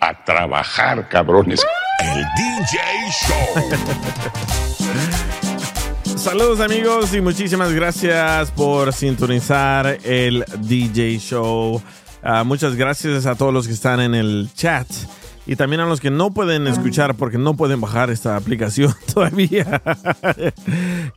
[0.00, 1.64] A trabajar, cabrones.
[2.00, 2.78] El DJ
[3.10, 3.64] Show.
[6.16, 11.82] Saludos amigos y muchísimas gracias por sintonizar el DJ Show.
[12.22, 14.86] Uh, muchas gracias a todos los que están en el chat
[15.46, 19.82] y también a los que no pueden escuchar porque no pueden bajar esta aplicación todavía.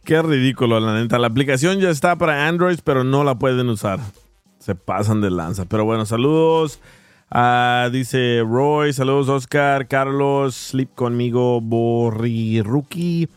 [0.04, 1.20] Qué ridículo, la neta.
[1.20, 4.00] La aplicación ya está para Android, pero no la pueden usar.
[4.58, 5.66] Se pasan de lanza.
[5.66, 6.80] Pero bueno, saludos.
[7.34, 13.30] Uh, dice Roy, saludos Oscar, Carlos, Sleep conmigo, Borriruki.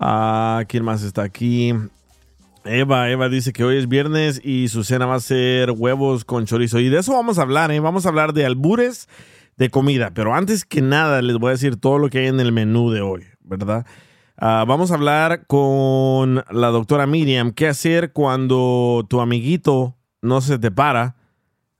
[0.00, 1.74] Uh, ¿Quién más está aquí?
[2.64, 6.46] Eva, Eva dice que hoy es viernes y su cena va a ser huevos con
[6.46, 6.78] chorizo.
[6.78, 7.80] Y de eso vamos a hablar, ¿eh?
[7.80, 9.08] Vamos a hablar de albures
[9.56, 10.12] de comida.
[10.14, 12.92] Pero antes que nada, les voy a decir todo lo que hay en el menú
[12.92, 13.86] de hoy, ¿verdad?
[14.40, 17.50] Uh, vamos a hablar con la doctora Miriam.
[17.50, 21.16] ¿Qué hacer cuando tu amiguito no se te para?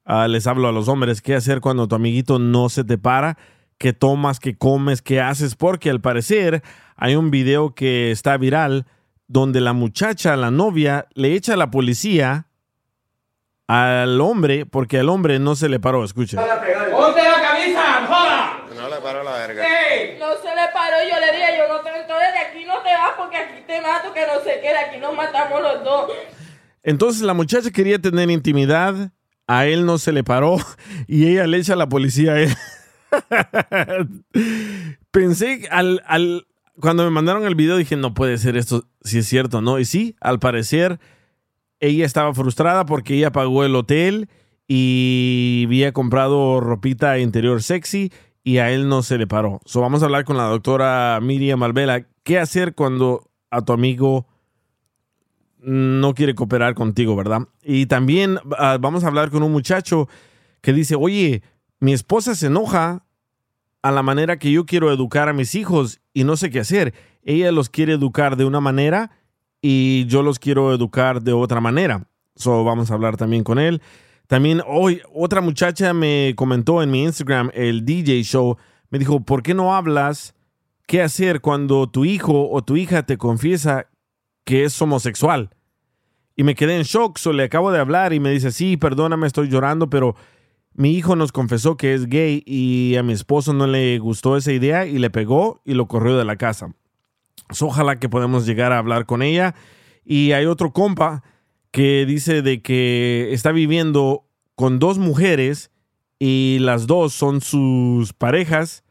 [0.06, 1.20] Uh, les hablo a los hombres.
[1.20, 3.36] ¿Qué hacer cuando tu amiguito no se te para?
[3.76, 4.38] ¿Qué tomas?
[4.38, 5.02] ¿Qué comes?
[5.02, 5.56] ¿Qué haces?
[5.56, 6.62] Porque al parecer
[6.96, 8.86] hay un video que está viral
[9.26, 12.46] donde la muchacha, la novia, le echa a la policía
[13.66, 16.04] al hombre porque al hombre no se le paró.
[16.04, 16.38] Escuchen.
[16.38, 18.60] ¡Ponte la camisa, joda!
[18.76, 19.64] No le paró la verga.
[19.64, 20.18] ¡Ey!
[20.20, 22.92] No se le paró, yo le dije, yo no te entonces de aquí no te
[22.94, 26.12] vas porque aquí te mato, que no se quede, aquí nos matamos los dos.
[26.84, 29.10] Entonces la muchacha quería tener intimidad,
[29.46, 30.58] a él no se le paró
[31.06, 32.54] y ella le echa a la policía a él.
[35.10, 36.46] Pensé al, al,
[36.80, 39.78] cuando me mandaron el video dije, no puede ser esto, si es cierto, ¿no?
[39.78, 40.98] Y sí, al parecer
[41.80, 44.28] ella estaba frustrada porque ella pagó el hotel
[44.68, 49.60] y había comprado ropita interior sexy y a él no se le paró.
[49.64, 52.06] So vamos a hablar con la doctora Miriam Malvela.
[52.22, 54.26] ¿Qué hacer cuando a tu amigo
[55.66, 57.48] no quiere cooperar contigo, verdad?
[57.60, 60.08] Y también uh, vamos a hablar con un muchacho
[60.60, 61.42] que dice, oye,
[61.80, 63.04] mi esposa se enoja
[63.82, 66.94] a la manera que yo quiero educar a mis hijos y no sé qué hacer.
[67.24, 69.10] Ella los quiere educar de una manera
[69.60, 72.06] y yo los quiero educar de otra manera.
[72.36, 73.82] So vamos a hablar también con él.
[74.28, 78.56] También hoy otra muchacha me comentó en mi Instagram, el DJ Show,
[78.90, 80.32] me dijo, ¿por qué no hablas
[80.86, 83.88] qué hacer cuando tu hijo o tu hija te confiesa
[84.44, 85.50] que es homosexual?
[86.36, 89.26] Y me quedé en shock, so le acabo de hablar y me dice, sí, perdóname,
[89.26, 90.14] estoy llorando, pero
[90.74, 94.52] mi hijo nos confesó que es gay y a mi esposo no le gustó esa
[94.52, 96.74] idea y le pegó y lo corrió de la casa.
[97.60, 99.54] Ojalá que podamos llegar a hablar con ella.
[100.04, 101.22] Y hay otro compa
[101.70, 105.70] que dice de que está viviendo con dos mujeres
[106.18, 108.84] y las dos son sus parejas,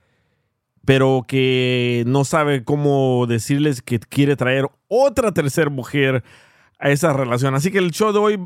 [0.85, 6.23] pero que no sabe cómo decirles que quiere traer otra tercera mujer
[6.79, 7.55] a esa relación.
[7.55, 8.37] Así que el show de hoy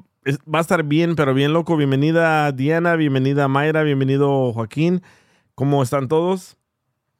[0.53, 1.77] va a estar bien, pero bien loco.
[1.77, 5.01] Bienvenida Diana, bienvenida Mayra, bienvenido Joaquín.
[5.55, 6.57] ¿Cómo están todos?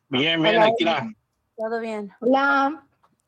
[0.09, 1.11] Bien, bien, aquí la.
[1.55, 2.11] Todo bien.
[2.21, 2.83] Hola.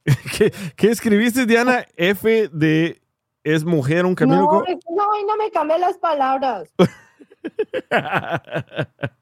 [0.38, 1.86] ¿Qué, ¿Qué, escribiste, Diana?
[1.96, 3.02] F de
[3.44, 4.44] es mujer, un camino.
[4.44, 6.74] No, no, no me cambié las palabras.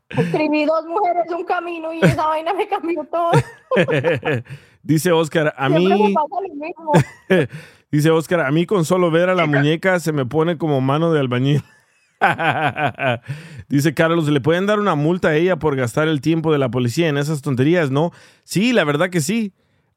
[0.10, 3.32] Escribí dos mujeres, un camino y esa vaina me cambió todo.
[4.84, 6.08] Dice Oscar, a Siempre mí.
[6.10, 6.92] Me pasa lo mismo.
[7.92, 11.12] Dice Oscar, a mí con solo ver a la muñeca se me pone como mano
[11.12, 11.64] de albañil.
[13.70, 16.70] Dice Carlos, ¿le pueden dar una multa a ella por gastar el tiempo de la
[16.70, 17.90] policía en esas tonterías?
[17.90, 18.12] No.
[18.44, 19.54] Sí, la verdad que sí.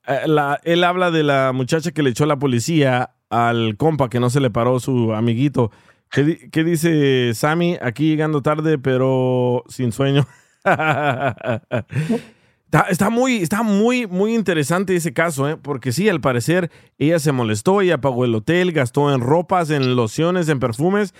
[0.07, 4.21] Eh, la, él habla de la muchacha que le echó la policía al compa que
[4.21, 5.71] no se le paró su amiguito.
[6.11, 7.77] ¿Qué, qué dice Sammy?
[7.81, 10.27] Aquí llegando tarde, pero sin sueño.
[12.89, 15.59] Está, muy, está muy, muy interesante ese caso, ¿eh?
[15.59, 19.95] porque sí, al parecer ella se molestó, ella pagó el hotel, gastó en ropas, en
[19.95, 21.13] lociones, en perfumes,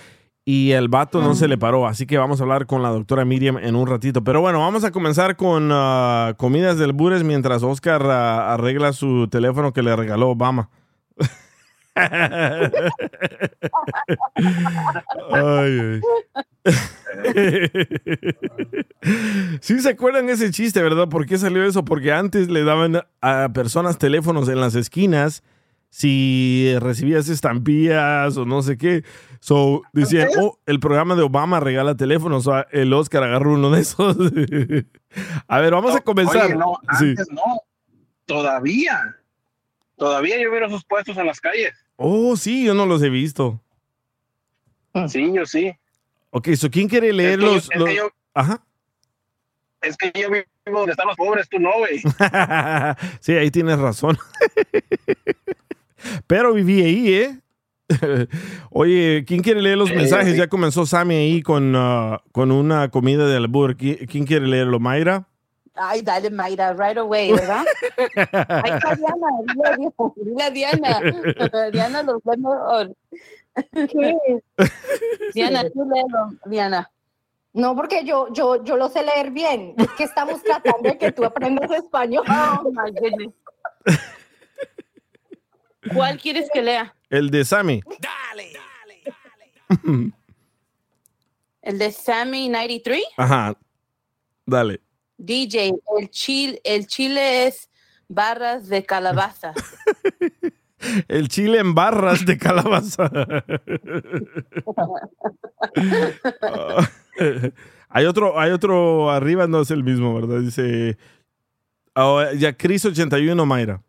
[0.45, 1.85] y el vato no se le paró.
[1.85, 4.23] Así que vamos a hablar con la doctora Miriam en un ratito.
[4.23, 9.27] Pero bueno, vamos a comenzar con ah, comidas del Bures mientras Oscar ah, arregla su
[9.27, 10.71] teléfono que le regaló Obama.
[15.31, 16.01] Ay.
[19.61, 21.09] Sí se acuerdan ese chiste, ¿verdad?
[21.09, 21.85] ¿Por qué salió eso?
[21.85, 25.43] Porque antes le daban a personas teléfonos en las esquinas
[25.89, 29.03] si recibías estampillas o no sé qué.
[29.39, 32.47] So, decían, oh, el programa de Obama regala teléfonos.
[32.47, 34.17] O el Oscar agarró uno de esos.
[35.47, 36.45] a ver, vamos a comenzar.
[36.45, 37.09] Oye, no, Sí.
[37.09, 37.61] antes no.
[38.25, 39.15] Todavía.
[39.97, 41.82] Todavía yo veo esos puestos en las calles.
[42.05, 43.61] Oh, sí, yo no los he visto.
[45.07, 45.71] Sí, yo sí.
[46.31, 47.63] Ok, so, ¿quién quiere leer que yo- los...?
[47.63, 48.61] es que los- yo- Ajá.
[49.81, 50.45] Es que yo vivo
[50.79, 52.01] donde están los pobres, tú no, güey.
[53.21, 54.17] sí, ahí tienes razón.
[56.27, 57.39] Pero viví ahí, ¿eh?
[58.71, 60.31] Oye, ¿quién quiere leer los Sí, mensajes?
[60.33, 60.37] sí.
[60.37, 63.77] Ya comenzó Sammy ahí con, ah, con una comida de albur.
[63.77, 64.79] ¿Qui- ¿Quién quiere leerlo?
[64.79, 65.27] ¿Mayra?
[65.75, 67.65] Ay, dale, Mayra, right away, ¿verdad?
[67.97, 71.71] Ahí está Diana, dile a Diana, dile a Diana.
[71.71, 72.95] Diana los lee mejor.
[75.33, 76.91] Diana, tú léelo, Diana.
[77.53, 79.73] No, porque yo, yo, yo lo sé leer bien.
[79.77, 82.25] Es que estamos tratando de que tú aprendas español.
[82.27, 83.33] Oh, my goodness.
[85.93, 86.95] ¿Cuál quieres que lea?
[87.09, 87.81] El de Sammy.
[91.61, 93.03] ¿El de Sammy 93?
[93.17, 93.55] Ajá.
[94.45, 94.82] Dale.
[95.25, 97.69] DJ, el chile, el chile es
[98.07, 99.53] barras de calabaza.
[101.07, 103.09] El chile en barras de calabaza.
[107.95, 110.39] Hay otro, hay otro arriba, no es el mismo, ¿verdad?
[110.39, 110.97] Dice.
[111.93, 113.83] ah, ya Cris 81, Mayra.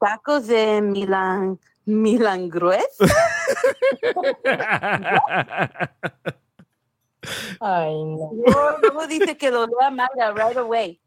[0.00, 2.98] Tacos de Milan, Milangruez.
[7.60, 8.30] Ay, no.
[8.46, 11.00] No, luego dice que lo lea Mayra right away.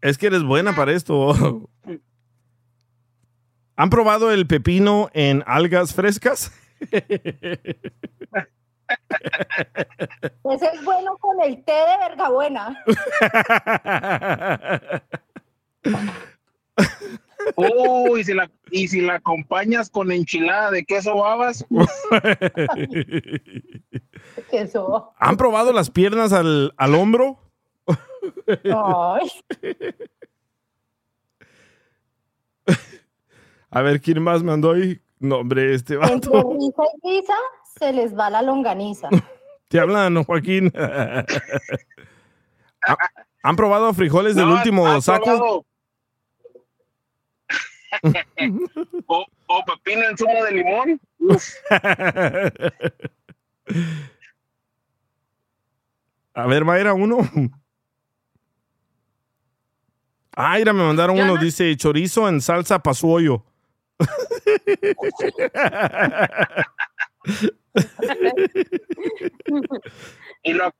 [0.00, 1.34] Es que eres buena para esto.
[3.76, 6.52] ¿Han probado el pepino en algas frescas?
[10.50, 12.82] Ese es bueno con el té de vergabuena.
[15.86, 15.96] Oh,
[18.18, 21.64] y si la, y si la acompañas con enchilada de queso babas,
[24.50, 25.12] Que eso.
[25.18, 27.38] ¿Han probado las piernas al, al hombro?
[28.64, 29.28] Ay,
[33.70, 35.00] A ver, ¿quién más mandó ahí?
[35.18, 36.56] No, hombre, este entre vato.
[36.58, 37.34] risa y risa
[37.78, 39.08] se les va la longaniza.
[39.68, 40.72] Te hablan, ¿no, Joaquín?
[40.76, 41.24] ¿Ha-
[43.42, 45.24] ¿Han probado frijoles del último ¿has saco?
[45.24, 45.64] probado?
[49.06, 51.00] o, o pepino en zumo de limón.
[51.18, 51.54] Uf,
[56.34, 57.18] A ver, Mayra, uno.
[60.36, 61.38] Ah, mira, me mandaron uno.
[61.38, 63.42] Dice chorizo en salsa pasuoyo.
[70.42, 70.70] y, lo,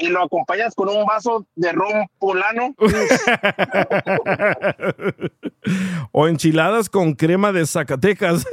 [0.00, 2.74] y lo acompañas con un vaso de ron polano.
[6.12, 8.46] o enchiladas con crema de Zacatecas.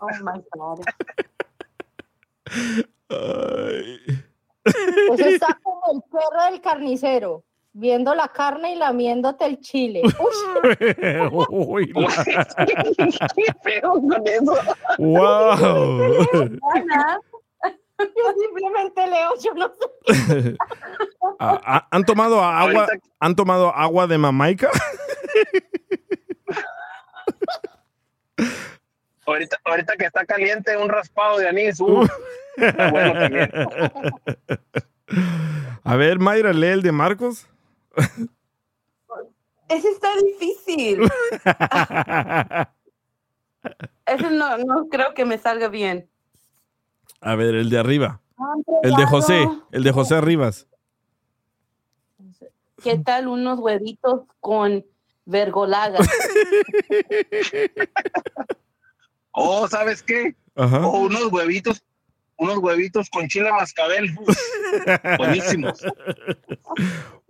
[0.00, 0.80] Oh my God.
[3.10, 3.98] Ay.
[5.08, 7.42] Pues está como el perro del carnicero,
[7.72, 10.02] viendo la carne y lamiéndote el chile.
[11.50, 12.46] Uy, la-
[13.34, 14.54] Qué feo con eso.
[14.98, 16.58] wow.
[17.98, 20.56] Yo simplemente leo, yo no sé.
[21.40, 22.60] Ah, ah, ¿Han tomado agua?
[22.82, 24.70] Ahorita- ¿Han tomado agua de Mamaica?
[29.26, 31.78] Ahorita, ahorita que está caliente, un raspado de anís.
[32.56, 33.50] está bueno también.
[35.84, 37.46] A ver, Mayra, lee el de Marcos.
[39.68, 41.02] ese está difícil.
[44.06, 46.08] Ese no, no creo que me salga bien.
[47.20, 48.20] A ver, el de arriba.
[48.82, 50.66] El de José, el de José Rivas.
[52.82, 54.84] ¿Qué tal unos huevitos con
[55.24, 55.98] vergolaga?
[59.40, 60.34] Oh, ¿sabes qué?
[60.56, 60.84] Ajá.
[60.84, 61.80] Oh, unos huevitos,
[62.38, 64.10] unos huevitos con chile mascabel.
[65.18, 65.78] buenísimos.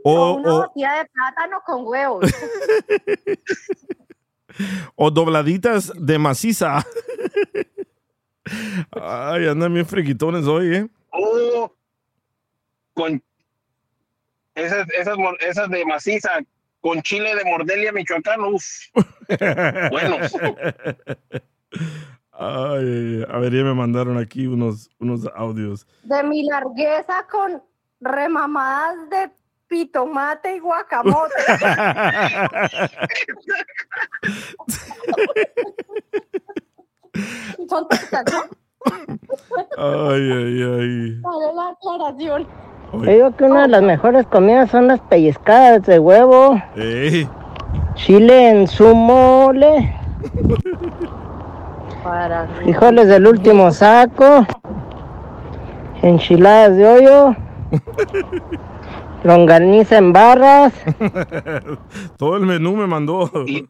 [0.03, 2.25] O O, una o, batida de plátano con huevos.
[4.97, 6.87] o dobladitas de maciza.
[8.93, 10.89] Ay, andan bien friquitones hoy, ¿eh?
[11.11, 11.73] Oh,
[12.95, 13.23] con
[14.55, 16.31] esas, esas, esas de maciza,
[16.81, 18.41] con chile de Mordelia, Michoacán.
[18.41, 18.65] Uf,
[19.91, 20.33] buenos.
[22.33, 25.87] Ay, a ver, ya me mandaron aquí unos, unos audios.
[26.03, 27.63] De mi largueza con
[28.01, 29.31] remamadas de
[29.67, 31.35] pitomate y guacamote.
[37.69, 38.41] Son tantas, ¿no?
[39.77, 41.21] Ay, ay, ay.
[41.21, 42.47] Vale la aclaración.
[42.93, 47.29] Yo digo que una de las mejores comidas son las pellizcadas de huevo, Ey,
[47.95, 49.95] chile en su mole,
[52.03, 54.47] Para frijoles del último saco,
[56.01, 57.37] enchiladas de hoyo,
[59.25, 60.73] longaniza en barras.
[62.17, 63.31] todo el menú me mandó.
[63.47, 63.69] Y,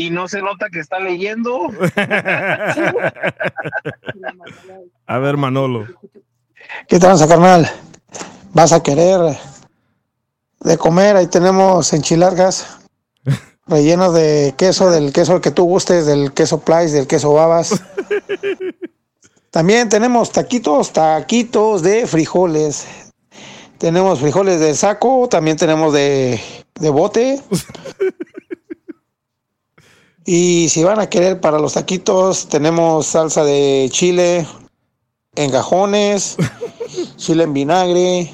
[0.00, 1.68] y, no se nota que está leyendo.
[5.06, 5.86] A ver, Manolo.
[6.88, 7.70] ¿Qué tranza, carnal?
[8.52, 9.20] ¿Vas a querer
[10.60, 11.16] de comer?
[11.16, 12.78] Ahí tenemos enchilargas
[13.66, 17.82] rellenos de queso, del queso que tú gustes, del queso Place, del queso Babas.
[19.50, 22.86] También tenemos taquitos, taquitos de frijoles.
[23.78, 26.38] Tenemos frijoles de saco, también tenemos de,
[26.78, 27.40] de bote.
[30.32, 34.46] Y si van a querer para los taquitos, tenemos salsa de chile
[35.34, 36.36] en gajones,
[37.16, 38.32] chile en vinagre,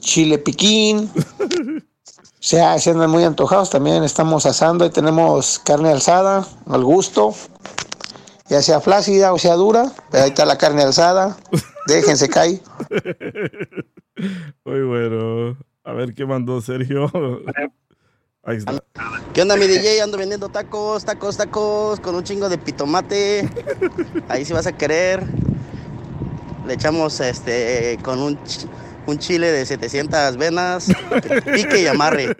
[0.00, 1.08] chile piquín.
[1.14, 7.32] O sea, si andan muy antojados, también estamos asando y tenemos carne alzada al gusto,
[8.48, 11.36] ya sea flácida o sea dura, pero ahí está la carne alzada,
[11.86, 12.60] déjense caer.
[14.64, 15.56] Muy bueno.
[15.84, 17.08] A ver qué mandó Sergio.
[18.50, 18.82] Ahí está.
[19.32, 20.02] ¿Qué onda, mi DJ?
[20.02, 23.48] Ando vendiendo tacos, tacos, tacos, con un chingo de pitomate.
[24.28, 25.22] Ahí si vas a querer.
[26.66, 28.68] Le echamos este con un, ch-
[29.06, 30.86] un chile de 700 venas,
[31.22, 32.36] que pique y amarre.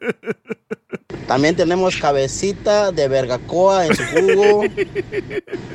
[1.26, 4.62] También tenemos cabecita de vergacoa en su jugo,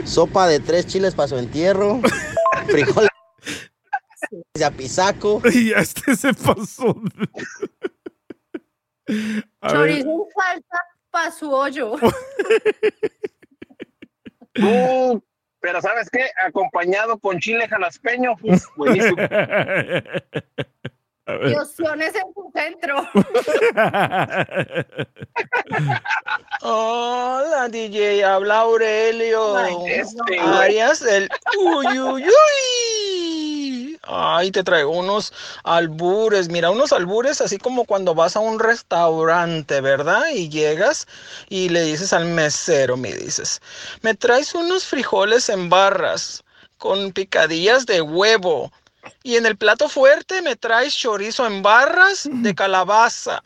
[0.03, 2.01] sopa de tres chiles para su entierro,
[2.67, 3.09] frijoles
[4.53, 5.41] de apisaco.
[5.53, 7.01] Y ya este se pasó.
[9.61, 11.95] A ver, Chorizo en salsa para su hoyo.
[14.57, 15.19] Uh,
[15.59, 16.29] pero ¿sabes qué?
[16.45, 18.35] Acompañado con chile jalaspeño.
[18.41, 19.17] uf, buenísimo.
[21.27, 22.97] Y opciones en su centro.
[26.61, 29.57] Hola, DJ, habla Aurelio.
[29.57, 30.39] Ay, este.
[30.39, 33.94] Arias del uy, uy, uy.
[34.07, 35.33] Ay, te traigo unos
[35.63, 36.49] albures.
[36.49, 40.23] Mira, unos albures así como cuando vas a un restaurante, ¿verdad?
[40.33, 41.07] Y llegas
[41.49, 43.61] y le dices al mesero, me dices,
[44.01, 46.43] me traes unos frijoles en barras
[46.77, 48.71] con picadillas de huevo.
[49.23, 53.41] Y en el plato fuerte me traes chorizo en barras de calabaza.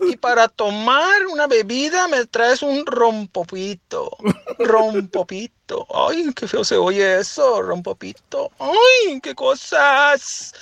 [0.00, 4.16] Y para tomar una bebida me traes un rompopito.
[4.58, 5.57] Rompopito.
[5.92, 8.50] Ay, qué feo se oye eso, rompopito.
[8.58, 10.54] Ay, qué cosas.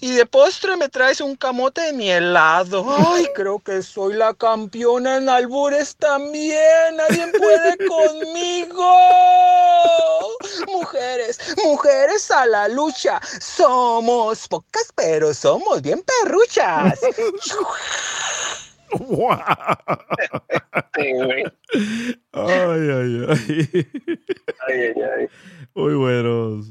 [0.00, 2.84] Y de postre me traes un camote de mi helado.
[2.88, 6.96] Ay, creo que soy la campeona en albures también.
[6.96, 8.96] Nadie puede conmigo.
[10.68, 13.20] Mujeres, mujeres a la lucha.
[13.40, 16.98] Somos pocas, pero somos bien perruchas.
[18.98, 19.38] Wow.
[20.96, 21.44] Sí, güey.
[22.32, 23.86] Ay, ay, ay.
[24.68, 25.28] Ay, ay, ay.
[25.74, 26.70] Muy buenos.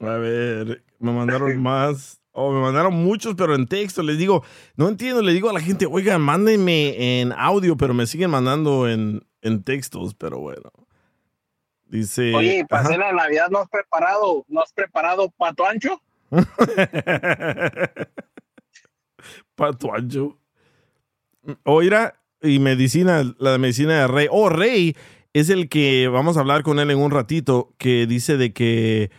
[0.00, 2.20] A ver, me mandaron más.
[2.32, 4.02] Oh, me mandaron muchos, pero en texto.
[4.02, 4.44] Les digo,
[4.76, 5.22] no entiendo.
[5.22, 9.62] Le digo a la gente, oigan, mándenme en audio, pero me siguen mandando en, en
[9.64, 10.70] textos, pero bueno.
[11.84, 12.34] Dice.
[12.34, 12.90] Oye, ¿y para Ajá.
[12.90, 16.00] de Navidad no has preparado, no has preparado pato ancho?
[19.54, 20.38] Pato ancho.
[21.64, 24.28] Oira y medicina, la medicina de Rey.
[24.30, 24.96] Oh, Rey
[25.32, 29.10] es el que vamos a hablar con él en un ratito, que dice de que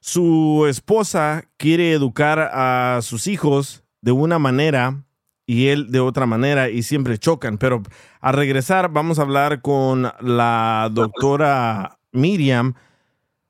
[0.00, 5.04] su esposa quiere educar a sus hijos de una manera
[5.46, 7.58] y él de otra manera y siempre chocan.
[7.58, 7.82] Pero
[8.20, 12.74] a regresar vamos a hablar con la doctora Miriam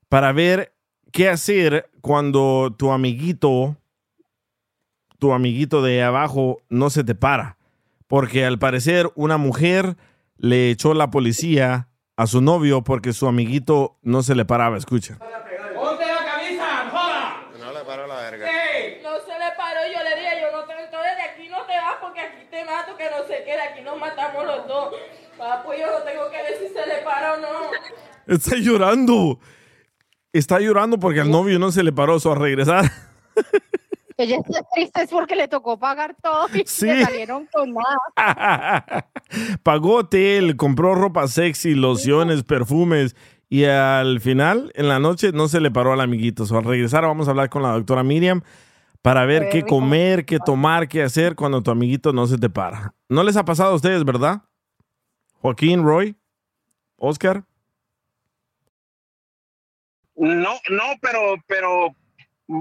[0.09, 0.75] para ver
[1.11, 3.77] qué hacer cuando tu amiguito
[5.19, 7.57] tu amiguito de abajo no se te para.
[8.13, 9.97] Porque al parecer una mujer
[10.37, 14.77] le echó la policía a su novio porque su amiguito no se le paraba.
[14.77, 15.17] Escucha.
[15.17, 16.91] ¡Ponte la camisa!
[16.91, 17.49] ¡Joda!
[17.59, 18.47] No le paró la verga.
[18.47, 19.01] ¡Ey!
[19.03, 21.73] No se le paró, yo le dije, yo no te entonces de aquí no te
[21.73, 24.95] vas porque aquí te mato, que no sé qué, de aquí nos matamos los dos.
[25.65, 27.49] Pues yo no tengo que ver si se le para o no.
[28.27, 29.41] Está llorando.
[30.35, 32.21] Está llorando porque al novio no se le paró.
[32.21, 32.93] So, a regresar.
[34.17, 36.87] Ella está triste es porque le tocó pagar todo y Sí.
[36.87, 39.07] le salieron con nada.
[39.63, 43.17] Pagó hotel, compró ropa sexy, lociones, perfumes
[43.49, 46.47] y al final, en la noche, no se le paró al amiguito.
[46.47, 48.43] So, al regresar vamos a hablar con la doctora Miriam
[49.03, 52.95] para ver qué comer, qué tomar, qué hacer cuando tu amiguito no se te para.
[53.09, 54.43] ¿No les ha pasado a ustedes, verdad?
[55.41, 56.17] Joaquín, Roy,
[56.97, 57.45] Oscar.
[60.15, 61.95] No, no, pero, pero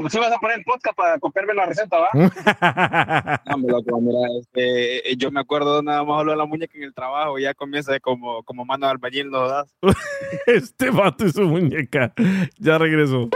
[0.10, 2.10] sí vas a poner el podcast para copiarme la receta, ¿va?
[3.46, 6.94] No, loco, mira, este, yo me acuerdo nada más hablo de la muñeca en el
[6.94, 9.76] trabajo y ya comienza como, como mano de albañil, ¿no das?
[10.48, 12.14] este vato y su muñeca.
[12.58, 13.30] Ya regresó.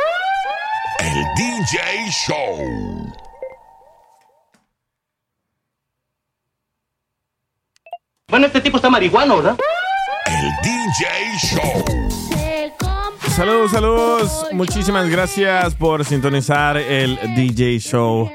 [1.00, 3.14] El DJ Show.
[8.28, 9.58] Bueno, este tipo está marihuano, ¿verdad?
[10.26, 12.25] El DJ Show.
[13.36, 14.48] Saludos, saludos.
[14.54, 18.32] Muchísimas gracias por sintonizar el DJ Show.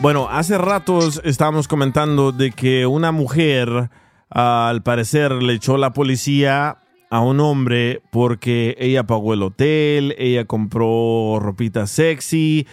[0.00, 3.90] Bueno, hace ratos estábamos comentando de que una mujer,
[4.28, 6.78] al parecer, le echó la policía
[7.10, 12.66] a un hombre porque ella pagó el hotel, ella compró ropita sexy,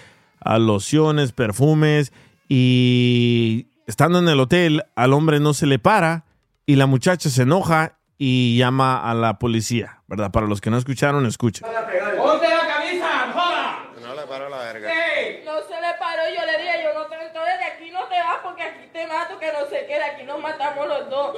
[0.44, 2.12] lociones, perfumes
[2.50, 6.26] y estando en el hotel al hombre no se le para
[6.66, 10.32] y la muchacha se enoja y llama a la policía, ¿verdad?
[10.32, 11.68] Para los que no escucharon, escuchen.
[11.68, 13.32] ¡Ponte la camisa!
[13.34, 13.92] ¡Joda!
[14.02, 14.90] No le paró la verga.
[14.90, 18.06] Ey, no se le paró, yo le dije, yo no te, entonces de aquí no
[18.08, 21.10] te vas porque aquí te mato, que no sé qué, de aquí nos matamos los
[21.10, 21.38] dos.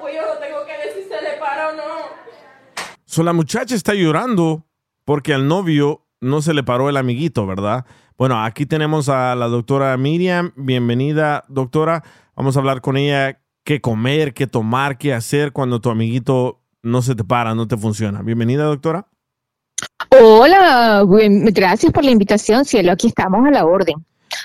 [0.00, 1.84] Pues yo no tengo que ver si se le para o no.
[3.04, 4.66] So, la muchacha está llorando
[5.04, 7.84] porque al novio no se le paró el amiguito, ¿verdad?
[8.16, 10.52] Bueno, aquí tenemos a la doctora Miriam.
[10.56, 12.02] Bienvenida, doctora.
[12.34, 17.02] Vamos a hablar con ella qué comer, qué tomar, qué hacer cuando tu amiguito no
[17.02, 18.22] se te para, no te funciona.
[18.22, 19.08] Bienvenida, doctora.
[20.10, 22.92] Hola, gracias por la invitación, cielo.
[22.92, 23.96] Aquí estamos a la orden.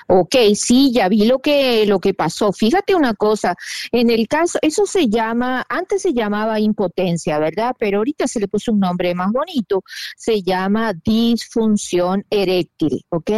[0.07, 2.51] Ok, sí, ya vi lo que lo que pasó.
[2.51, 3.55] Fíjate una cosa,
[3.91, 7.75] en el caso, eso se llama, antes se llamaba impotencia, ¿verdad?
[7.77, 9.83] Pero ahorita se le puso un nombre más bonito,
[10.15, 13.31] se llama disfunción eréctil, ¿ok?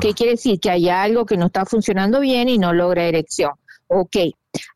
[0.00, 0.60] ¿Qué quiere decir?
[0.60, 3.52] Que hay algo que no está funcionando bien y no logra erección.
[3.86, 4.16] Ok,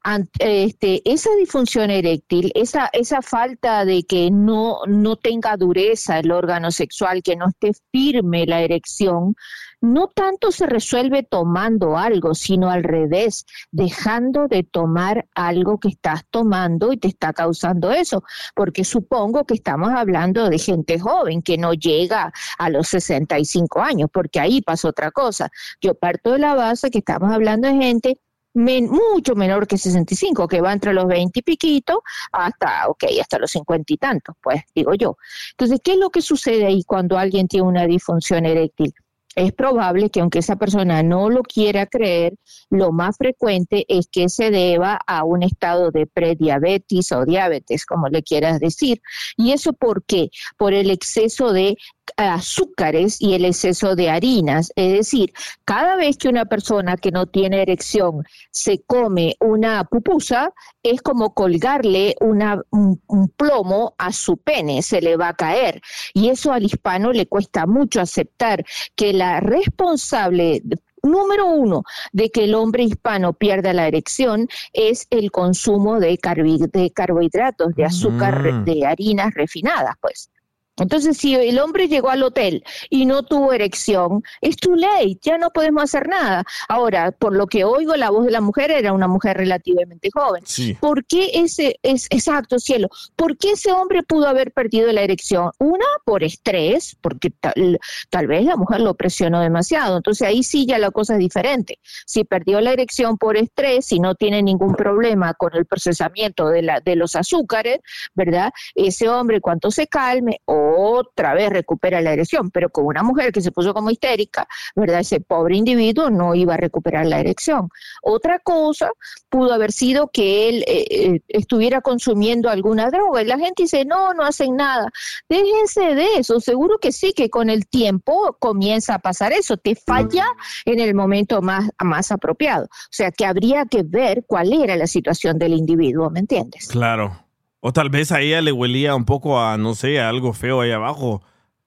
[0.04, 6.30] Ant- este, esa disfunción eréctil, esa, esa falta de que no, no tenga dureza el
[6.30, 9.34] órgano sexual, que no esté firme la erección,
[9.82, 16.22] no tanto se resuelve tomando algo, sino al revés, dejando de tomar algo que estás
[16.30, 18.22] tomando y te está causando eso,
[18.54, 24.08] porque supongo que estamos hablando de gente joven que no llega a los 65 años,
[24.12, 25.50] porque ahí pasa otra cosa.
[25.82, 28.18] Yo parto de la base que estamos hablando de gente
[28.56, 33.38] men- mucho menor que 65, que va entre los 20 y piquito hasta, ok, hasta
[33.38, 35.16] los 50 y tantos, pues digo yo.
[35.52, 38.94] Entonces, ¿qué es lo que sucede ahí cuando alguien tiene una disfunción eréctil?
[39.34, 42.36] Es probable que aunque esa persona no lo quiera creer,
[42.70, 48.08] lo más frecuente es que se deba a un estado de prediabetes o diabetes, como
[48.08, 49.02] le quieras decir.
[49.36, 50.30] ¿Y eso por qué?
[50.56, 51.76] Por el exceso de
[52.16, 54.72] azúcares y el exceso de harinas.
[54.76, 55.32] Es decir,
[55.64, 61.34] cada vez que una persona que no tiene erección se come una pupusa, es como
[61.34, 65.80] colgarle una, un, un plomo a su pene, se le va a caer.
[66.14, 68.64] Y eso al hispano le cuesta mucho aceptar
[68.94, 70.62] que la responsable
[71.02, 77.74] número uno de que el hombre hispano pierda la erección es el consumo de, carbohidratos,
[77.74, 78.64] de azúcar, Mm.
[78.64, 80.30] de harinas refinadas, pues.
[80.78, 85.38] Entonces, si el hombre llegó al hotel y no tuvo erección, es too late, ya
[85.38, 86.44] no podemos hacer nada.
[86.68, 90.42] Ahora, por lo que oigo, la voz de la mujer era una mujer relativamente joven.
[90.44, 90.74] Sí.
[90.74, 92.88] ¿Por qué ese, es exacto, cielo?
[93.16, 95.50] ¿Por qué ese hombre pudo haber perdido la erección?
[95.58, 97.78] Una, por estrés, porque tal,
[98.10, 99.96] tal vez la mujer lo presionó demasiado.
[99.96, 101.78] Entonces ahí sí ya la cosa es diferente.
[102.04, 106.62] Si perdió la erección por estrés, si no tiene ningún problema con el procesamiento de,
[106.62, 107.80] la, de los azúcares,
[108.14, 108.52] ¿verdad?
[108.74, 112.50] Ese hombre, cuanto se calme, otra vez recupera la erección.
[112.50, 115.00] Pero con una mujer que se puso como histérica, ¿verdad?
[115.00, 117.68] Ese pobre individuo no iba a recuperar la erección.
[118.02, 118.90] Otra cosa
[119.28, 123.84] pudo haber sido que él eh, eh, estuviera consumiendo alguna droga y la gente dice,
[123.84, 124.88] no, no hacen nada.
[125.28, 129.74] Déjense de eso, seguro que sí, que con el tiempo comienza a pasar eso, te
[129.74, 130.26] falla
[130.64, 132.64] en el momento más, más apropiado.
[132.66, 136.68] O sea, que habría que ver cuál era la situación del individuo, ¿me entiendes?
[136.68, 137.25] Claro.
[137.60, 140.60] O tal vez a ella le huelía un poco a, no sé, a algo feo
[140.60, 141.22] ahí abajo.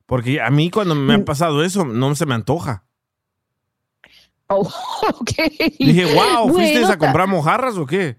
[0.06, 2.86] Porque a mí cuando me ha pasado eso, no se me antoja.
[4.48, 4.62] Oh,
[5.20, 5.32] ok.
[5.80, 8.18] Dije, wow, ¿fuiste Bueno, a comprar mojarras o qué?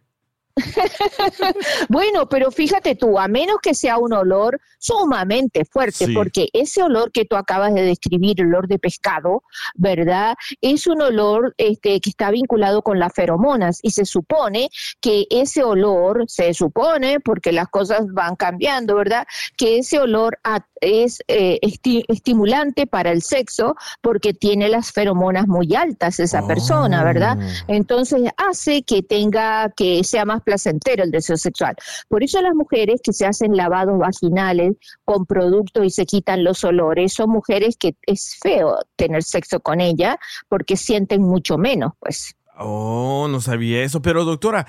[1.89, 6.15] bueno, pero fíjate tú, a menos que sea un olor sumamente fuerte, Sí.
[6.15, 9.43] porque ese olor que tú acabas de describir, el olor de pescado,
[9.75, 10.35] ¿verdad?
[10.61, 15.63] Es un olor este, que está vinculado con las feromonas y se supone que ese
[15.63, 19.27] olor, se supone, porque las cosas van cambiando, ¿verdad?
[19.57, 25.47] Que ese olor a- es eh, esti- estimulante para el sexo porque tiene las feromonas
[25.47, 27.39] muy altas esa persona, ¿verdad?
[27.69, 31.75] Entonces hace que tenga, que sea más placentero el deseo sexual.
[32.09, 36.65] Por eso las mujeres que se hacen lavados vaginales con producto y se quitan los
[36.65, 42.35] olores, son mujeres que es feo tener sexo con ella porque sienten mucho menos, pues.
[42.59, 44.03] Oh, no sabía eso.
[44.03, 44.67] Pero doctora,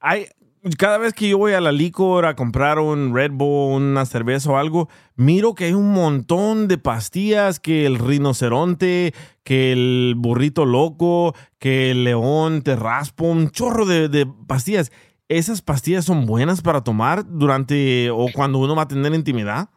[0.00, 0.26] hay,
[0.78, 4.50] cada vez que yo voy a la licor a comprar un Red Bull, una cerveza
[4.50, 10.66] o algo, miro que hay un montón de pastillas, que el rinoceronte, que el burrito
[10.66, 14.92] loco, que el león te raspa, un chorro de, de pastillas.
[15.28, 19.70] ¿Esas pastillas son buenas para tomar durante o cuando uno va a tener intimidad?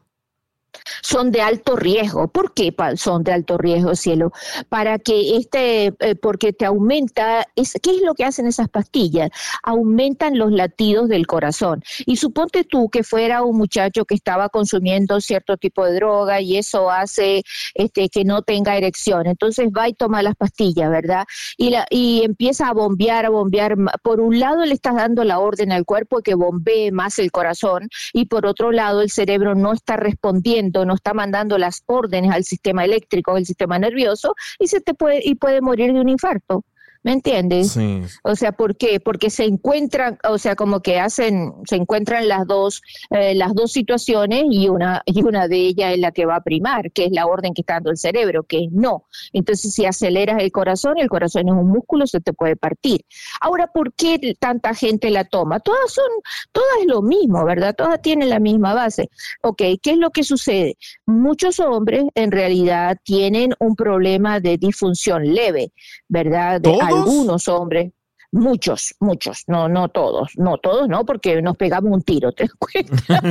[1.01, 2.27] Son de alto riesgo.
[2.27, 4.31] ¿Por qué son de alto riesgo, cielo?
[4.69, 9.29] Para que este, eh, porque te aumenta, es, ¿qué es lo que hacen esas pastillas?
[9.63, 11.83] Aumentan los latidos del corazón.
[12.05, 16.57] Y suponte tú que fuera un muchacho que estaba consumiendo cierto tipo de droga y
[16.57, 19.27] eso hace este, que no tenga erección.
[19.27, 21.25] Entonces va y toma las pastillas, ¿verdad?
[21.57, 23.75] Y, la, y empieza a bombear, a bombear.
[24.01, 27.89] Por un lado le estás dando la orden al cuerpo que bombee más el corazón
[28.13, 32.43] y por otro lado el cerebro no está respondiendo, no está mandando las órdenes al
[32.43, 36.63] sistema eléctrico, al sistema nervioso y se te puede y puede morir de un infarto.
[37.03, 37.71] ¿Me entiendes?
[37.71, 38.01] Sí.
[38.23, 39.01] O sea, ¿por qué?
[39.01, 43.73] Porque se encuentran, o sea, como que hacen, se encuentran las dos, eh, las dos
[43.73, 47.11] situaciones y una, y una de ellas es la que va a primar, que es
[47.11, 49.05] la orden que está dando el cerebro, que es no.
[49.33, 53.01] Entonces, si aceleras el corazón, el corazón es un músculo, se te puede partir.
[53.41, 55.59] Ahora, ¿por qué tanta gente la toma?
[55.59, 56.09] Todas son,
[56.53, 57.75] todas es lo mismo, ¿verdad?
[57.75, 59.09] Todas tienen la misma base.
[59.41, 60.77] Ok, ¿qué es lo que sucede?
[61.05, 65.73] Muchos hombres en realidad tienen un problema de disfunción leve,
[66.07, 66.61] ¿verdad?
[66.61, 66.92] De.
[66.93, 67.91] Algunos hombres.
[68.35, 72.53] Muchos, muchos, no, no todos, no todos, no, porque nos pegamos un tiro, ¿te das
[72.55, 73.21] cuenta?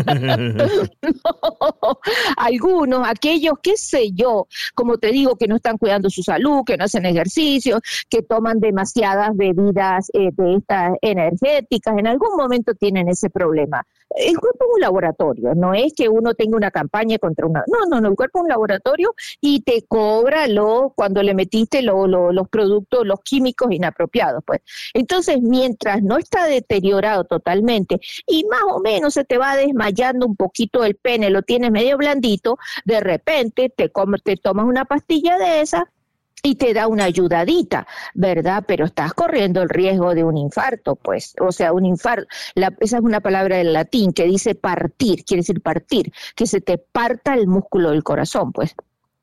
[1.03, 1.99] No,
[2.37, 6.77] algunos, aquellos, qué sé yo, como te digo, que no están cuidando su salud, que
[6.77, 13.09] no hacen ejercicio, que toman demasiadas bebidas eh, de estas energéticas, en algún momento tienen
[13.09, 13.85] ese problema.
[14.15, 17.65] El cuerpo es un laboratorio, no es que uno tenga una campaña contra una.
[17.67, 21.81] No, no, no, el cuerpo es un laboratorio y te cobra lo, cuando le metiste
[21.83, 24.43] lo- lo- los productos, los químicos inapropiados.
[24.47, 24.61] Pues.
[24.95, 30.37] Entonces, mientras no está deteriorado totalmente y más o menos se te va desmayando un
[30.37, 35.39] poquito el pene, lo tienes medio blandito, de repente te, come- te tomas una pastilla
[35.39, 35.91] de esa
[36.45, 38.65] y te da una ayudadita, ¿verdad?
[38.67, 42.27] Pero estás corriendo el riesgo de un infarto, pues, o sea, un infarto,
[42.57, 46.61] la- esa es una palabra del latín que dice partir, quiere decir partir, que se
[46.61, 48.75] te parta el músculo del corazón, pues.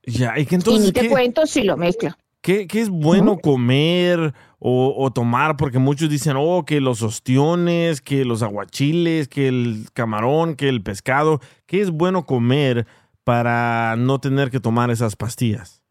[0.05, 0.85] Ya, y que y entonces.
[0.85, 2.17] ni te ¿qué- cuento si lo mezcla.
[2.41, 5.57] ¿Qué, qué es bueno comer o, o tomar?
[5.57, 10.81] Porque muchos dicen, oh, que los ostiones, que los aguachiles, que el camarón, que el
[10.81, 11.41] pescado.
[11.65, 12.87] ¿Qué es bueno comer
[13.25, 15.83] para no tener que tomar esas pastillas?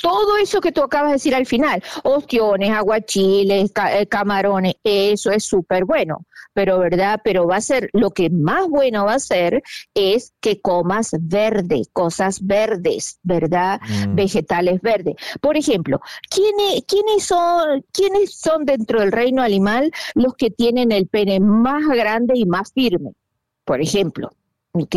[0.00, 5.30] Todo eso que tú acabas de decir al final, ostiones, aguachiles, ca- eh, camarones, eso
[5.30, 9.18] es súper bueno, pero verdad, pero va a ser, lo que más bueno va a
[9.18, 13.78] ser es que comas verde, cosas verdes, ¿verdad?
[14.14, 15.16] Vegetales verdes.
[15.42, 21.08] Por ejemplo, ¿quiénes, quiénes, son, ¿quiénes son dentro del reino animal los que tienen el
[21.08, 23.12] pene más grande y más firme?
[23.66, 24.30] Por ejemplo.
[24.82, 24.96] ¿Ok?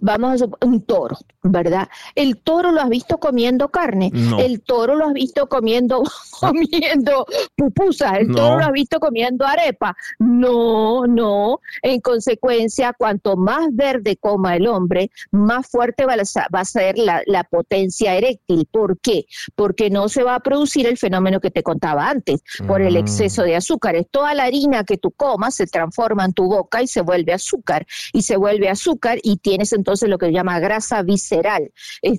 [0.00, 1.88] Vamos a un toro, ¿verdad?
[2.14, 4.38] El toro lo has visto comiendo carne, No.
[4.38, 6.02] el toro lo has visto comiendo
[6.40, 7.26] comiendo
[7.56, 8.34] pupusas, el No.
[8.36, 9.96] toro lo has visto comiendo arepa.
[10.18, 11.60] No, no.
[11.82, 17.44] En consecuencia, cuanto más verde coma el hombre, más fuerte va a, ser la, la
[17.44, 18.66] potencia eréctil.
[18.70, 19.24] ¿Por qué?
[19.54, 22.98] Porque no se va a producir el fenómeno que te contaba antes, por el Mm.
[22.98, 24.06] exceso de azúcares.
[24.10, 27.86] Toda la harina que tú comas se transforma en tu boca y se vuelve azúcar.
[28.12, 31.72] Y se vuelve azúcar y tienes entonces lo que se llama grasa visceral,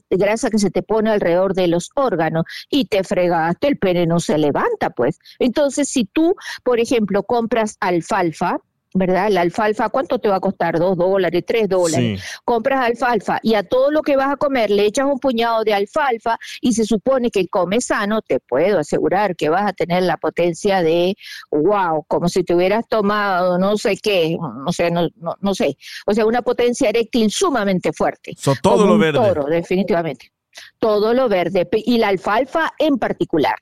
[0.09, 4.19] grasa que se te pone alrededor de los órganos y te fregaste, el pene no
[4.19, 5.19] se levanta, pues.
[5.39, 8.57] Entonces, si tú, por ejemplo, compras alfalfa,
[8.99, 9.29] ¿verdad?
[9.31, 10.77] La alfalfa, ¿cuánto te va a costar?
[10.77, 11.43] ¿Dos dólares?
[11.47, 12.21] ¿Tres dólares?
[12.21, 12.39] Sí.
[12.45, 15.73] Compras alfalfa y a todo lo que vas a comer le echas un puñado de
[15.73, 20.17] alfalfa y se supone que comes sano, te puedo asegurar que vas a tener la
[20.17, 21.15] potencia de,
[21.49, 25.77] wow, como si te hubieras tomado no sé qué, no sé, no, no, no sé,
[26.05, 28.33] o sea, una potencia eréctil sumamente fuerte.
[28.37, 29.19] So, todo como lo un verde.
[29.19, 30.31] toro, definitivamente.
[30.77, 33.55] Todo lo verde y la alfalfa en particular.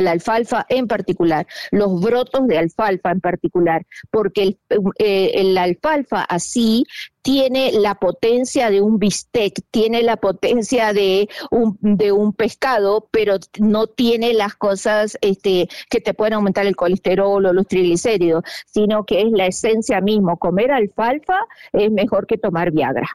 [0.00, 4.58] La alfalfa en particular, los brotos de alfalfa en particular, porque el,
[4.98, 6.84] eh, el alfalfa así
[7.24, 13.36] tiene la potencia de un bistec, tiene la potencia de un, de un pescado, pero
[13.58, 19.04] no tiene las cosas este, que te pueden aumentar el colesterol o los triglicéridos, sino
[19.04, 20.36] que es la esencia mismo.
[20.36, 21.38] Comer alfalfa
[21.72, 23.08] es mejor que tomar Viagra.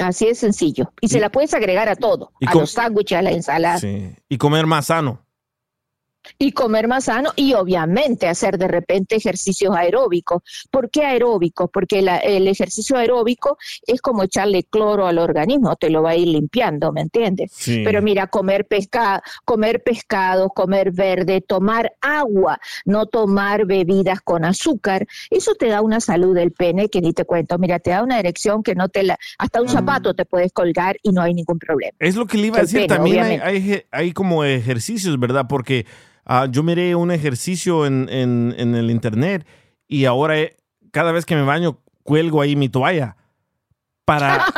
[0.00, 0.92] Así es sencillo.
[1.00, 3.78] Y, se la puedes agregar a todo, y a los sándwiches, a la ensalada.
[3.78, 4.14] Sí.
[4.28, 5.20] Y comer más sano.
[6.38, 10.42] Y comer más sano y obviamente hacer de repente ejercicios aeróbicos.
[10.70, 11.70] ¿Por qué aeróbicos?
[11.72, 16.16] Porque la- el ejercicio aeróbico es como echarle cloro al organismo, te lo va a
[16.16, 17.52] ir limpiando, ¿me entiendes?
[17.54, 17.82] Sí.
[17.84, 25.06] Pero mira, comer pesca, comer pescado, comer verde, tomar agua, no tomar bebidas con azúcar,
[25.30, 27.58] eso te da una salud del pene que ni te cuento.
[27.58, 30.96] Mira, te da una erección que no te la, hasta un zapato te puedes colgar
[31.02, 31.92] y no hay ningún problema.
[31.98, 32.80] Es lo que le iba a decir.
[32.80, 35.46] pene, También hay, hay, hay como ejercicios, ¿verdad?
[35.48, 35.86] Porque
[36.28, 39.46] ah, yo miré un ejercicio en, en- el internet
[39.88, 40.56] y ahora eh,
[40.92, 43.16] cada vez que me baño cuelgo ahí mi toalla
[44.08, 44.42] para...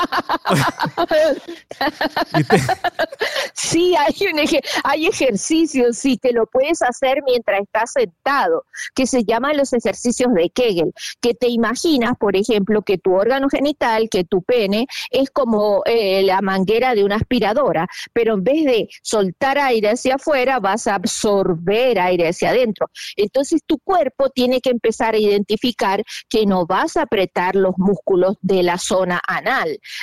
[3.55, 4.41] Sí, hay, un
[4.85, 10.33] hay ejercicios, sí, que lo puedes hacer mientras estás sentado, que se llaman los ejercicios
[10.35, 15.31] de Kegel, que te imaginas, por ejemplo, que tu órgano genital, que tu pene, es
[15.31, 20.59] como eh, la manguera de una aspiradora, pero en vez de soltar aire hacia afuera,
[20.59, 22.91] vas a absorber aire hacia adentro.
[23.17, 28.37] Entonces tu cuerpo tiene que empezar a identificar que no vas a apretar los músculos
[28.43, 29.40] de la zona anal,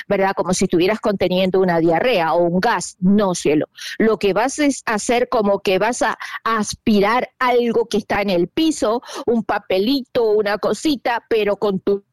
[0.07, 0.33] ¿verdad?
[0.35, 2.97] Como si estuvieras conteniendo una diarrea o un gas.
[2.99, 3.67] No, cielo.
[3.97, 8.47] Lo que vas es hacer como que vas a aspirar algo que está en el
[8.47, 12.03] piso, un papelito, una cosita, pero con tu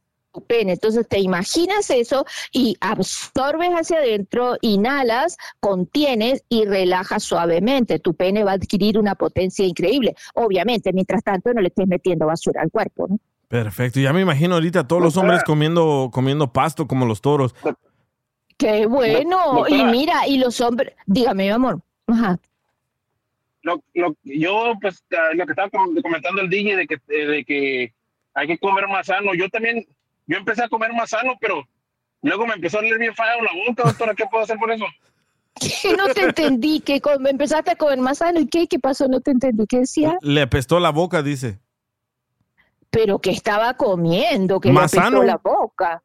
[0.40, 0.72] pene.
[0.72, 7.98] Entonces te imaginas eso y absorbes hacia adentro, inhalas, contienes y relajas suavemente.
[7.98, 10.14] Tu pene va a adquirir una potencia increíble.
[10.34, 13.18] Obviamente, mientras tanto no le estés metiendo basura al cuerpo, ¿no?
[13.54, 14.00] Perfecto.
[14.00, 17.54] Ya me imagino ahorita a todos los hombres comiendo, comiendo pasto como los toros.
[18.58, 19.38] Qué bueno.
[19.54, 19.76] Doctora.
[19.76, 21.80] Y mira, y los hombres, dígame, mi amor.
[22.08, 22.36] Ajá.
[23.62, 27.26] Lo, lo- yo, pues, ah, lo que estaba com- comentando el DJ de que, eh,
[27.26, 27.94] de que
[28.34, 29.32] hay que comer más sano.
[29.34, 29.86] Yo también,
[30.26, 31.62] yo empecé a comer más sano, pero
[32.22, 34.16] luego me empezó a leer bien feo la boca, doctora.
[34.16, 34.84] ¿Qué puedo hacer por eso?
[35.60, 38.40] Que no te entendí, que empezaste a comer más sano.
[38.40, 38.66] ¿Y qué?
[38.66, 39.06] ¿Qué pasó?
[39.06, 39.64] No te entendí.
[39.68, 40.18] ¿Qué decía?
[40.22, 41.60] Le apestó la boca, dice.
[42.94, 45.22] Pero que estaba comiendo, que ¿Más le sano?
[45.22, 46.02] la boca.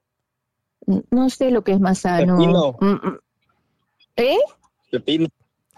[1.12, 2.38] No sé lo que es más sano.
[2.38, 2.75] Pepino.
[2.82, 3.19] Mm, mm.
[4.17, 4.38] ¿Eh?
[4.91, 5.28] Pepino.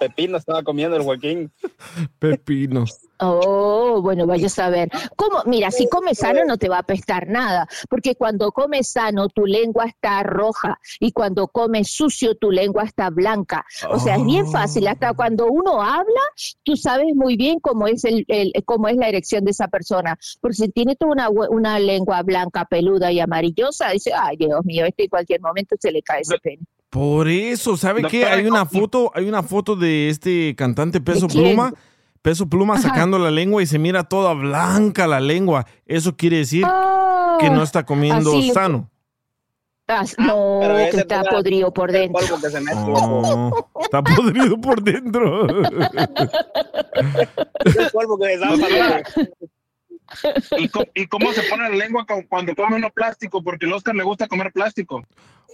[0.01, 1.51] Pepino estaba comiendo el Joaquín.
[2.19, 2.85] Pepino.
[3.19, 4.89] Oh, bueno, vaya a saber.
[5.15, 5.43] ¿Cómo?
[5.45, 9.45] Mira, si comes sano no te va a apestar nada, porque cuando comes sano tu
[9.45, 13.63] lengua está roja y cuando comes sucio tu lengua está blanca.
[13.91, 14.87] O sea, es bien fácil.
[14.87, 16.21] Hasta cuando uno habla,
[16.63, 20.17] tú sabes muy bien cómo es el, el- cómo es la erección de esa persona.
[20.41, 25.03] Porque si tiene toda una lengua blanca, peluda y amarillosa, dice, ay, Dios mío, este
[25.03, 26.63] en cualquier momento se le cae ese pene.
[26.91, 28.25] Por eso, ¿sabe qué?
[28.25, 31.27] Hay una foto, hay una foto de este cantante Peso?
[31.29, 31.73] Pluma,
[32.21, 32.89] Peso Pluma Ajá.
[32.89, 35.65] sacando la lengua y se mira toda blanca la lengua.
[35.85, 36.67] Eso quiere decir
[37.39, 38.89] que no está comiendo Ah, así le- sano.
[39.87, 42.19] Ah, no, pero que está podrido por dentro.
[42.19, 42.77] polvo que se mete.
[42.85, 45.47] Oh, está podrido por dentro.
[47.65, 49.01] Es polvo que desapa.
[50.57, 53.41] ¿Y, co- y cómo se pone la lengua cu- cuando come uno plástico?
[53.41, 55.01] Porque al Oscar le gusta comer plástico.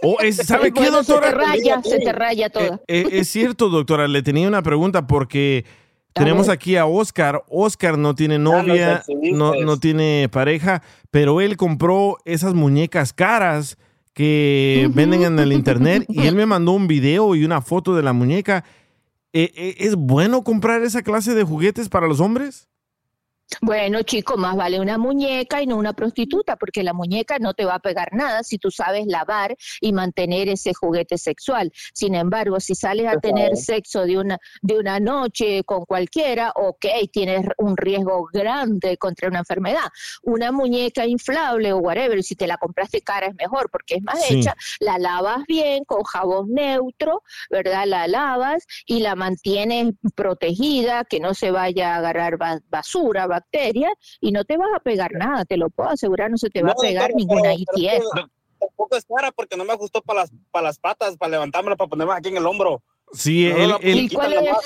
[0.02, 1.28] Oh, es- ¿Sabe qué, doctora?
[1.30, 2.82] Se te raya, se te raya toda.
[2.88, 4.08] Eh, es cierto, doctora.
[4.08, 5.66] Le tenía una pregunta porque
[6.14, 7.44] tenemos aquí a Oscar.
[7.48, 10.82] Oscar no tiene novia, no, no tiene pareja,
[11.12, 13.78] pero él compró esas muñecas caras
[14.14, 18.02] que venden en el internet y él me mandó un video y una foto de
[18.04, 18.64] la muñeca.
[19.34, 22.68] Eh, eh, ¿Es bueno comprar esa clase de juguetes para los hombres?
[23.62, 27.64] Bueno, chico, más vale una muñeca y no una prostituta, porque la muñeca no te
[27.64, 31.72] va a pegar nada si tú sabes lavar y mantener ese juguete sexual.
[31.94, 33.58] Sin embargo, si sales a Por tener favor.
[33.64, 39.40] sexo de una, de una noche con cualquiera, ok, tienes un riesgo grande contra una
[39.40, 39.88] enfermedad.
[40.24, 44.22] Una muñeca inflable o whatever, si te la compraste cara es mejor, porque es más
[44.24, 44.40] Sí.
[44.42, 47.86] hecha, la lavas bien con jabón neutro, ¿verdad?
[47.86, 53.94] La lavas y la mantienes protegida, que no se vaya a agarrar ba- basura, bacterias,
[54.22, 56.72] y no te vas a pegar nada, te lo puedo asegurar, no se te va
[56.72, 58.06] a pegar ninguna pero- pero ITS.
[58.16, 58.22] que
[58.60, 61.90] Tampoco es cara porque no me ajustó para las, para las patas, para levantármela, para
[61.90, 62.82] ponerme aquí en el hombro.
[63.14, 64.10] Sí, No, él, él-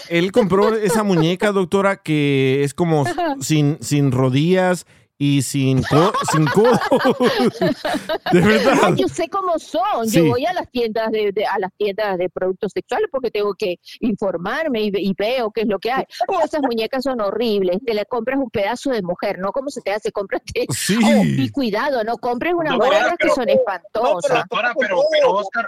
[0.10, 3.03] él compró esa muñeca, doctora, que es como
[3.41, 4.86] sin, sin rodillas
[5.23, 6.79] y sin, co- sin codo.
[8.31, 8.95] de verdad.
[8.95, 10.10] Yo sé cómo son.
[10.10, 10.17] Sí.
[10.17, 13.53] Yo voy a las tiendas de, de- a las tiendas de productos sexuales porque tengo
[13.53, 16.05] que informarme y, ve- y veo qué es lo que hay.
[16.27, 17.77] Oh, esas muñecas son horribles.
[17.86, 19.51] Te le compras un pedazo de mujer, ¿no?
[19.51, 20.12] ¿Cómo se te hace?
[20.12, 20.65] Cómprate.
[20.71, 20.97] Sí.
[21.03, 24.39] Oh, y cuidado, no compres unas baratas que son espantosas.
[24.39, 25.67] Doctora, pero, pero Oscar,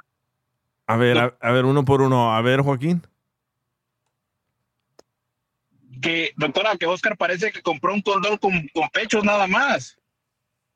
[0.87, 2.33] A ver, a, a ver, uno por uno.
[2.35, 3.03] A ver, Joaquín.
[6.03, 9.97] Que, doctora, que Oscar parece que compró un condón con, con pechos nada más.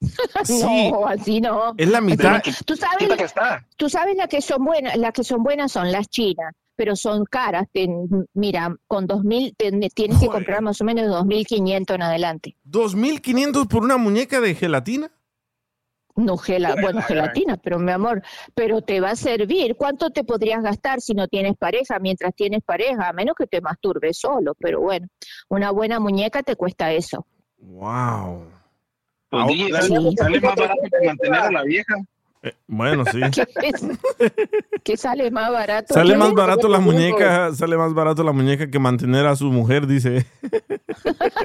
[0.50, 1.74] No, así no.
[1.78, 2.42] Es la mitad.
[2.66, 3.66] Tú sabes, que está.
[3.78, 7.26] tú sabes las que son buenas, las que son buenas son las chinas, pero son
[7.26, 7.66] caras.
[7.74, 12.56] Ten- mira, con 2000 ten- tienes que comprar más o menos 2500 en adelante.
[12.70, 15.12] ¿2.500 por una muñeca de gelatina?
[16.18, 18.24] No gela, bueno, gelatina, pero mi amor,
[18.56, 19.76] pero te va a servir.
[19.76, 22.00] ¿Cuánto te podrías gastar si no tienes pareja?
[22.00, 25.08] Mientras tienes pareja, a menos que te masturbes solo, pero bueno,
[25.48, 27.28] una buena muñeca te cuesta eso.
[27.60, 28.48] Wow.
[29.30, 29.46] Pues,
[29.86, 29.92] sí.
[30.42, 31.96] más barato que mantener a la vieja.
[32.42, 33.20] Eh, bueno, sí.
[34.84, 35.94] ¿Qué sale más barato?
[35.94, 39.86] Sale más barato la muñeca, sale más barato la muñeca que mantener a su mujer,
[39.86, 40.26] dice.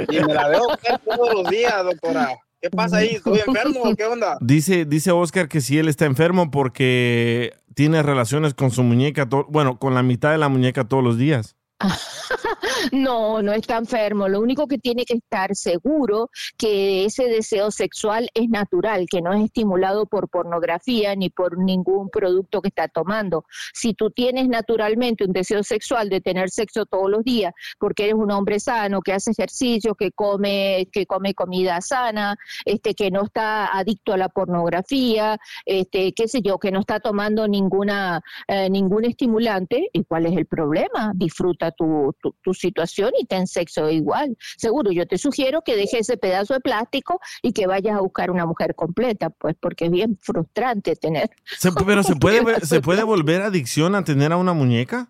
[0.09, 0.67] Y me la veo
[1.05, 2.39] todos los días, doctora.
[2.63, 3.17] ¿Qué pasa ahí?
[3.17, 4.39] ¿Estoy enfermo o qué onda?
[4.41, 9.81] Dice, dice Oscar que si él está enfermo porque tiene relaciones con su muñeca, bueno,
[9.81, 11.57] con la mitad de la muñeca todos los días.
[12.93, 14.29] No, no está enfermo.
[14.29, 19.33] Lo único que tiene que estar seguro que ese deseo sexual es natural, que no
[19.33, 23.45] es estimulado por pornografía ni por ningún producto que está tomando.
[23.73, 28.15] Si tú tienes naturalmente un deseo sexual de tener sexo todos los días, porque eres
[28.15, 33.25] un hombre sano, que hace ejercicio, que come, que come comida sana, este, que no
[33.25, 38.69] está adicto a la pornografía, este, qué sé yo, que no está tomando ninguna, eh,
[38.71, 41.13] ningún estimulante, ¿y cuál es el problema?
[41.15, 44.37] Disfruta tu, tu, tu situación y ten sexo igual.
[44.57, 48.31] Seguro, yo te sugiero que dejes ese pedazo de plástico y que vayas a buscar
[48.31, 51.31] una mujer completa, pues porque es bien frustrante tener.
[51.59, 55.09] Se- pero se puede, se puede volver adicción a tener a una muñeca.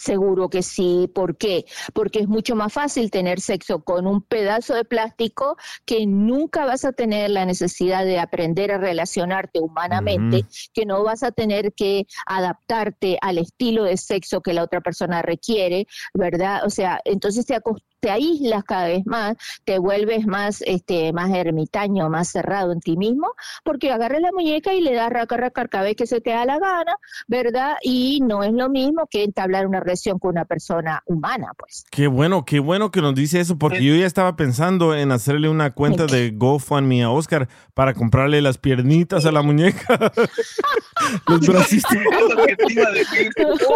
[0.00, 1.10] Seguro que sí.
[1.14, 1.66] ¿Por qué?
[1.92, 6.86] Porque es mucho más fácil tener sexo con un pedazo de plástico que nunca vas
[6.86, 12.06] a tener la necesidad de aprender a relacionarte humanamente, que no vas a tener que
[12.24, 16.64] adaptarte al estilo de sexo que la otra persona requiere, ¿verdad?
[16.64, 17.60] O sea, entonces te,
[18.00, 22.96] te aíslas cada vez más, te vuelves más, este, más ermitaño, más cerrado en ti
[22.96, 23.34] mismo,
[23.64, 26.46] porque agarras la muñeca y le das raca, raca, cada vez que se te da
[26.46, 26.96] la gana,
[27.28, 27.76] ¿verdad?
[27.82, 29.89] Y no es lo mismo que entablar una relación
[30.20, 31.84] con una persona humana, pues.
[31.90, 35.48] Qué bueno, qué bueno que nos dice eso, porque yo ya estaba pensando en hacerle
[35.48, 39.98] una cuenta de GoFundMe a Oscar para comprarle las piernitas a la muñeca.
[41.28, 41.90] Los bracitos.
[41.92, 43.30] Es lo que te iba a decir.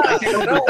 [0.08, 0.60] Así no, no,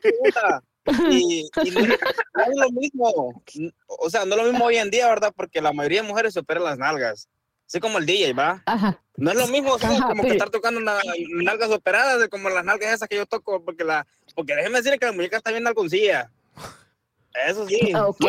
[0.00, 0.62] pregunta.
[1.10, 3.42] Y, y no, no es lo mismo.
[3.86, 5.32] O sea, no es lo mismo hoy en día, ¿verdad?
[5.34, 7.28] Porque la mayoría de mujeres se operan las nalgas.
[7.66, 8.62] Así como el DJ, ¿va?
[8.66, 9.00] Ajá.
[9.16, 10.98] No es lo mismo, o sea, Ajá, como que estar tocando una-
[11.42, 14.98] nalgas operadas, de como las nalgas esas que yo toco, porque la, porque déjeme decirle
[14.98, 16.30] que la muñeca está bien nalgoncilla.
[17.48, 17.80] Eso sí.
[17.96, 18.24] Ok.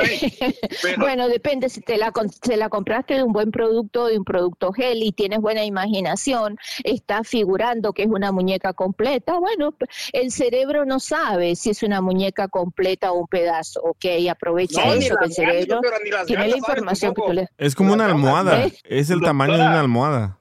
[0.98, 4.24] bueno, depende si te la, con- se la compraste de un buen producto, de un
[4.26, 9.38] producto gel y tienes buena imaginación, está figurando que es una muñeca completa.
[9.38, 9.76] Bueno,
[10.12, 13.80] el cerebro no sabe si es una muñeca completa o un pedazo.
[13.84, 15.82] Ok, aprovecha No, eso, que el ganas, cerebro
[16.26, 17.48] tiene la información que tú le...
[17.60, 18.66] Es como una almohada.
[18.66, 18.74] ¿Eh?
[18.86, 20.38] Es el tamaño de una almohada.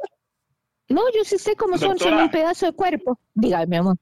[0.88, 3.18] No, yo sí sé cómo son, son un pedazo de cuerpo.
[3.35, 3.96] Dígame, mi amor.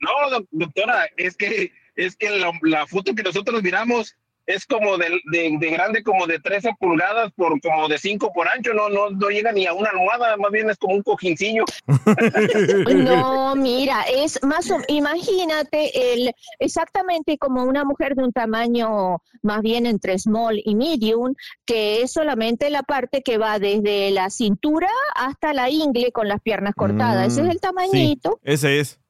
[0.00, 4.14] No, doc- doctora, es que es que la, la foto que nosotros miramos
[4.46, 8.48] es como de, de, de grande, como de 13 pulgadas por como de 5 por
[8.48, 11.64] ancho, no, no, no llega ni a una almohada, más bien es como un cojincillo.
[12.94, 19.60] No, mira, es más o imagínate el exactamente como una mujer de un tamaño más
[19.62, 21.34] bien entre small y medium,
[21.66, 26.40] que es solamente la parte que va desde la cintura hasta la ingle con las
[26.40, 27.32] piernas cortadas.
[27.32, 28.40] Ese es el tamañito.
[28.42, 29.00] Sí, ese es.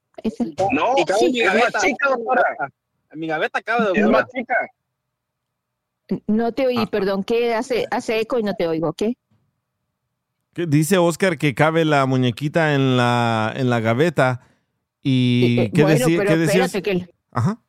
[0.73, 1.71] No, Sí, mi es gaveta.
[1.75, 2.45] más chica, doctora.
[3.11, 4.09] En mi gaveta cabe, Es doctora.
[4.09, 4.55] más chica.
[6.27, 8.93] No te oí, perdón, ¿qué hace, hace eco y no te oigo?
[8.95, 9.17] ¿Qué?
[10.55, 14.41] Que Dice Oscar que cabe la muñequita en la, en la gaveta.
[15.03, 16.67] ¿Y Eh, qué, bueno, decía- pero qué decías?
[16.75, 17.61] espérate que el- Ajá.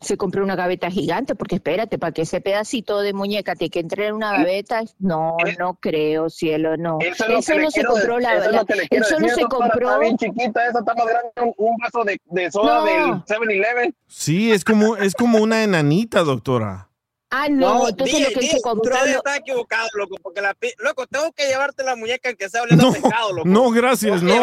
[0.00, 3.80] Se compró una gaveta gigante, porque espérate, para que ese pedacito de muñeca te que
[3.80, 6.98] entre en una gaveta, no, no creo, cielo, no.
[7.00, 7.34] Eso es le
[7.64, 9.42] no se quiero compró la, eso es la- lo que le él quiero solo decir,
[9.42, 9.88] se compró.
[9.88, 12.84] Está bien chiquita, esa está más grande que un, un vaso de, de soda No.
[12.84, 13.94] del 7-Eleven.
[14.06, 16.87] Sí, es como, es como una enanita, doctora.
[17.30, 18.94] Ah, no, entonces DJ, lo que él se DJ, compró.
[18.94, 22.48] usted lo- está equivocado, loco, porque la pi- loco, tengo que llevarte la muñeca que
[22.48, 23.48] sea oliendo No, pescado, loco.
[23.48, 24.34] no, gracias, no,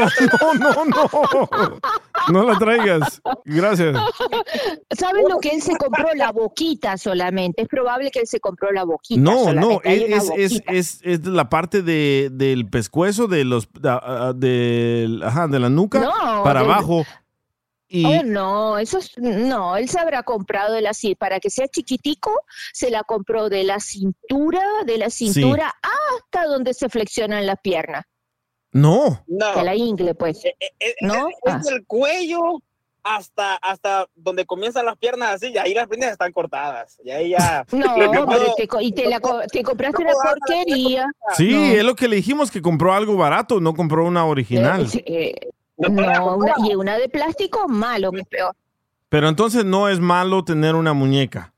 [0.59, 1.79] no, no, no.
[2.31, 3.21] No la traigas.
[3.43, 3.95] Gracias.
[4.97, 6.05] ¿Sabes lo que él se compró?
[6.15, 7.61] La boquita solamente.
[7.63, 9.21] Es probable que él se compró la boquita.
[9.21, 10.05] No, no, solamente.
[10.07, 15.21] Una es, es, es, es la parte de, del pescuezo, de los, ah, ah, del-
[15.23, 17.03] ajá, de la nuca No, para del- abajo.
[17.87, 21.67] Y, Oh, no, eso es, no, él se habrá comprado de la para que sea
[21.67, 22.31] chiquitico,
[22.73, 28.03] se la compró de la cintura, de la cintura hasta donde se flexionan las piernas,
[28.71, 29.23] no.
[29.27, 29.55] No.
[29.55, 30.43] de la ingle, pues.
[30.79, 31.27] Es, ¿No?
[31.29, 31.61] es Ah.
[31.63, 32.59] del cuello
[33.03, 36.97] hasta, hasta donde comienzan las piernas así, y ahí las piernas están cortadas.
[37.03, 37.63] Y ahí ya.
[37.71, 37.93] No,
[38.27, 39.21] pero te, y te, la,
[39.51, 41.05] te compraste una porquería.
[41.37, 41.65] Sí, No.
[41.65, 44.87] es lo que le dijimos, que compró algo barato, no compró una original.
[44.91, 48.55] Eh, eh, no, una- y una de plástico, malo, que es peor.
[49.09, 51.53] Pero entonces no es malo tener una muñeca.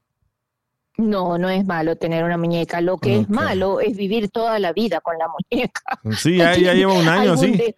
[0.97, 2.82] No, no es malo tener una muñeca.
[2.82, 5.82] Lo que es malo es vivir toda la vida con la muñeca.
[6.18, 7.51] Sí, ya, ya lleva un año así.
[7.51, 7.76] de-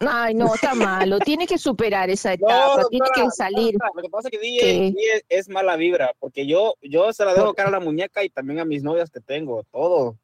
[0.00, 1.18] Ay, no, está malo.
[1.20, 2.82] Tiene que superar esa etapa.
[2.82, 3.74] No, tiene que salir.
[3.94, 4.80] Lo que pasa es que DJ, ¿Qué?
[4.90, 8.28] DJ es mala vibra, porque yo, yo se la dejo cara a la muñeca y
[8.28, 10.16] también a mis novias que tengo, todo.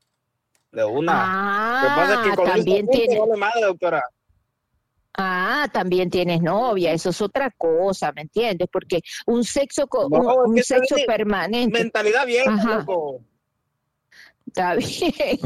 [0.70, 1.82] De una.
[1.82, 3.18] Lo que pasa es que Ah, con también tiene.
[3.18, 4.04] vale madre, doctora.
[5.16, 8.66] Ah, también tienes novia, eso es otra cosa, ¿me entiendes?
[8.72, 11.78] Porque un sexo co- No, un, sexo permanente.
[11.78, 12.78] Mentalidad vieja, Ajá.
[12.78, 13.20] loco.
[14.46, 15.38] Está bien,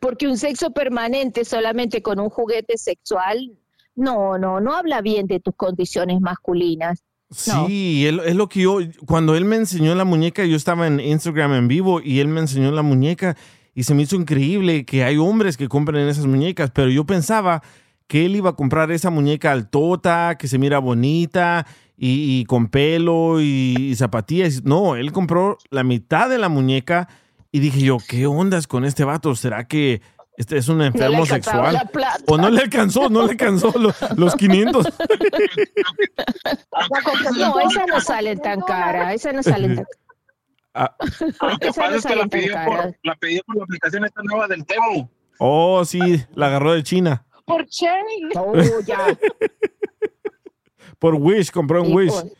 [0.00, 3.52] porque un sexo permanente solamente con un juguete sexual,
[3.94, 7.02] no, no, no habla bien de tus condiciones masculinas.
[7.46, 7.66] No.
[7.66, 11.00] Sí, él- es lo que yo, cuando él me enseñó la muñeca, yo estaba en
[11.00, 13.36] Instagram en vivo y él me enseñó la muñeca
[13.74, 17.62] y se me hizo increíble que hay hombres que compren esas muñecas, pero yo pensaba
[18.06, 22.68] que él iba a comprar esa muñeca altota, que se mira bonita y, y con
[22.68, 24.64] pelo y, y zapatillas.
[24.64, 27.08] No, él compró la mitad de la muñeca
[27.50, 29.34] y dije yo, ¿qué ondas con este vato?
[29.36, 30.02] ¿Será que
[30.36, 31.88] este es un enfermo sexual?
[32.26, 34.86] O no le alcanzó, no le alcanzó los, los 500.
[37.38, 39.86] No, esas no salen tan caras, esas no salen tan
[40.76, 42.66] Ah, Lo que Esa pasa no es que sale la tan pidió, cara.
[42.66, 45.08] por, la pidió por la aplicación esta nueva del Temu.
[45.38, 46.00] Oh, sí,
[46.34, 47.24] la agarró de China.
[47.44, 48.30] Por Cherry.
[48.36, 48.54] Oh,
[48.86, 49.16] ya.
[50.98, 52.10] Por Wish, compró en Sí, Wish.
[52.12, 52.32] pues.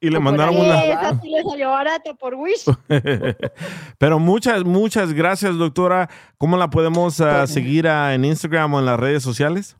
[0.00, 0.60] Y le por mandaron ahí.
[0.62, 0.84] una.
[0.84, 2.64] Esa sí le salió barata por Wish.
[3.98, 6.10] Pero muchas, muchas gracias, doctora.
[6.36, 9.76] ¿Cómo la podemos ah, seguir ah, en Instagram o en las redes sociales?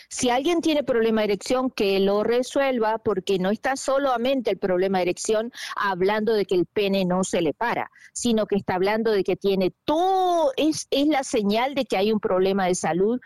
[0.09, 4.99] Si alguien tiene problema de erección, que lo resuelva, porque no está solamente el problema
[4.99, 9.11] de erección hablando de que el pene no se le para, sino que está hablando
[9.11, 13.19] de que tiene todo, es, es la señal de que hay un problema de salud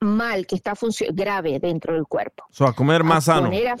[0.00, 0.74] mal, que está
[1.12, 2.44] grave dentro del cuerpo.
[2.50, 3.48] So, a comer más a sano.
[3.48, 3.76] Poner a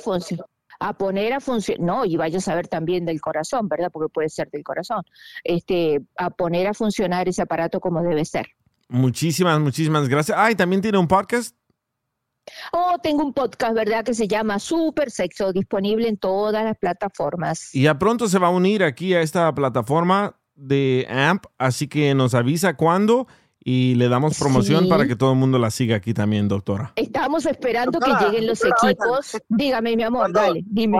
[0.78, 3.90] a poner a funcionar, no, y vaya a saber también del corazón, ¿verdad?
[3.90, 5.02] Porque puede ser del corazón.
[5.44, 8.46] Este, a poner a funcionar ese aparato como debe ser.
[8.88, 10.36] Muchísimas, muchísimas gracias.
[10.38, 11.56] Ah, y también tiene un podcast.
[12.72, 14.04] Oh, tengo un podcast, ¿verdad?
[14.04, 17.74] Que se llama Super Sexo, disponible en todas las plataformas.
[17.74, 21.44] Y ya pronto se va a unir aquí a esta plataforma de AMP.
[21.58, 23.26] Así que nos avisa cuándo
[23.58, 24.90] y le damos promoción Sí.
[24.90, 26.92] para que todo el mundo la siga aquí también, doctora.
[26.96, 29.36] Estamos esperando Doctora, que lleguen los doctora, equipos.
[29.48, 30.98] Dígame, mi amor, Cuando- dale, dime.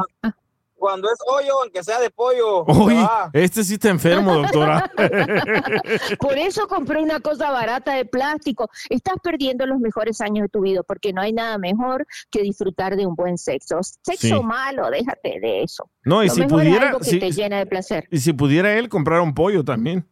[0.79, 2.65] Cuando es hoyo, aunque sea de pollo.
[2.67, 2.95] Uy,
[3.33, 4.91] este sí está enfermo, doctora.
[6.21, 8.69] Por eso compré una cosa barata de plástico.
[8.91, 12.97] Estás perdiendo los mejores años de tu vida porque no hay nada mejor que disfrutar
[12.97, 13.79] de un buen sexo.
[13.83, 14.43] Sexo Sí.
[14.43, 15.89] malo, déjate de eso.
[16.05, 18.07] No, y Lo si mejor es pudiera, algo que si- te llena de placer.
[18.11, 20.07] y si pudiera él comprar un pollo también.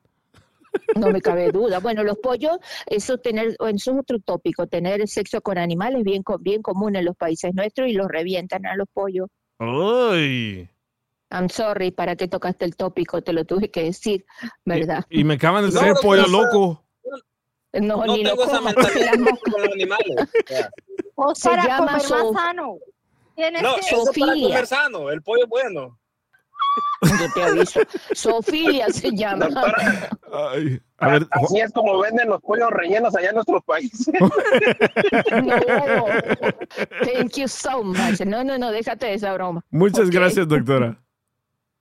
[0.97, 1.79] No me cabe duda.
[1.79, 2.57] Bueno, los pollos,
[2.87, 4.67] eso tener, eso es otro tópico.
[4.67, 8.67] Tener sexo con animales es bien, bien común en los países nuestros y los revientan
[8.67, 9.29] a los pollos.
[9.59, 10.69] Uy.
[11.31, 13.23] I'm sorry, ¿para qué tocaste el tópico?
[13.23, 14.25] Te lo tuve que decir,
[14.65, 15.05] ¿verdad?
[15.11, 16.85] Y me acaban de No, no, pollo no, loco.
[17.73, 19.13] No, no ni tengo esa mentalidad
[19.51, 20.17] con los animales.
[20.17, 20.71] O sea,
[21.17, 22.79] O Se para llama comer más sano.
[23.35, 23.81] Tienes No, que...
[23.81, 25.99] eso es para comer sano, el pollo es bueno.
[27.03, 27.81] Yo te aviso.
[28.15, 29.49] Sofilia se llama.
[30.33, 34.07] Ay, a ver, Así es como venden los pollos rellenos allá en nuestros países.
[35.45, 36.07] No.
[37.05, 38.21] Thank you so much.
[38.21, 39.65] No, no, no, déjate de esa broma.
[39.71, 40.99] muchas gracias, doctora.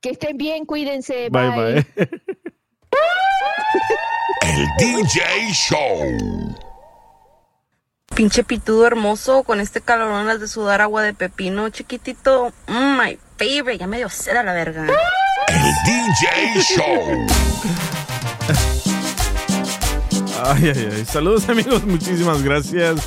[0.01, 1.29] Que estén bien, cuídense.
[1.29, 1.85] Bye, bye.
[1.95, 2.09] bye.
[4.41, 6.55] El DJ Show.
[8.15, 12.53] Pinche pitudo hermoso, con este calorón las de sudar agua de pepino, chiquitito.
[12.67, 14.85] Mm, my favorite, ya me dio sed a la verga.
[15.47, 17.27] El DJ Show.
[20.45, 21.05] Ay, ay, ay.
[21.05, 23.01] Saludos amigos, muchísimas gracias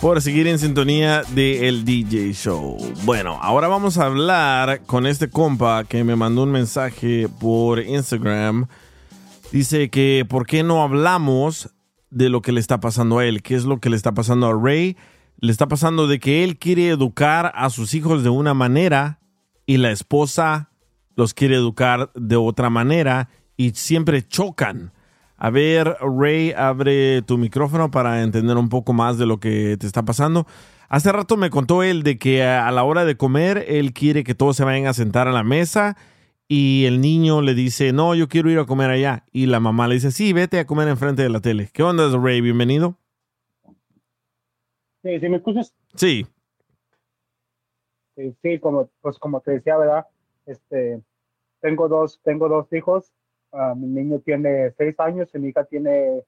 [0.00, 2.76] por seguir en sintonía de El DJ Show.
[3.04, 8.66] Bueno, ahora vamos a hablar con este compa que me mandó un mensaje por Instagram.
[9.52, 11.70] Dice que por qué no hablamos
[12.10, 14.46] de lo que le está pasando a él, qué es lo que le está pasando
[14.48, 14.96] a Ray.
[15.38, 19.20] Le está pasando de que él quiere educar a sus hijos de una manera
[19.64, 20.70] y la esposa
[21.16, 24.92] los quiere educar de otra manera y siempre chocan.
[25.38, 29.86] A ver, Ray, abre tu micrófono para entender un poco más de lo que te
[29.86, 30.46] está pasando.
[30.90, 34.34] Hace rato me contó él de que a la hora de comer, él quiere que
[34.34, 35.96] todos se vayan a sentar a la mesa
[36.52, 39.24] y el niño le dice, no, yo quiero ir a comer allá.
[39.30, 41.70] Y la mamá le dice, sí, vete a comer enfrente de la tele.
[41.72, 42.40] ¿Qué onda, Ray?
[42.40, 42.96] Bienvenido.
[45.04, 45.72] Sí, ¿sí me escuchas?
[45.94, 46.26] Sí.
[48.16, 50.08] Sí, sí, como, pues como te decía, ¿verdad?
[50.44, 51.00] Este,
[51.60, 53.12] tengo dos, tengo dos hijos.
[53.52, 56.24] Ah, mi niño tiene seis años y mi hija tiene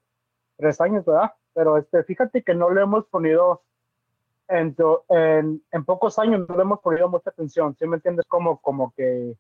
[0.57, 1.33] tres años, ¿verdad?
[1.53, 3.65] Pero este, fíjate que no le hemos ponido,
[4.47, 4.77] en,
[5.73, 8.25] en pocos años no le hemos ponido mucha atención, ¿sí me entiendes?
[8.29, 9.35] Como, como que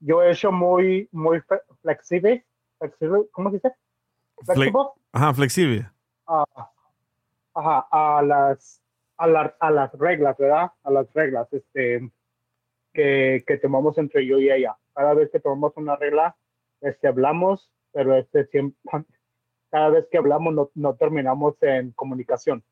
[0.00, 2.44] yo he hecho muy, muy fle- flexible,
[2.78, 3.68] flexible, ¿cómo se dice?
[4.38, 4.82] Fle- Flexible.
[5.12, 5.90] Ajá, flexible.
[6.26, 6.44] a,
[7.54, 8.80] ajá, a las
[9.16, 10.72] a, la- a las reglas, ¿verdad?
[10.82, 12.10] A las reglas este,
[12.94, 14.76] que, que tomamos entre yo y ella.
[14.94, 16.36] Cada vez que tomamos una regla,
[16.80, 18.78] este, hablamos, pero este, siempre,
[19.70, 22.64] cada vez que hablamos no, no terminamos en comunicación.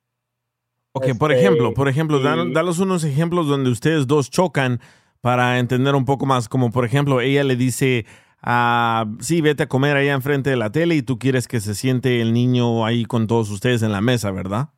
[0.92, 4.80] Ok, por Este, ejemplo, por ejemplo, dan- y- danos unos ejemplos donde ustedes dos chocan
[5.20, 6.48] para entender un poco más.
[6.48, 8.06] Como por ejemplo, ella le dice,
[8.42, 11.74] ah, sí, vete a comer allá enfrente de la tele y tú quieres que se
[11.74, 14.70] siente el niño ahí con todos ustedes en la mesa, ¿verdad?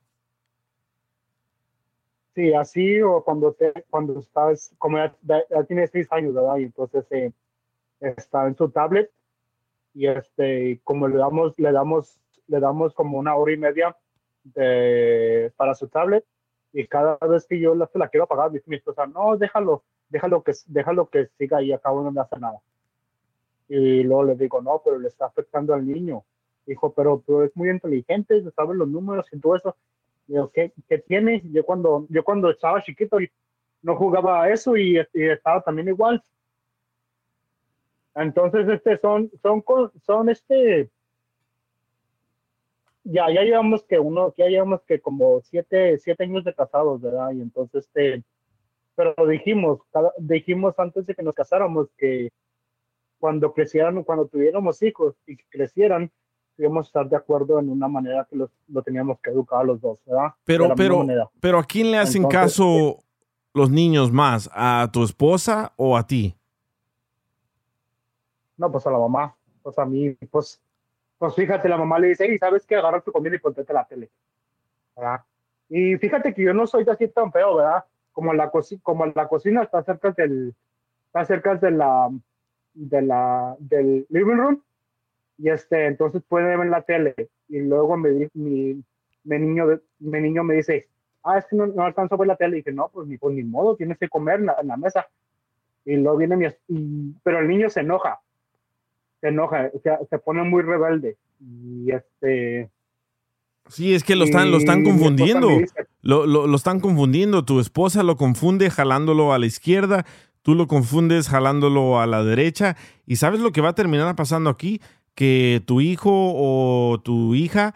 [2.34, 6.56] Sí, así o cuando te, cuando estás, como ya, ya- tiene seis años, ¿verdad?
[6.58, 7.32] Y entonces eh,
[8.00, 9.10] está en su tablet
[9.94, 13.96] y este, como le damos, le damos, le damos como una hora y media
[15.56, 16.24] para su tablet
[16.72, 20.42] y cada vez que yo la, la quiero apagar, dice mi esposa, no, déjalo, déjalo
[20.42, 22.58] que, déjalo que siga ahí, acabo no me hace nada.
[23.68, 26.24] Y luego le digo, no, pero le está afectando al niño.
[26.66, 29.76] Dijo, pero, pero es muy inteligente, sabe los números y todo eso.
[30.26, 31.40] Digo, ¿qué, qué tiene?
[31.52, 33.30] Yo cuando, yo cuando estaba chiquito y
[33.82, 36.22] no jugaba a eso y, y estaba también igual.
[38.14, 39.64] Entonces, este, son, son,
[40.04, 40.90] son este,
[43.04, 47.32] ya, ya llevamos que uno, ya llevamos que como siete, siete años de casados, ¿verdad?
[47.32, 48.22] Y entonces, este,
[49.00, 52.30] pero dijimos, cada- dijimos antes de que nos casáramos que
[53.18, 56.10] cuando crecieran, cuando tuviéramos hijos y crecieran,
[56.58, 59.64] íbamos a estar de acuerdo en una manera que los, lo teníamos que educar a
[59.64, 60.34] los dos, ¿verdad?
[60.44, 61.06] Pero, pero,
[61.40, 62.98] pero ¿a quién le hacen Entonces, caso
[63.54, 64.50] los niños más?
[64.52, 66.36] ¿A tu esposa o a ti?
[68.58, 70.60] No, pues a la mamá, pues a mí, pues,
[71.16, 72.76] pues fíjate, la mamá le dice, hey, ¿sabes qué?
[72.76, 74.10] Agarra tu comida y ponte la tele,
[74.94, 75.22] ¿verdad?
[75.70, 77.84] Y fíjate que yo no soy así tan feo, ¿verdad?
[78.12, 80.54] Como la, coci- como la cocina está cerca del,
[81.06, 82.10] está cerca de la,
[82.74, 84.62] de la, del living room,
[85.38, 87.14] y este, entonces puede ver la tele,
[87.48, 88.82] y luego me, di- mi,
[89.24, 90.88] mi niño, mi niño me dice,
[91.24, 93.16] ah, es que no, no alcanzo a ver la tele, y dije, no, pues ni,
[93.16, 95.06] pues ni modo, tienes que comer en la, en la mesa.
[95.84, 98.20] Y luego viene mi, y- pero el niño se enoja,
[99.20, 101.16] se enoja, o sea, se pone muy rebelde.
[101.40, 102.68] Y este.
[103.68, 105.48] Sí, es que lo están, lo están confundiendo.
[106.02, 107.44] Lo, lo- lo están confundiendo.
[107.44, 110.04] Tu esposa lo confunde jalándolo a la izquierda,
[110.42, 112.76] tú lo confundes jalándolo a la derecha.
[113.06, 114.80] ¿Y sabes lo que va a terminar pasando aquí?
[115.14, 117.74] Que tu hijo o tu hija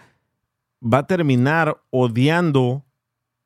[0.83, 2.85] va a terminar odiando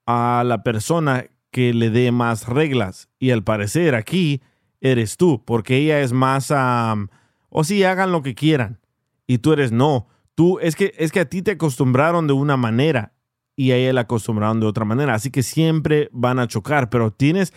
[0.07, 3.09] a la persona que le dé más reglas.
[3.19, 4.41] Y al parecer aquí
[4.81, 7.09] eres tú, porque ella es más, am,
[7.51, 8.79] o sí, hagan lo que quieran.
[9.27, 10.07] Y tú eres no.
[10.39, 13.13] Tú, es que, es que a ti te acostumbraron de una manera
[13.57, 15.15] y a ella la acostumbraron de otra manera.
[15.15, 17.53] Así que siempre van a chocar, pero tienes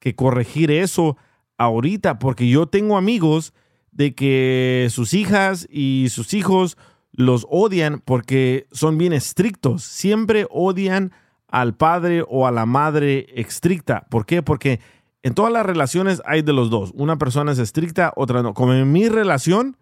[0.00, 1.16] que corregir eso
[1.58, 3.54] ahorita, porque yo tengo amigos
[3.92, 6.76] de que sus hijas y sus hijos
[7.12, 9.84] los odian porque son bien estrictos.
[9.84, 11.12] Siempre odian
[11.46, 14.08] al padre o a la madre estricta.
[14.10, 14.42] ¿Por qué?
[14.42, 14.80] Porque
[15.22, 16.90] en todas las relaciones hay de los dos.
[16.96, 18.54] Una persona es estricta, otra no.
[18.54, 19.76] Como en mi relación,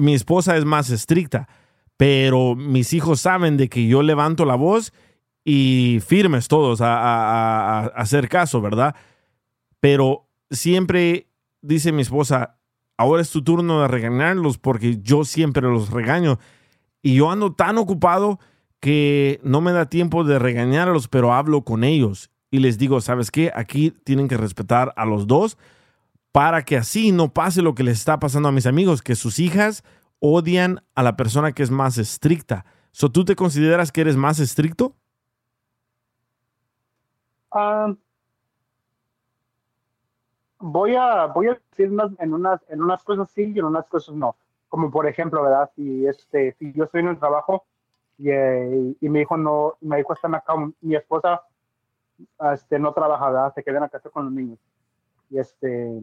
[0.00, 1.48] mi esposa es más estricta,
[1.96, 4.92] pero mis hijos saben de que yo levanto la voz
[5.44, 8.94] y firmes todos a, hacer caso, ¿verdad?
[9.80, 11.28] Pero siempre
[11.62, 12.58] dice mi esposa,
[12.96, 16.38] ahora es tu turno de regañarlos porque yo siempre los regaño.
[17.02, 18.38] Y yo ando tan ocupado
[18.80, 23.30] que no me da tiempo de regañarlos, pero hablo con ellos y les digo, ¿sabes
[23.30, 23.50] qué?
[23.54, 25.56] Aquí tienen que respetar a los dos
[26.32, 29.38] para que así no pase lo que les está pasando a mis amigos, que sus
[29.38, 29.82] hijas
[30.20, 32.64] odian a la persona que es más estricta.
[32.92, 34.94] So, ¿Tú te consideras que eres más estricto?
[37.50, 37.94] Ah,
[40.58, 44.14] voy a voy a decir en unas en unas cosas sí y en unas cosas
[44.14, 44.36] no
[44.68, 47.64] como por ejemplo verdad si este si yo estoy en un trabajo
[48.18, 51.42] y, eh, y mi hijo no mi hijo está acá mi esposa
[52.52, 54.58] este no trabaja verdad se en la casa con los niños
[55.30, 56.00] y este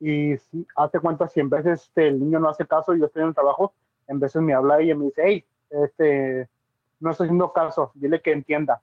[0.00, 3.06] y si hace cuenta si en veces este, el niño no hace caso y yo
[3.06, 3.72] estoy en el trabajo
[4.08, 6.48] en veces me habla y me dice hey este
[7.00, 8.82] no estoy haciendo caso dile que entienda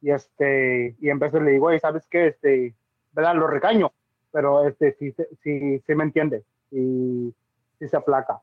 [0.00, 2.74] y este y en veces le digo hey sabes qué este
[3.12, 3.92] verdad lo regaño
[4.30, 7.34] pero este sí sí, sí, sí me entiende y
[7.78, 8.40] sí se aplaca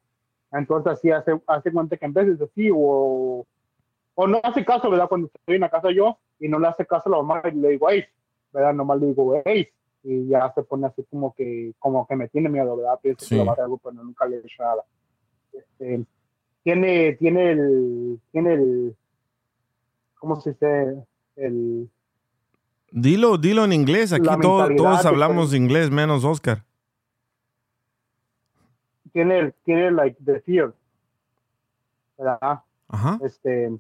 [0.52, 3.46] entonces así hace hace cuenta que en veces así o
[4.16, 6.86] o no hace caso verdad cuando estoy en la casa yo y no le hace
[6.86, 8.04] caso a la mamá y le digo hey
[8.52, 9.70] verdad nomás le digo hey
[10.04, 13.36] y ya se pone así como que como que me tiene miedo verdad pienso Sí.
[13.36, 14.84] que lo va a hacer algo pero nunca le he hecho nada
[15.54, 16.06] este,
[16.64, 18.96] tiene tiene el tiene el
[20.20, 21.04] cómo se dice
[21.36, 21.90] el
[22.94, 24.12] Dilo, dilo en inglés.
[24.12, 26.66] Aquí todo- todos hablamos inglés, menos Oscar.
[29.14, 30.74] tiene el tiene like the fear
[32.18, 33.20] verdad Ajá.
[33.24, 33.72] este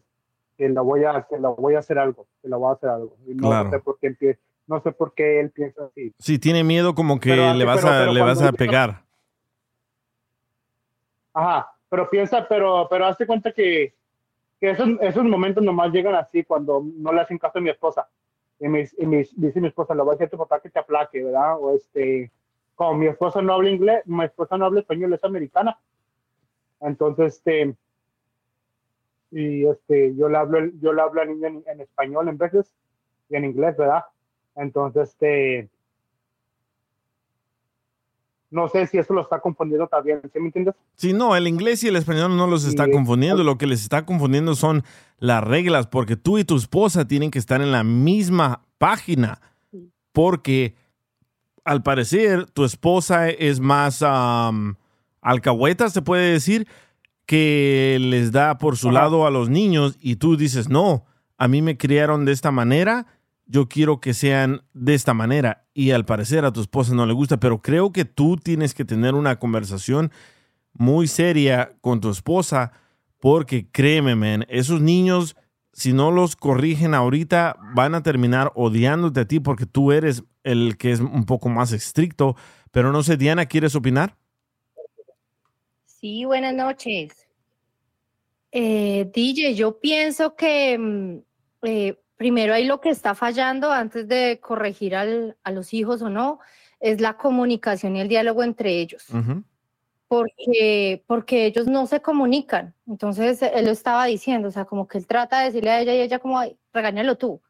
[0.57, 2.89] que la voy a que la voy a hacer algo que la voy a hacer
[2.89, 3.69] algo y no Claro.
[3.69, 6.13] sé por qué empie- no sé por qué él piensa así.
[6.19, 9.03] Sí, tiene miedo como que Pero, le vas pero- a, pero le vas a pegar.
[11.33, 13.93] ajá pero piensa pero pero hace cuenta que
[14.59, 18.07] que esos esos momentos nomás llegan así cuando no le hacen caso a mi esposa.
[18.59, 18.87] Y, me,
[19.35, 21.75] dice mi esposa le voy a decir a tu papá que te aplaque verdad o
[21.75, 22.31] este
[22.75, 25.79] como mi esposa no habla inglés mi esposa no habla español es americana
[26.79, 27.75] entonces este
[29.31, 32.71] y este yo le hablo yo le hablo al niño en, en español en veces
[33.29, 34.03] y en inglés verdad
[34.55, 35.69] entonces este
[38.49, 40.75] no sé si eso lo está confundiendo también ¿sí me entiendes?
[40.95, 42.91] Sí, no, el inglés y el español no los está Sí.
[42.91, 43.43] confundiendo.
[43.43, 44.83] Lo que les está confundiendo son
[45.19, 49.39] las reglas, porque tú y tu esposa tienen que estar en la misma página.
[50.11, 50.75] Porque
[51.63, 54.75] al parecer tu esposa es más am,
[55.21, 56.67] alcahueta, se puede decir,
[57.25, 61.05] que les da por su lado a los niños y tú dices, no,
[61.37, 63.05] a mí me criaron de esta manera,
[63.51, 65.65] yo quiero que sean de esta manera.
[65.73, 68.85] Y al parecer a tu esposa no le gusta, pero creo que tú tienes que
[68.85, 70.09] tener una conversación
[70.73, 72.71] muy seria con tu esposa,
[73.19, 75.35] porque créeme, man, esos niños,
[75.73, 80.77] si no los corrigen ahorita, van a terminar odiándote a ti porque tú eres el
[80.77, 82.37] que es un poco más estricto.
[82.71, 84.15] Pero no sé, Diana, ¿quieres opinar?
[85.85, 87.27] Sí, buenas noches.
[88.53, 91.17] Eh, DJ, yo pienso que mm,
[91.63, 96.09] eh, primero ahí lo que está fallando antes de corregir al- a los hijos o
[96.11, 96.39] no
[96.79, 99.07] es la comunicación y el diálogo entre ellos,
[100.07, 102.75] porque, porque ellos no se comunican.
[102.85, 105.95] Entonces, él lo estaba diciendo, o sea, como que él trata de decirle a ella
[105.95, 107.41] y ella como, "Ay, regáñalo tú.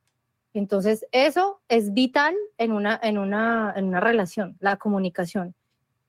[0.54, 5.54] Entonces, eso es vital en una, en una, en una relación, la comunicación.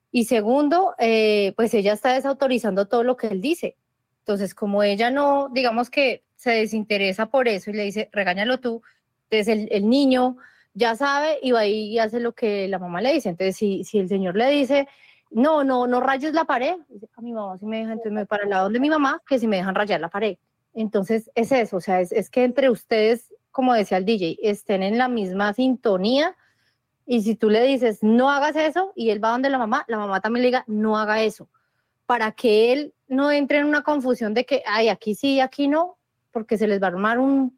[0.09, 3.75] Y segundo, eh, pues ella está desautorizando todo lo que él dice.
[4.23, 8.81] Entonces, como ella no, digamos que se desinteresa por eso y le dice, regáñalo tú,
[9.29, 10.37] entonces el, el niño
[10.73, 13.29] ya sabe y va ahí y hace lo que la mamá le dice.
[13.29, 14.87] Entonces, si, si el señor le dice,
[15.29, 18.25] no, no, no rayes la pared, dice, a mi mamá si me deja, entonces me
[18.25, 20.37] para el lado de mi mamá, que si me dejan rayar la pared.
[20.73, 24.83] Entonces, es eso, o sea, es, es que entre ustedes, como decía el DJ, estén
[24.83, 26.35] en la misma sintonía
[27.05, 29.97] y si tú le dices, no hagas eso, y él va donde la mamá, la
[29.97, 31.49] mamá también le diga, no haga eso,
[32.05, 35.97] para que él no entre en una confusión de que, ay, aquí sí, aquí no,
[36.31, 37.57] porque se les va a armar un,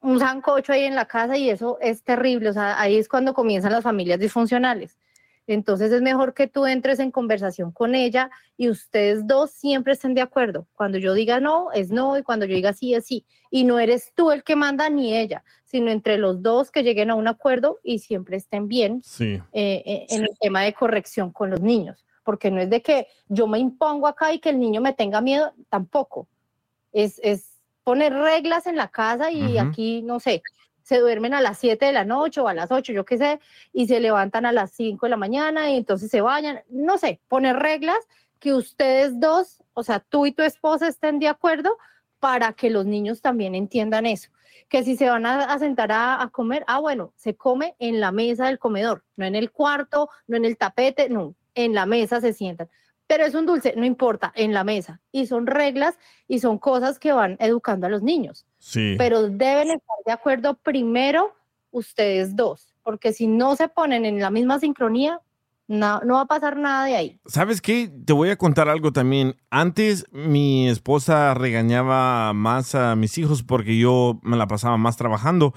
[0.00, 2.50] un sancocho ahí en la casa y eso es terrible.
[2.50, 4.98] O sea, ahí es cuando comienzan las familias disfuncionales.
[5.46, 10.14] Entonces es mejor que tú entres en conversación con ella y ustedes dos siempre estén
[10.14, 10.66] de acuerdo.
[10.74, 13.26] Cuando yo diga no, es no, y cuando yo diga sí, es sí.
[13.50, 17.10] Y no eres tú el que manda ni ella, sino entre los dos que lleguen
[17.10, 19.34] a un acuerdo y siempre estén bien Sí.
[19.52, 23.06] eh, eh, en el tema de corrección con los niños, porque no es de que
[23.28, 26.26] yo me impongo acá y que el niño me tenga miedo, tampoco.
[26.92, 30.42] Es, es poner reglas en la casa y aquí, no sé,
[30.82, 33.40] se duermen a las 7 de la noche o a las 8, yo qué sé,
[33.72, 37.20] y se levantan a las 5 de la mañana y entonces se bañan, no sé,
[37.28, 37.98] poner reglas
[38.38, 41.78] que ustedes dos, o sea, tú y tu esposa estén de acuerdo
[42.20, 44.30] para que los niños también entiendan eso.
[44.68, 48.00] Que si se van a, a sentar a, a comer, ah, bueno, se come en
[48.00, 51.86] la mesa del comedor, no en el cuarto, no en el tapete, no, en la
[51.86, 52.68] mesa se sientan.
[53.06, 55.00] pero es un dulce, no importa, en la mesa.
[55.12, 58.46] Y son reglas y son cosas que van educando a los niños.
[58.58, 58.94] Sí.
[58.96, 61.34] Pero deben estar de acuerdo primero
[61.70, 65.20] ustedes dos, porque si no se ponen en la misma sincronía,
[65.66, 67.20] no, no va a pasar nada de ahí.
[67.26, 67.88] ¿Sabes qué?
[67.88, 69.36] Te voy a contar algo también.
[69.50, 75.54] Antes mi esposa regañaba más a mis hijos porque yo me la pasaba más trabajando.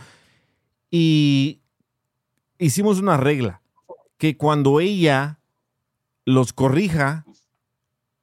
[0.89, 1.61] Y
[2.57, 3.61] hicimos una regla,
[4.17, 5.39] que cuando ella
[6.27, 7.25] los corrija,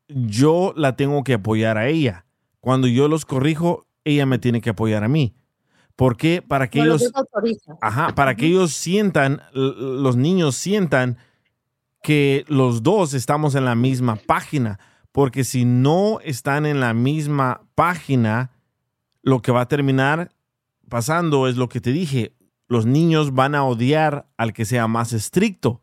[0.09, 2.27] yo la tengo que apoyar a ella.
[2.61, 5.35] Cuando yo los corrijo, ella me tiene que apoyar a mí.
[5.97, 6.43] ¿Por qué?
[6.43, 7.11] Para que No ellos...
[7.81, 11.17] Ajá, para que ellos sientan, los niños sientan
[12.03, 14.79] que los dos estamos en la misma página.
[15.11, 18.51] Porque si no están en la misma página,
[19.23, 20.31] lo que va a terminar
[20.91, 22.37] pasando es lo que te dije.
[22.69, 25.81] Los niños van a odiar al que sea más estricto.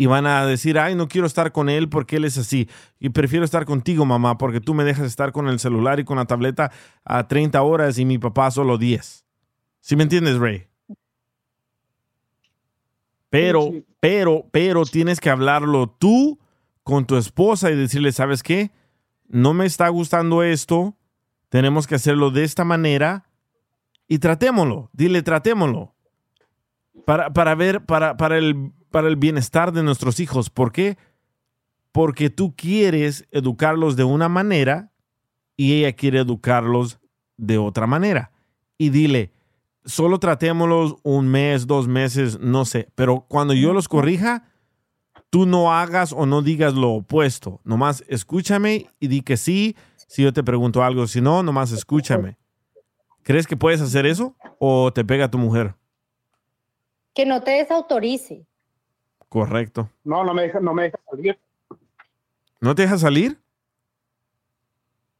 [0.00, 2.68] Y van a decir, ay, no quiero estar con él porque él es así.
[3.00, 6.18] Y prefiero estar contigo, mamá, porque tú me dejas estar con el celular y con
[6.18, 6.70] la tableta
[7.04, 9.24] a 30 horas y mi papá solo 10.
[9.80, 10.68] ¿Sí me entiendes, Ray?
[13.28, 16.38] Pero, pero, pero tienes que hablarlo tú
[16.84, 18.70] con tu esposa y decirle, ¿sabes qué?
[19.26, 20.96] No me está gustando esto,
[21.48, 23.26] tenemos que hacerlo de esta manera
[24.06, 24.90] y tratémoslo.
[24.92, 25.96] Dile, tratémoslo.
[27.04, 30.50] Para, para ver, para, para, el, para el bienestar de nuestros hijos.
[30.50, 30.96] ¿Por qué?
[31.92, 34.92] Porque tú quieres educarlos de una manera
[35.56, 37.00] y ella quiere educarlos
[37.36, 38.32] de otra manera.
[38.76, 39.32] Y dile,
[39.84, 42.88] solo tratémoslos un mes, dos meses, no sé.
[42.94, 44.44] Pero cuando yo los corrija,
[45.30, 47.60] tú no hagas o no digas lo opuesto.
[47.64, 49.76] Nomás escúchame y di que sí.
[50.06, 52.38] Si yo te pregunto algo, si no, nomás escúchame.
[53.22, 55.74] ¿Crees que puedes hacer eso o te pega tu mujer?
[57.14, 58.47] Que no te desautorice.
[59.28, 59.90] Correcto.
[60.04, 61.38] No, no me deja, no me deja salir.
[62.60, 63.38] ¿No te deja salir?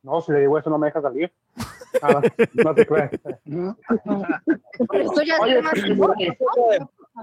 [0.02, 1.32] No, si le digo eso, no me deja salir.
[2.02, 2.20] Ah,
[2.54, 3.10] no te creas.
[3.12, 5.72] Eso ya Oye, mira,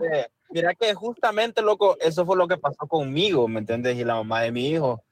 [0.03, 3.97] eh, mira que justamente, loco, eso fue lo que pasó conmigo, ¿me entiendes?
[3.97, 5.03] Y la mamá de mi hijo.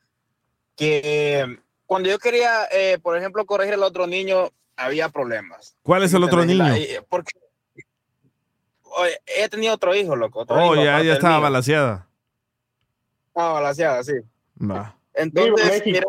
[0.76, 5.78] Que eh, cuando yo quería, eh, por ejemplo, corregir al otro niño, había problemas.
[5.84, 6.76] ¿Cuál es ¿Sí el otro niño?
[6.76, 7.32] Y- porque
[9.26, 10.40] ella tenía otro hijo, loco.
[10.42, 11.44] Otro Oh, hijo, ya, estaba mío.
[11.44, 12.08] balaseada.
[13.28, 14.14] Estaba balanceada, sí.
[14.62, 14.96] Va.
[15.14, 16.06] Entonces, mira,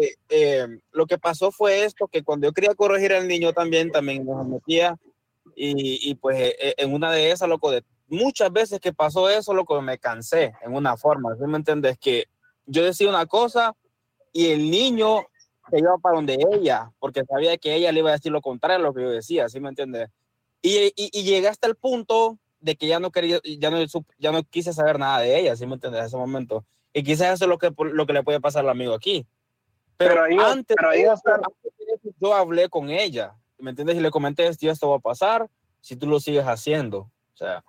[0.00, 3.90] eh, eh, lo que pasó fue esto, que cuando yo quería corregir al niño también,
[3.90, 4.96] también nos metía
[5.54, 9.28] y, y pues eh, eh, en una de esas, loco, de muchas veces que pasó
[9.28, 11.98] eso, loco, me cansé en una forma, ¿sí me entiendes?
[11.98, 12.26] Que
[12.66, 13.74] yo decía una cosa
[14.32, 15.26] y el niño
[15.70, 18.76] se iba para donde ella, porque sabía que ella le iba a decir lo contrario
[18.84, 20.08] a lo que yo decía, ¿sí me entiendes?
[20.62, 23.78] Y, y, y llegué hasta el punto de que ya no quería, ya no,
[24.18, 26.00] ya no quise saber nada de ella, ¿sí me entiendes?
[26.00, 26.64] En ese momento.
[26.92, 29.26] Y quizás eso es lo que, lo que le puede pasar al amigo aquí.
[29.96, 33.96] Pero, Pero ahí- antes, pero ahí estar- antes yo hablé con ella, ¿me entiendes?
[33.96, 35.48] Y le comenté, esto, esto va a pasar
[35.80, 36.98] si tú lo sigues haciendo.
[36.98, 37.64] O sea,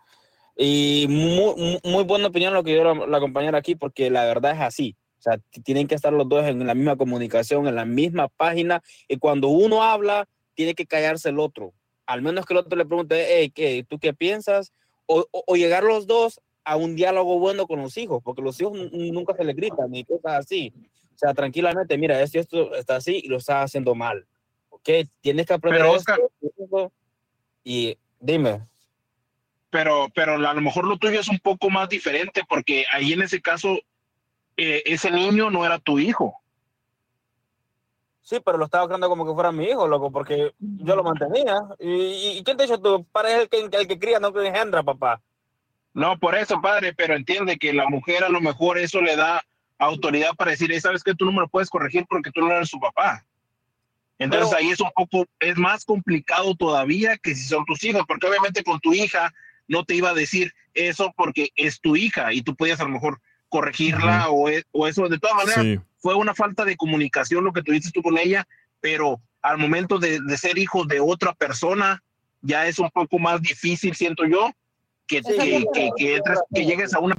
[0.56, 4.52] y muy, muy- buena opinión lo que dio la, la compañera aquí, porque la verdad
[4.54, 4.96] es así.
[5.18, 8.84] O sea, tienen que estar los dos en la misma comunicación, en la misma página,
[9.08, 11.74] y cuando uno habla, tiene que callarse el otro.
[12.06, 14.74] Al menos que el otro le pregunte, hey, ¿qué, ¿tú qué piensas?
[15.06, 18.60] O, o- o llegar los dos a un diálogo bueno con los hijos, porque los
[18.62, 20.74] hijos nu- nunca se les gritan ni cosas así.
[21.14, 24.26] O sea, tranquilamente, mira, esto, esto está así y lo estás haciendo mal.
[24.70, 24.90] ¿Ok?
[25.22, 26.92] Tienes que aprender Pero, esto, esto,
[27.64, 28.62] y dime.
[29.70, 33.22] pero, pero a lo mejor lo tuyo es un poco más diferente porque ahí en
[33.22, 33.80] ese caso
[34.58, 36.36] eh, ese niño no era tu hijo.
[38.24, 41.56] Sí, pero lo estaba creando como que fuera mi hijo, loco, porque yo lo mantenía.
[41.80, 43.06] ¿Y, y- quién te ha dicho tú?
[43.12, 45.22] Para el que, el que cría, no que engendra, papá.
[45.94, 49.44] No, por eso, padre, pero entiende que la mujer a lo mejor eso le da
[49.78, 52.52] autoridad para decir, "Eh, sabes que tú no me lo puedes corregir porque tú no
[52.52, 53.26] eres su papá.
[54.18, 58.04] Entonces Pero- ahí es un poco, es más complicado todavía que si son tus hijos,
[58.08, 59.34] porque obviamente con tu hija
[59.68, 62.90] no te iba a decir eso porque es tu hija y tú podías a lo
[62.90, 63.20] mejor
[63.50, 65.10] corregirla o, e- o eso.
[65.10, 65.80] De todas maneras, Sí.
[66.04, 68.46] Fue una falta de comunicación lo que tuviste tú con ella,
[68.82, 72.04] pero al momento de, de ser hijo de otra persona,
[72.42, 74.52] ya es un poco más difícil, siento yo,
[75.08, 77.16] que, Sí, que, sí, que, que entres- que llegues a una...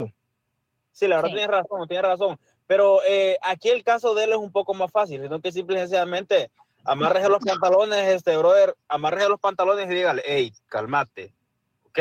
[0.93, 2.39] Sí, la verdad tienes razón, tienes razón.
[2.67, 5.77] Pero eh, aquí el caso de él es un poco más fácil, sino que simple
[5.77, 6.51] y sencillamente
[6.85, 11.33] amarreje los pantalones, este brother, amarreje los pantalones y dígale, hey, cálmate,
[11.87, 11.99] ¿ok?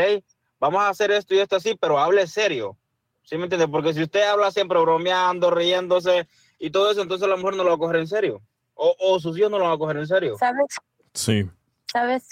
[0.59, 2.77] Vamos a hacer esto y esto así, pero hable serio,
[3.23, 3.69] ¿sí me entiende?
[3.69, 6.27] Porque si usted habla siempre bromeando, riéndose
[6.63, 8.41] y todo eso, entonces a lo mejor no lo va a coger en serio.
[8.73, 10.37] O, o sus hijos no lo van a coger en serio.
[10.39, 10.77] ¿Sabes?
[11.13, 11.51] Sí.
[11.91, 12.29] ¿Sabes?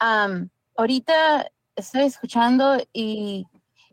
[0.00, 3.46] Am, ahorita estoy escuchando y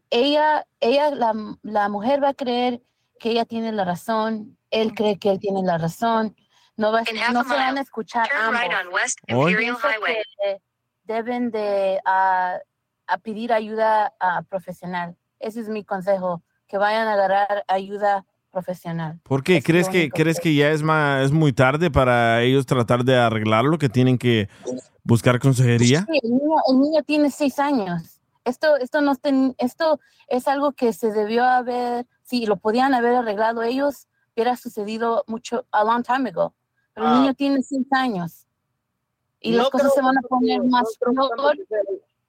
[0.10, 2.82] ella, ella la, la mujer va a creer
[3.20, 6.36] que ella tiene la razón, él cree que él tiene la razón.
[6.76, 9.16] No, va, no se van a escuchar ambos.
[9.28, 10.58] Que
[11.04, 12.58] deben de ah,
[13.06, 15.16] a pedir ayuda ah, profesional.
[15.38, 19.20] Ese es mi consejo, que vayan a agarrar ayuda profesional.
[19.24, 19.62] ¿Por qué?
[19.64, 23.18] ¿Crees lo que, ¿crees que ya es, ma- es muy tarde para ellos tratar de
[23.18, 24.50] arreglarlo, que tienen que
[25.04, 26.06] buscar consejería?
[26.12, 28.20] Sí, el, niño, el niño tiene seis años.
[28.44, 33.16] Esto, esto, no ten- esto es algo que se debió haber, si lo podían haber
[33.16, 36.54] arreglado ellos, hubiera sucedido mucho, a long time ago.
[36.94, 37.20] Pero el Ah.
[37.20, 38.46] niño tiene seis años.
[39.40, 40.88] Y No las cosas se van a poner más.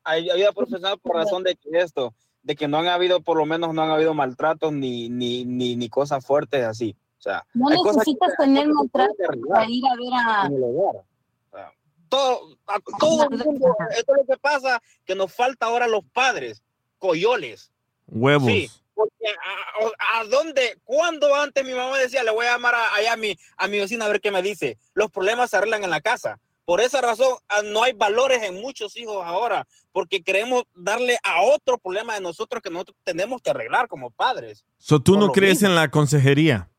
[0.04, 3.46] Hay ayuda profesional por razón de que esto, de que no han habido, por lo
[3.46, 6.96] menos no han habido maltratos ni, ni, ni, ni cosas fuertes así.
[7.18, 9.14] O sea, No que necesitas tener que se maltrato
[9.48, 10.48] para ir a ver a...
[10.50, 11.04] O
[11.52, 11.72] sea,
[12.08, 16.04] todo, a todo el mundo, esto es lo que pasa, que nos falta ahora los
[16.12, 16.62] padres,
[16.98, 17.70] coyoles.
[18.08, 18.46] Huevos.
[18.48, 22.74] Sí, porque a, a- a dónde, cuándo antes mi mamá decía, le voy a llamar
[22.74, 24.76] a, allá a mi, a mi vecina a ver qué me dice.
[24.94, 26.38] Los problemas se arreglan en la casa.
[26.64, 31.42] Por esa razón, ah, no hay valores en muchos hijos ahora, porque queremos darle a
[31.42, 34.64] otro problema de nosotros que nosotros tenemos que arreglar como padres.
[34.78, 35.68] So, ¿Tú no crees mismo.
[35.70, 36.70] en la consejería?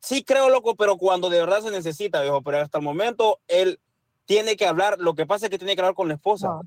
[0.00, 3.78] Sí creo, loco, pero cuando de verdad se necesita, viejo, pero hasta el momento él
[4.24, 6.60] tiene que hablar, lo que pasa es que tiene que hablar con la esposa.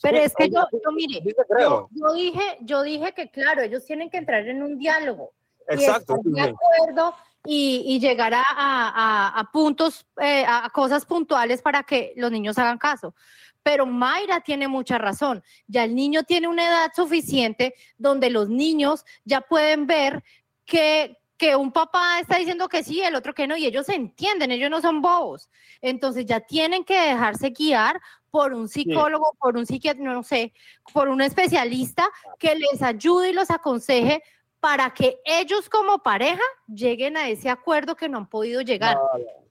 [0.00, 3.62] Pero Sí, es que yo, yo mire, sí yo, yo dije, yo dije que claro,
[3.62, 5.32] ellos tienen que entrar en un diálogo.
[5.68, 7.14] y Exacto, estar de acuerdo
[7.46, 12.12] y, y llegar a, a- a- a puntos, eh, a a cosas puntuales para que
[12.16, 13.14] los niños hagan caso.
[13.62, 15.42] Pero Mayra tiene mucha razón.
[15.66, 20.22] Ya el niño tiene una edad suficiente donde los niños ya pueden ver
[20.66, 23.94] que, que un papá está diciendo que sí, el otro que no, y ellos se
[23.94, 25.48] entienden, ellos no son bobos.
[25.80, 30.52] Entonces ya tienen que dejarse guiar por un psicólogo, por un psiquiatra, no sé,
[30.92, 32.06] por un especialista
[32.38, 34.22] que les ayude y los aconseje
[34.64, 38.96] para que ellos como pareja lleguen a ese acuerdo que no han podido llegar.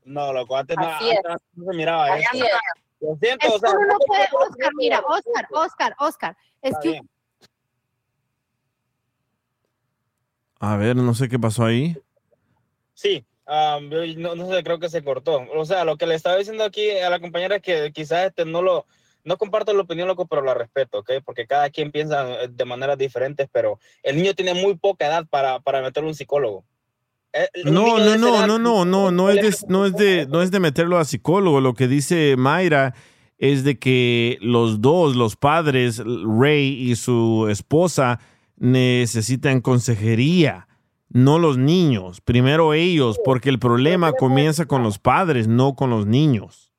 [0.06, 1.20] No, no, loco, antes, no, Así es.
[1.24, 2.46] antes no se miraba Así eso.
[2.46, 2.52] es.
[3.00, 5.96] Lo siento, Es o sea, que uno no no te puede, Oscar, mira, Oscar, Oscar,
[6.00, 7.02] Oscar, es que.
[10.60, 11.96] A ver, no sé qué pasó ahí.
[12.96, 15.46] Sí, no, no sé, creo que se cortó.
[15.54, 18.46] O sea, lo que le estaba diciendo aquí a la compañera es que quizás este
[18.46, 18.88] no lo,
[19.24, 21.12] no comparto la opinión, loco, pero la respeto, ¿ok?
[21.24, 25.26] Porque cada quien piensa eh, de maneras diferentes, pero el niño tiene muy poca edad
[25.30, 26.66] para, para meterle un psicólogo.
[27.32, 30.42] Eh, un No, no, no, no, no, no, no es de, no es de, no
[30.42, 31.62] es de meterlo a psicólogo.
[31.62, 32.94] Lo que dice Mayra
[33.38, 38.20] es de que los dos, los padres, Ray y su esposa,
[38.58, 40.68] necesitan consejería,
[41.10, 42.22] no los niños.
[42.22, 46.73] Primero ellos, porque el problema comienza con los padres, no con los niños.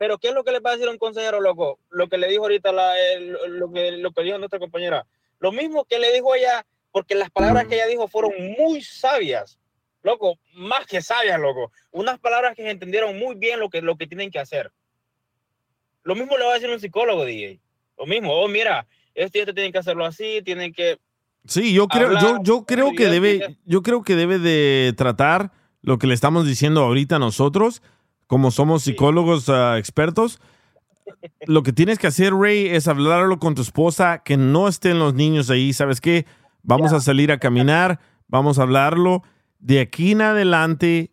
[0.00, 1.78] Pero ¿qué es lo que le va a decir a un consejero, loco?
[1.90, 5.06] Lo que le dijo ahorita, la, el- lo, que, lo que dijo nuestra compañera.
[5.40, 9.58] Lo mismo que le dijo ella, porque las palabras que ella dijo fueron muy sabias.
[10.02, 11.70] Loco, más que sabias, loco.
[11.90, 14.72] Unas palabras que entendieron muy bien lo que, lo que tienen que hacer.
[16.02, 17.60] Lo mismo le va a decir un psicólogo, DJ.
[17.98, 20.98] Lo mismo, oh, mira, esto y esto tienen que hacerlo así, tienen que...
[21.44, 25.52] Sí, yo creo, yo, Hablar, yo creo que debe, yo creo que debe de tratar
[25.82, 27.82] lo que le estamos diciendo ahorita nosotros,
[28.30, 30.38] como somos psicólogos ah, expertos.
[31.48, 35.14] Lo que tienes que hacer, Ray, es hablarlo con tu esposa, que no estén los
[35.14, 35.72] niños ahí.
[35.72, 36.26] ¿Sabes qué?
[36.62, 39.24] Vamos a salir a caminar, vamos a hablarlo.
[39.58, 41.10] De aquí en adelante,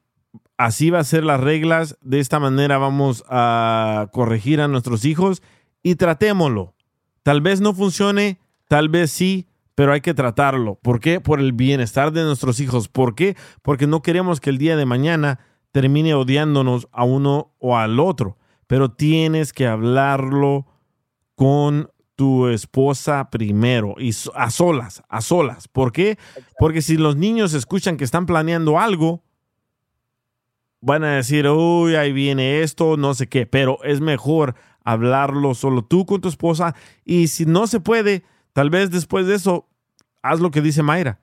[0.57, 1.97] así va a ser las reglas.
[2.01, 5.41] De esta manera vamos a corregir a nuestros hijos
[5.82, 6.76] y tratémoslo.
[7.24, 8.38] Tal vez no funcione,
[8.68, 10.76] tal vez sí, pero hay que tratarlo.
[10.76, 11.20] ¿Por qué?
[11.20, 12.89] Por el bienestar de nuestros hijos.
[12.89, 13.36] ¿Por qué?
[13.63, 15.39] Porque no queremos que el día de mañana
[15.78, 18.36] termine odiándonos a uno o al otro.
[18.65, 20.65] Pero tienes que hablarlo
[21.36, 25.67] con tu esposa primero y a solas, a solas.
[25.67, 26.17] ¿Por qué?
[26.57, 29.21] Porque si los niños escuchan que están planeando algo,
[30.82, 35.86] van a decir, uy, ahí viene esto, no sé qué, pero es mejor hablarlo solo
[35.86, 36.73] tú con tu esposa
[37.05, 39.67] y si no se puede, tal vez después de eso,
[40.23, 41.19] haz lo que dice Mayra.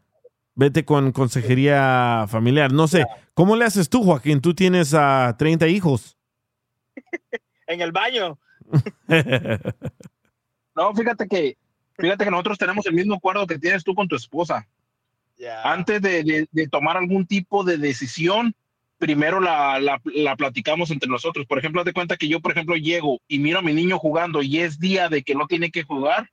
[0.54, 2.72] Vete con consejería familiar.
[2.72, 3.04] No sé,
[3.34, 4.40] ¿cómo le haces tú, Joaquín?
[4.40, 6.16] Tú tienes a 30 hijos.
[7.66, 8.38] En el baño.
[10.76, 11.56] No, fíjate que,
[11.96, 14.66] fíjate que nosotros tenemos el mismo acuerdo que tienes tú con tu esposa.
[15.64, 18.54] Antes de, de- de tomar algún tipo de decisión,
[18.98, 21.46] primero la, la- la platicamos entre nosotros.
[21.46, 23.98] Por ejemplo, haz de cuenta que yo, por ejemplo, llego y miro a mi niño
[23.98, 26.30] jugando y es día de que no tiene que jugar.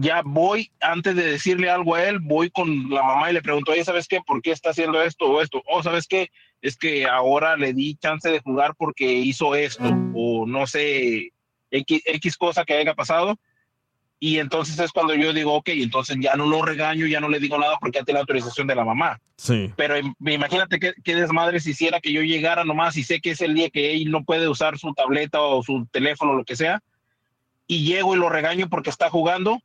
[0.00, 3.72] Ya voy, antes de decirle algo a él, voy con la mamá y le pregunto,
[3.72, 4.20] oye, ¿sabes qué?
[4.24, 5.60] ¿Por qué está haciendo esto o esto?
[5.66, 6.30] O, ¿sabes qué?
[6.62, 9.82] Es que ahora le di chance de jugar porque hizo esto
[10.14, 11.32] o no sé,
[11.72, 13.36] X, X cosa que haya pasado
[14.20, 17.40] Y entonces es cuando yo digo, ok, entonces ya no lo regaño, ya no le
[17.40, 19.20] digo nada porque ya tiene la autorización de la mamá.
[19.36, 19.72] Sí.
[19.76, 23.30] Pero im- imagínate qué, qué desmadre si hiciera que yo llegara nomás y sé que
[23.32, 26.54] es el día que él no puede usar su tableta o su teléfono, lo que
[26.56, 26.80] sea,
[27.66, 29.60] y llego y lo regaño porque está jugando,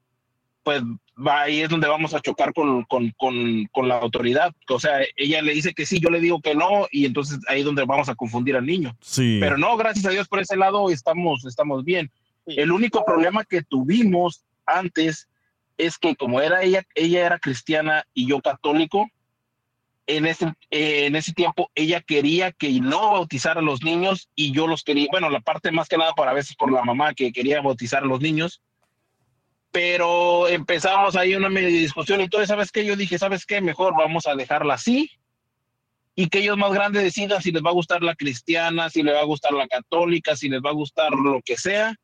[0.63, 0.81] pues
[1.15, 4.53] va, ahí es donde vamos a chocar con, con, con, con la autoridad.
[4.69, 7.59] O sea, ella le dice que sí, yo le digo que no, y entonces ahí
[7.59, 8.95] es donde vamos a confundir al niño.
[9.01, 9.37] Sí.
[9.39, 12.11] Pero no, gracias a Dios por ese lado estamos, estamos bien.
[12.45, 15.27] El único problema que tuvimos antes
[15.77, 19.09] es que como era ella, ella era cristiana y yo católico,
[20.05, 24.51] en ese, eh, en ese tiempo ella quería que no bautizara a los niños y
[24.51, 27.31] yo los quería, bueno, la parte más que nada para veces por la mamá que
[27.31, 28.61] quería bautizar a los niños,
[29.73, 32.85] pero empezamos ahí una media discusión y todo, ¿sabes qué?
[32.85, 33.59] Yo dije, ¿sabes qué?
[33.59, 35.09] Mejor vamos a dejarla así
[36.15, 39.15] y que ellos más grandes decidan si les va a gustar la cristiana, si les
[39.15, 41.95] va a gustar la católica, si les va a gustar lo que sea,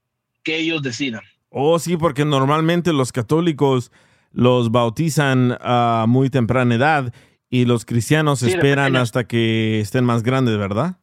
[0.43, 1.21] que ellos decidan.
[1.49, 3.91] Oh, sí, porque normalmente los católicos
[4.31, 7.13] los bautizan a muy temprana edad
[7.51, 10.97] y los cristianos Sí, esperan hasta que estén más grandes, ¿verdad?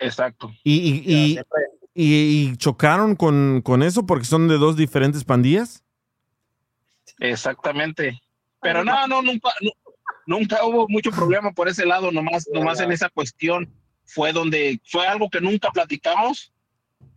[0.00, 0.52] Exacto.
[0.64, 1.38] ¿Y, y, y-
[1.94, 5.82] y- y chocaron con, con eso porque son de dos diferentes pandillas?
[7.20, 8.20] Exactamente.
[8.60, 9.72] Pero no, no, nunca, nu-
[10.26, 13.72] nunca hubo mucho problema por ese lado, nomás, nomás en esa cuestión
[14.04, 16.52] fue donde, fue algo que nunca platicamos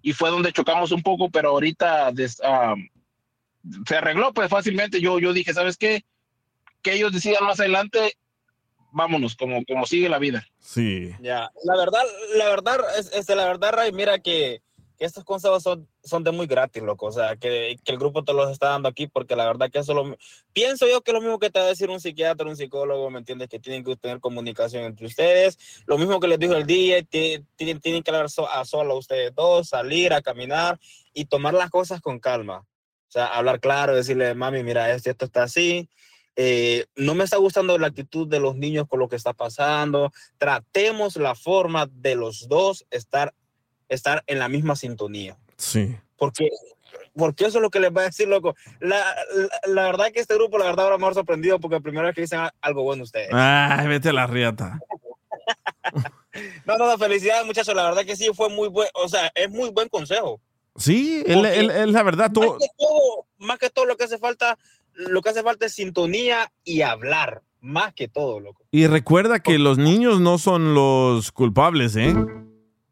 [0.02, 2.76] y fue donde chocamos un poco, pero ahorita des- ah,
[3.88, 5.02] se arregló pues fácilmente.
[5.02, 6.04] Yo, yo dije, ¿sabes qué?
[6.82, 8.14] Que ellos decidan más adelante,
[8.92, 10.46] vámonos, como, como sigue la vida.
[10.60, 11.12] Sí.
[11.22, 12.04] Ya, la verdad,
[12.38, 14.62] la verdad, es, es de la verdad, Ray, mira que,
[14.98, 17.06] que estos consejos son, son de muy gratis, loco.
[17.06, 19.80] O sea, que, que el grupo te los está dando aquí porque la verdad que
[19.80, 20.18] eso lo
[20.54, 23.10] pienso yo que es lo mismo que te va a decir un psiquiatra, un psicólogo,
[23.12, 23.48] ¿me entiendes?
[23.48, 25.58] Que tienen que tener comunicación entre ustedes.
[25.86, 27.06] Lo mismo que les dijo el ti-
[27.56, 30.80] tienen, tienen que hablar so- a solo ustedes dos, salir a caminar
[31.14, 32.66] y tomar las cosas con calma.
[33.08, 35.88] O sea, hablar claro, decirle, mami, mira, esto, esto está así.
[36.40, 40.12] Eh, no me está gustando la actitud de los niños con lo que está pasando.
[40.38, 43.34] Tratemos la forma de los dos estar,
[43.90, 45.38] estar en la misma sintonía.
[45.58, 45.96] Sí.
[46.18, 46.50] Porque,
[47.16, 48.56] porque eso es lo que les va a decir, loco.
[48.80, 52.08] La, la, la verdad que este grupo, la verdad, ahora me ha sorprendido porque primera
[52.08, 53.30] vez que dicen algo bueno ustedes.
[53.32, 54.80] Ay, vete a la riata.
[56.66, 57.76] No, no, no, felicidades, muchachos.
[57.76, 60.40] La verdad que sí fue muy buen, o sea, es muy buen consejo.
[60.76, 64.58] Sí, él, la verdad, todo, Más que todo, más que todo lo que hace falta,
[64.94, 67.42] lo que hace falta es sintonía y hablar.
[67.60, 68.64] Más que todo, loco.
[68.70, 72.14] Y recuerda que los niños no son los culpables, ¿eh?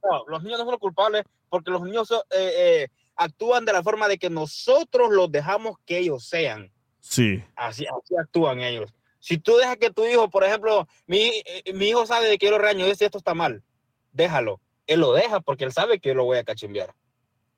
[0.09, 3.73] No, los niños no son los culpables porque los niños son, eh, eh, actúan de
[3.73, 6.71] la forma de que nosotros los dejamos que ellos sean.
[6.99, 7.43] Sí.
[7.55, 8.93] Así, así actúan ellos.
[9.19, 12.45] Si tú dejas que tu hijo, por ejemplo, mi, eh, mi hijo sabe de que
[12.47, 13.63] yo lo regaño, dice esto está mal,
[14.11, 14.59] déjalo.
[14.87, 16.93] Él lo deja porque él sabe que yo lo voy a cachimbear.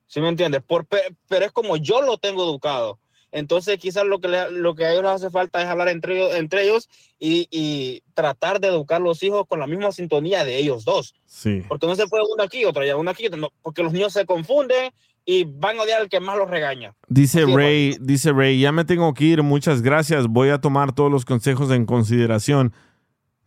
[0.06, 0.62] ¿Sí me entiendes?
[0.62, 2.98] Por, pe- pero es como yo lo tengo educado.
[3.30, 6.16] Entonces quizás lo que, le- lo que a ellos les hace falta es hablar entre
[6.16, 10.44] ellos, entre ellos y, y tratar de educar a los hijos con la misma sintonía
[10.44, 11.14] de ellos dos.
[11.26, 11.62] Sí.
[11.68, 14.24] Porque no se puede uno aquí, otro allá, uno aquí, no, porque los niños se
[14.24, 14.92] confunden
[15.26, 16.94] y van a odiar al que más los regaña.
[17.06, 20.26] Dice Así es, Ray, dice Ray, ya me tengo que ir, muchas gracias.
[20.26, 22.72] Voy a tomar todos los consejos en consideración.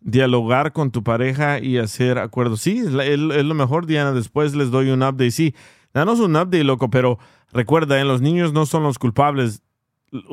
[0.03, 2.61] Dialogar con tu pareja y hacer acuerdos.
[2.61, 4.11] Sí, es, la- es- es lo mejor, Diana.
[4.13, 5.29] Después les doy un update.
[5.29, 5.53] Sí,
[5.93, 7.19] danos un update, loco, pero
[7.51, 8.03] recuerda, ¿eh?
[8.05, 9.61] los niños no son los culpables.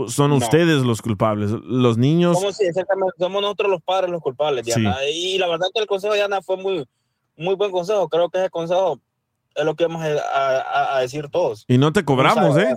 [0.08, 0.36] Son No.
[0.36, 1.50] ustedes los culpables.
[1.50, 2.38] Los niños.
[2.38, 4.96] Somos, sí, exactamente, somos nosotros los padres los culpables, Diana.
[5.12, 6.84] Y la verdad que el consejo de Diana fue muy,
[7.36, 8.08] muy buen consejo.
[8.08, 8.98] Creo que ese consejo
[9.54, 11.64] es lo que vamos a, a- a decir todos.
[11.68, 12.74] Y no te cobramos, ¿eh?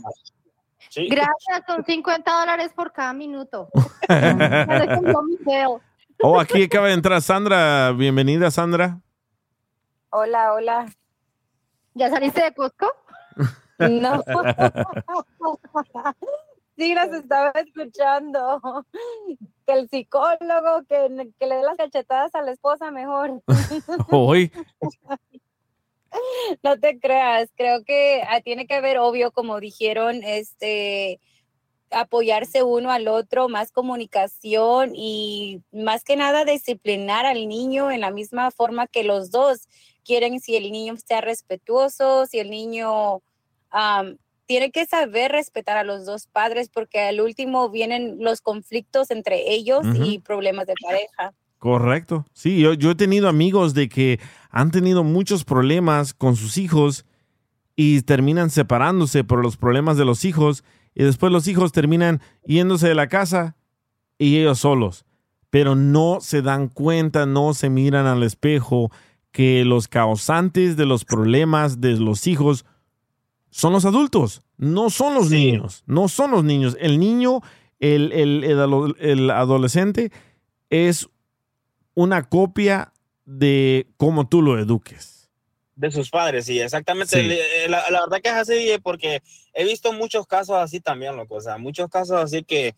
[0.90, 1.08] Sí.
[1.08, 3.70] Gracias, son 50 dólares por cada minuto.
[6.24, 7.92] Oh, aquí acaba de entrar Sandra.
[7.94, 9.00] Bienvenida, Sandra.
[10.12, 10.86] Hola, hola.
[11.96, 12.86] ¿Ya saliste de Costco?
[13.80, 14.24] No.
[16.82, 18.60] Sí, las estaba escuchando.
[19.68, 23.44] Que el psicólogo, que, que le dé las cachetadas a la esposa mejor.
[24.12, 24.52] Hoy.
[26.62, 31.22] No te creas, creo que ah, tiene que haber, obvio, como dijeron, este,
[31.90, 38.12] apoyarse uno al otro, más comunicación y más que nada disciplinar al niño en la
[38.12, 39.70] misma forma que los dos
[40.04, 43.22] quieren, si el niño sea respetuoso, si el niño
[44.52, 49.50] tiene que saber respetar a los dos padres, porque al último vienen los conflictos entre
[49.54, 51.34] ellos y problemas de pareja.
[51.58, 52.26] Correcto.
[52.34, 57.06] Sí, yo, yo he tenido amigos de que han tenido muchos problemas con sus hijos
[57.78, 62.90] y terminan separándose por los problemas de los hijos y después los hijos terminan yéndose
[62.90, 63.56] de la casa
[64.18, 65.06] y ellos solos.
[65.50, 68.92] Pero no se dan cuenta, no se miran al espejo
[69.32, 72.66] que los causantes de los problemas de los hijos
[73.52, 76.76] son los adultos, No son los niños, no son los niños.
[76.80, 77.42] El niño,
[77.80, 80.12] el, el- el ado- el adolescente
[80.70, 81.08] es
[81.94, 82.94] una copia
[83.26, 85.30] de cómo tú lo eduques.
[85.76, 87.22] De sus padres, sí, exactamente.
[87.22, 87.70] Sí.
[87.70, 89.22] La, la verdad que es así, eh, porque
[89.54, 91.36] he visto muchos casos así también, loco.
[91.36, 92.76] O sea, muchos casos así que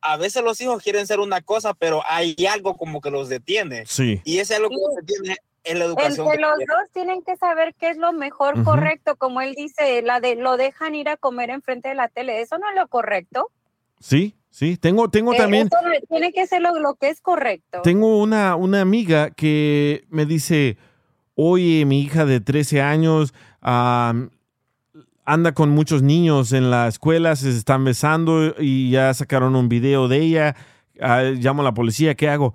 [0.00, 3.84] a veces los hijos quieren ser una cosa, pero hay algo como que los detiene.
[3.86, 4.20] Sí.
[4.24, 6.26] Y ese algo que los detiene es la educación.
[6.26, 6.66] Entre los tienen.
[6.66, 10.56] dos tienen que saber qué es lo mejor correcto, como él dice, la de lo
[10.56, 13.50] dejan ir a comer enfrente de la tele, eso no es lo correcto.
[13.98, 14.76] Sí, sí.
[14.78, 15.66] Tengo, tengo Eh, también.
[15.68, 15.76] eso
[16.08, 17.82] tiene que ser lo, lo que es correcto.
[17.82, 20.78] Tengo una, una amiga que me dice,
[21.34, 23.34] oye, mi hija de 13 años
[25.24, 30.08] anda con muchos niños en la escuela, se están besando y ya sacaron un video
[30.08, 30.56] de ella,
[31.00, 32.54] ah, llamo a la policía, ¿qué hago?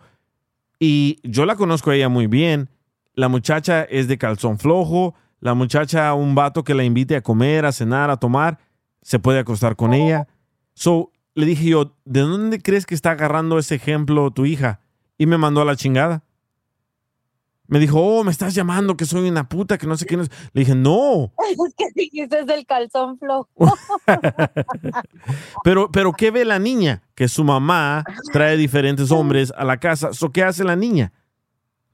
[0.80, 2.70] Y yo la conozco a ella muy bien,
[3.16, 7.66] la muchacha es de calzón flojo, la muchacha, un vato que la invite a comer,
[7.66, 8.60] a cenar, a tomar,
[9.02, 10.28] se puede acostar con ella.
[10.74, 14.80] So, le dije yo, ¿de dónde crees que está agarrando ese ejemplo tu hija?
[15.18, 16.24] Y me mandó a la chingada.
[17.68, 20.18] Me dijo, oh, me estás llamando que soy una puta, que no sé qué.
[20.18, 20.30] no es".
[20.54, 21.34] Le dije, no.
[21.68, 23.50] Es que dijiste es del calzón flojo.
[25.64, 27.02] Pero, pero ¿qué ve la niña?
[27.16, 30.14] Que su mamá trae diferentes hombres a la casa.
[30.14, 31.12] So, ¿Qué hace la niña?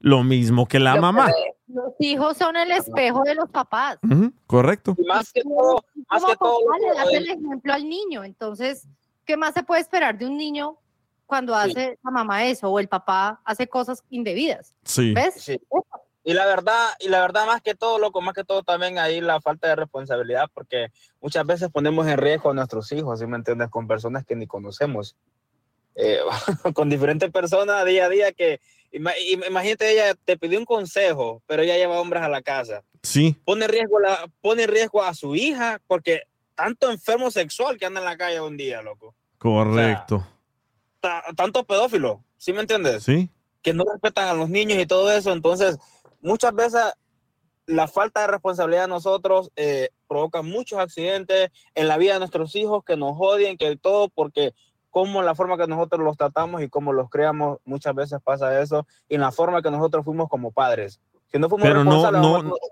[0.02, 1.32] Lo mismo que la mamá.
[1.68, 3.98] Los hijos son el espejo de los papás.
[4.46, 4.94] Correcto.
[4.98, 8.24] Y más que todo, más que todo, le das el ejemplo al niño.
[8.24, 8.86] Entonces,
[9.24, 10.76] ¿qué más se puede esperar de un niño
[11.24, 11.70] cuando Sí.
[11.70, 14.74] hace la mamá eso o el papá hace cosas indebidas?
[14.84, 15.14] Sí.
[15.14, 15.34] ¿Ves?
[15.36, 15.60] Sí.
[16.24, 19.20] Y la verdad, y la verdad más que todo, loco, más que todo también ahí
[19.20, 20.88] la falta de responsabilidad, porque
[21.20, 23.70] muchas veces ponemos en riesgo a nuestros hijos, ¿sí me entiendes?
[23.70, 25.16] Con personas que ni conocemos.
[25.94, 26.18] Eh,
[26.74, 28.60] con diferentes personas día a día que,
[28.92, 32.82] imagínate, ella te pidió un consejo, pero ella lleva hombres a la casa.
[33.02, 33.36] Sí.
[33.44, 36.22] Pone en riesgo, la, pone en riesgo a su hija, porque
[36.54, 39.14] tanto enfermo sexual que anda en la calle un día, loco.
[39.38, 40.26] Correcto.
[41.00, 43.02] Ta- tanto pedófilo, ¿sí me entiendes?
[43.04, 43.28] Sí.
[43.62, 45.32] que no respetan a los niños y todo eso.
[45.32, 45.78] Entonces,
[46.20, 46.82] muchas veces
[47.66, 52.54] la falta de responsabilidad de nosotros eh, provoca muchos accidentes en la vida de nuestros
[52.56, 54.52] hijos que nos odien, que todo, porque
[54.92, 58.86] como la forma que nosotros los tratamos y cómo los creamos, muchas veces pasa eso,
[59.08, 61.00] y en la forma que nosotros fuimos como padres.
[61.28, 62.20] Si no fuimos Pero no, responsables,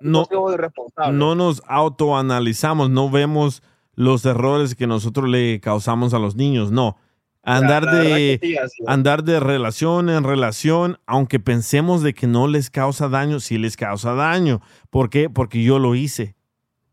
[0.02, 1.18] no, no, irresponsables.
[1.18, 3.62] no nos autoanalizamos, no vemos
[3.94, 6.98] los errores que nosotros le causamos a los niños, no.
[7.42, 8.54] Andar la de sí,
[8.86, 13.78] andar de relación en relación, aunque pensemos de que no les causa daño, sí les
[13.78, 14.60] causa daño.
[14.90, 15.30] ¿Por qué?
[15.30, 16.36] Porque yo lo hice.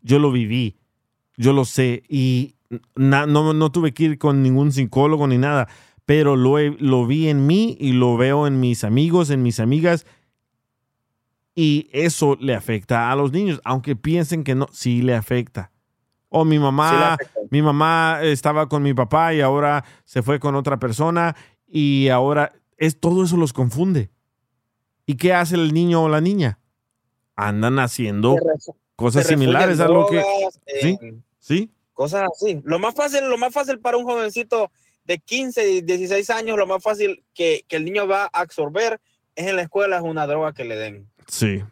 [0.01, 0.77] Yo lo viví.
[1.35, 2.55] Yo lo sé y
[2.95, 5.67] na- no, no tuve que ir con ningún psicólogo ni nada,
[6.05, 9.59] pero lo, he- lo vi en mí y lo veo en mis amigos, en mis
[9.59, 10.05] amigas
[11.55, 15.71] y eso le afecta a los niños, aunque piensen que no, sí le afecta.
[16.29, 17.17] O mi mamá,
[17.49, 21.35] mi mamá estaba con mi papá y ahora se fue con otra persona
[21.67, 24.11] y ahora es todo eso los confunde.
[25.05, 26.59] ¿Y qué hace el niño o la niña?
[27.35, 28.35] Andan haciendo
[28.95, 30.23] cosas similares a lo que
[30.81, 30.97] sí,
[31.39, 32.61] sí, Cosas así.
[32.63, 34.71] Lo más fácil, lo más fácil para un jovencito
[35.03, 39.01] de 15 y 16 años, lo más fácil que, que el niño va a absorber
[39.33, 41.09] es en la escuela, es una droga que le den.
[41.27, 41.63] sí.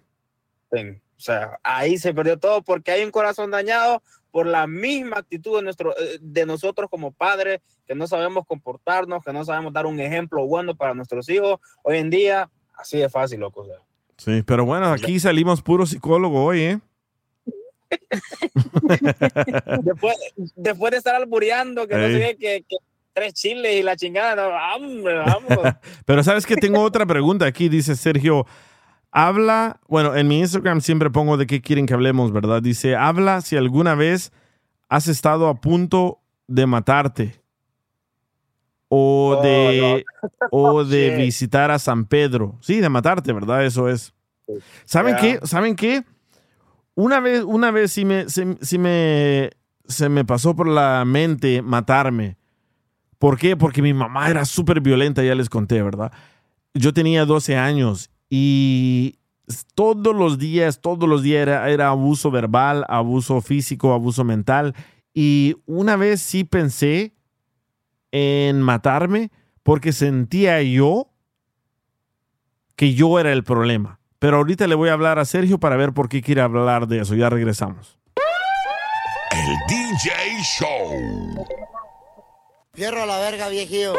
[0.72, 1.00] den.
[1.16, 4.02] O sea, ahí se perdió todo porque hay un corazón dañado
[4.32, 9.24] por la misma actitud de, nuestro, eh, de nosotros como padres, que no sabemos comportarnos,
[9.24, 11.60] que no sabemos dar un ejemplo bueno para nuestros hijos.
[11.84, 13.62] Hoy en día, así de fácil, loco.
[13.62, 13.78] o sea.
[14.18, 16.80] Sí, pero bueno, aquí salimos puro psicólogo hoy, ¿eh?
[19.84, 20.16] Después,
[20.56, 22.78] después de estar albureando, que no sé qué, que,
[23.16, 25.74] tres chiles y la chingada, no, hombre, vamos.
[26.06, 28.46] Pero sabes que tengo otra pregunta aquí, dice Sergio.
[29.12, 32.62] Habla, bueno, en mi Instagram siempre pongo de qué quieren que hablemos, ¿verdad?
[32.62, 34.34] Dice, habla si alguna vez
[34.90, 37.42] has estado a punto de matarte
[38.90, 40.06] o de,
[40.52, 41.18] o de Shit.
[41.18, 42.58] visitar a San Pedro.
[42.62, 43.66] Sí, de matarte, ¿verdad?
[43.66, 44.14] Eso es.
[44.84, 45.40] ¿Saben qué?
[45.44, 46.04] ¿Saben qué?
[46.96, 49.50] Una vez, una vez sí me, sí- me,
[49.86, 52.38] se me pasó por la mente matarme.
[53.20, 53.58] ¿Por qué?
[53.58, 56.12] Porque mi mamá era súper violenta, ya les conté, ¿verdad?
[56.74, 59.20] Yo tenía 12 años y
[59.76, 64.74] todos los días, todos los días era, era abuso verbal, abuso físico, abuso mental.
[65.14, 67.14] Y una vez sí pensé
[68.12, 69.32] en matarme
[69.64, 71.10] porque sentía yo
[72.76, 74.00] que yo era el problema.
[74.26, 77.00] Pero ahorita le voy a hablar a Sergio para ver por qué quiere hablar de
[77.00, 77.14] eso.
[77.14, 78.00] Ya regresamos.
[79.30, 80.12] El DJ
[80.42, 81.46] Show.
[82.74, 83.94] Fierro a la verga, viejillo.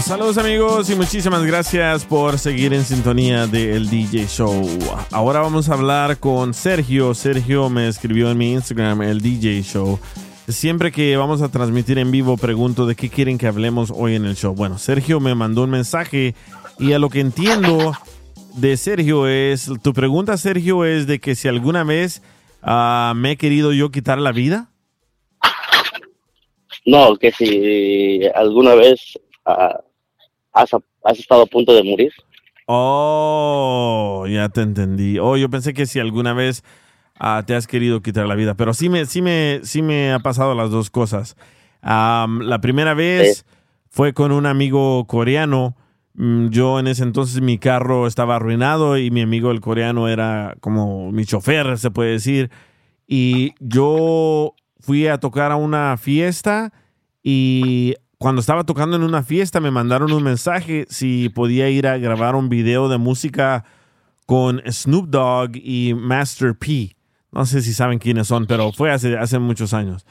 [0.00, 4.66] Saludos amigos y muchísimas gracias por seguir en sintonía del DJ Show.
[5.12, 7.14] Ahora vamos a hablar con Sergio.
[7.14, 10.00] Sergio me escribió en mi Instagram, el DJ Show.
[10.48, 14.24] Siempre que vamos a transmitir en vivo pregunto de qué quieren que hablemos hoy en
[14.24, 14.52] el show.
[14.52, 16.34] Bueno, Sergio me mandó un mensaje
[16.80, 17.92] y a lo que entiendo
[18.54, 22.22] de Sergio es, tu pregunta Sergio es de que si alguna vez
[22.62, 24.70] ah, me he querido yo quitar la vida.
[26.86, 29.80] No, que si alguna vez ah,
[30.54, 30.70] has,
[31.04, 32.12] has estado a punto de morir.
[32.66, 35.18] Oh, ya te entendí.
[35.18, 36.64] Oh, yo pensé que si alguna vez
[37.18, 40.20] ah, te has querido quitar la vida, pero sí me, sí me, sí me ha
[40.20, 41.36] pasado las dos cosas.
[41.82, 43.44] La primera vez
[43.90, 45.76] fue con un amigo coreano.
[46.20, 50.54] Mm, Yo en ese entonces mi carro estaba arruinado y mi amigo el coreano era
[50.60, 52.50] como mi chofer, se puede decir.
[53.06, 56.74] Y yo fui a tocar a una fiesta
[57.22, 61.96] y cuando estaba tocando en una fiesta me mandaron un mensaje si podía ir a
[61.96, 63.64] grabar un video de música
[64.26, 66.96] con Snoop Dogg y Master P.
[67.32, 70.04] No sé si saben quiénes son, pero fue hace, hace muchos años.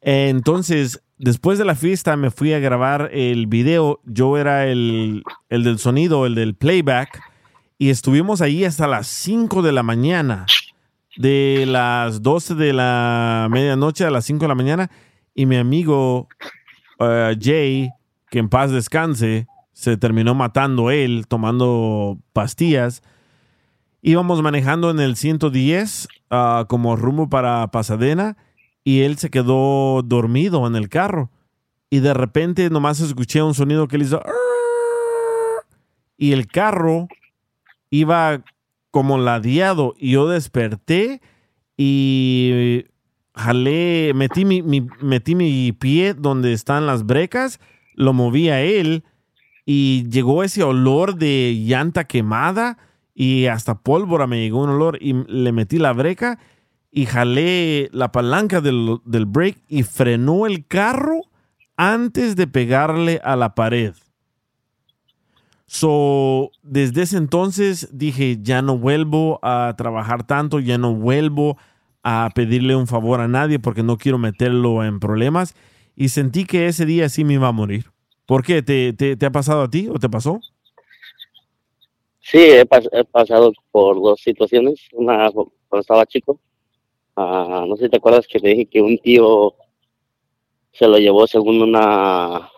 [0.00, 4.00] Entonces, después de la fiesta me fui a grabar el video.
[4.04, 7.20] Yo era el, el del sonido, el del playback.
[7.78, 10.46] Y estuvimos ahí hasta las 5 de la mañana.
[11.16, 14.90] De las 12 de la medianoche a las 5 de la mañana.
[15.34, 16.28] Y mi amigo
[16.98, 17.90] eh, Jay,
[18.30, 23.02] que en paz descanse, se terminó matando él tomando pastillas.
[24.00, 28.36] Íbamos manejando en el 110 ah, como rumbo para Pasadena
[28.84, 31.30] y él se quedó dormido en el carro.
[31.90, 34.22] Y de repente nomás escuché un sonido que le hizo...
[36.16, 37.08] Y el carro
[37.90, 38.42] iba
[38.90, 41.20] como ladeado y yo desperté
[41.76, 42.84] y
[43.34, 47.58] jalé, metí mi, mi- metí mi pie donde están las brecas,
[47.94, 49.04] lo moví a él
[49.64, 52.78] y llegó ese olor de llanta quemada
[53.14, 56.38] y hasta pólvora me llegó un olor y le metí la breca
[56.92, 61.22] y jalé la palanca del, del brake y frenó el carro
[61.76, 63.94] antes de pegarle a la pared.
[65.66, 71.56] So, desde ese entonces dije, ya no vuelvo a trabajar tanto, ya no vuelvo
[72.02, 75.54] a pedirle un favor a nadie porque no quiero meterlo en problemas.
[75.96, 77.86] Y sentí que ese día sí me iba a morir.
[78.26, 78.62] ¿Por qué?
[78.62, 80.40] ¿Te, te, te ha pasado a ti o te pasó?
[82.20, 84.78] Sí, he, he pasado por dos situaciones.
[84.92, 86.38] Una cuando estaba chico.
[87.16, 89.54] Ah, no sé si te acuerdas que te dije que un tío
[90.72, 92.48] se lo llevó según una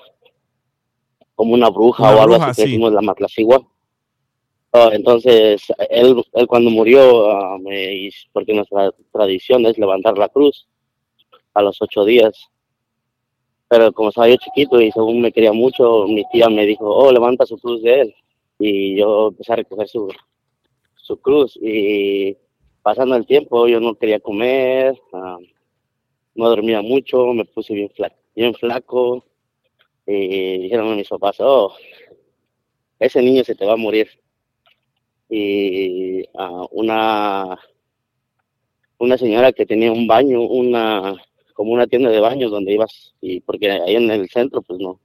[1.34, 2.72] como una bruja Una o algo bruja, así que sí.
[2.72, 3.66] decimos la matlacigua.
[4.72, 10.68] Ah, entonces él, él cuando murió, me hizo- porque nuestra tradición es levantar la cruz
[11.54, 12.48] a los ocho días.
[13.68, 17.10] Pero como estaba yo chiquito y según me quería mucho, mi tía me dijo, oh,
[17.10, 18.14] levanta su cruz de él.
[18.58, 20.08] Y yo empecé a recoger su,
[20.96, 21.56] su cruz.
[21.60, 22.36] Y
[22.84, 25.38] pasando el tiempo, yo no quería comer, ah,
[26.36, 29.24] no dormía mucho, me puse bien, fla- bien flaco.
[30.06, 31.74] Y dijeron mis papás, oh,
[32.98, 34.08] ese niño se te va a morir.
[35.28, 37.58] Y ah, una,
[38.98, 41.14] una señora que tenía un baño, una
[41.54, 45.00] como una tienda de baños donde ibas, y porque ahí en el centro, pues no,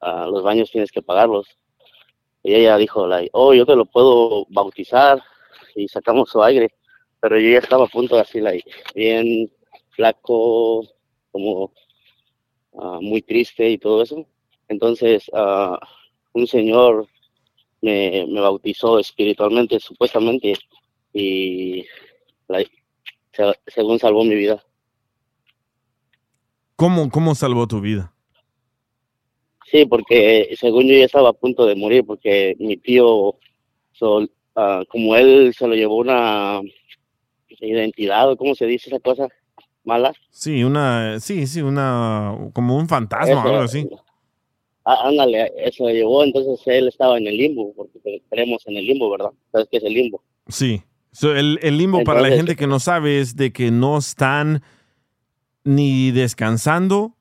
[0.00, 1.46] ah, los baños tienes que pagarlos.
[2.42, 5.22] Y ella dijo, oh, yo te lo puedo bautizar
[5.76, 6.74] y sacamos su aire.
[7.22, 9.48] Pero yo ya estaba a punto de así, like, bien
[9.90, 10.84] flaco,
[11.30, 11.72] como
[12.76, 14.26] ah, muy triste y todo eso.
[14.66, 15.78] Entonces, ah,
[16.32, 17.06] un señor
[17.80, 20.54] me, me bautizó espiritualmente, supuestamente,
[21.12, 21.84] y
[23.32, 24.60] se- según salvó mi vida.
[26.74, 28.12] ¿Cómo, cómo salvó tu vida?
[29.70, 33.36] Sí, porque según yo ya estaba a punto de morir, porque mi tío,
[33.92, 36.60] sol- ah, como él se lo llevó una
[37.66, 39.28] identidad, o cómo se dice esa cosa
[39.84, 43.88] mala, Sí, una, sí, sí, una, como un fantasma o Eso, algo así.
[44.84, 48.86] Ah, ándale, eso lo llevó, entonces él estaba en el limbo, porque creemos en el
[48.86, 49.30] limbo, ¿verdad?
[49.52, 50.22] ¿Sabes qué es el limbo?
[50.48, 50.82] Sí.
[51.12, 54.62] So, el, el limbo para la gente que no sabe es de que no están
[55.62, 57.14] ni descansando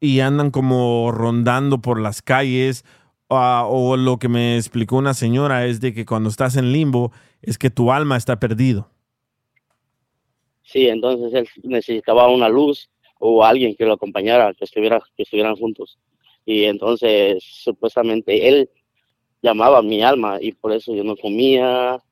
[0.00, 2.84] y andan como rondando por las calles.
[3.28, 7.12] ah, o lo que me explicó una señora es de que cuando estás en limbo
[7.42, 8.91] es que tu alma está perdido.
[10.72, 12.88] Sí, entonces él necesitaba una luz
[13.18, 15.98] o alguien que lo acompañara, que estuviera, que estuvieran juntos.
[16.46, 18.70] Y entonces supuestamente él
[19.42, 22.02] llamaba a mi alma y por eso yo no comía.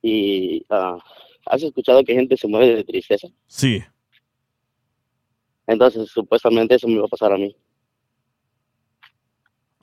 [0.00, 0.96] Y ah,
[1.46, 3.26] has escuchado que gente se muere de tristeza.
[3.48, 3.82] Sí.
[5.66, 7.56] Entonces supuestamente eso me iba a pasar a mí.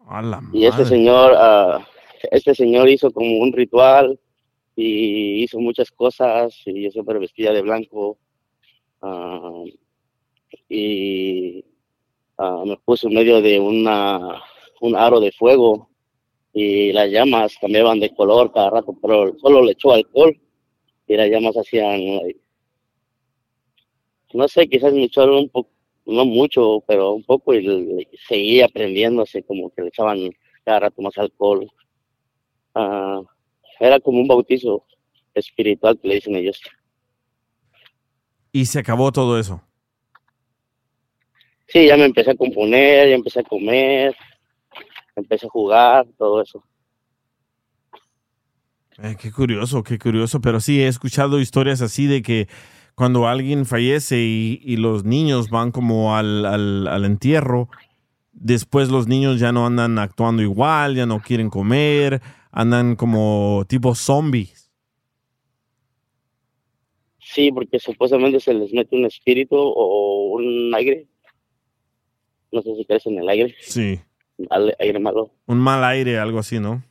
[0.08, 1.86] A la Y este señor, ah,
[2.32, 4.18] este señor hizo como un ritual
[4.82, 8.18] y hizo muchas cosas y yo siempre vestía de blanco
[9.02, 9.64] ah,
[10.70, 11.64] y
[12.38, 14.42] ah, me puso en medio de una
[14.82, 15.90] un aro de fuego
[16.54, 20.36] y las llamas cambiaban de color cada rato, pero solo le echó alcohol
[21.08, 22.02] y las llamas hacían,
[24.34, 25.70] no sé, quizás me echó un poco,
[26.06, 30.32] no mucho, pero un poco y seguía prendiéndose, como que le echaban
[30.66, 31.70] cada rato más alcohol.
[32.76, 33.22] Ah,
[33.82, 34.86] era como un bautizo
[35.34, 36.62] espiritual que le dicen ellos.
[38.54, 39.62] Y se acabó todo eso.
[41.68, 44.16] Sí, ya me empecé a componer, ya empecé a comer,
[45.16, 46.64] empecé a jugar, todo eso.
[48.98, 50.42] Eh, qué curioso, qué curioso.
[50.42, 52.48] Pero sí, he escuchado historias así de que
[52.96, 57.70] cuando alguien fallece y, y los niños van como al, al- al entierro,
[58.34, 62.22] después los niños ya no andan actuando igual, ya no quieren comer,
[62.52, 64.72] andan como tipo zombies.
[67.20, 71.08] Sí, porque supuestamente se les mete un espíritu o un aire.
[72.52, 74.00] No sé si crees en el aire, Sí,
[74.50, 75.32] al- aire malo.
[75.46, 76.84] un mal aire, algo así, ¿no?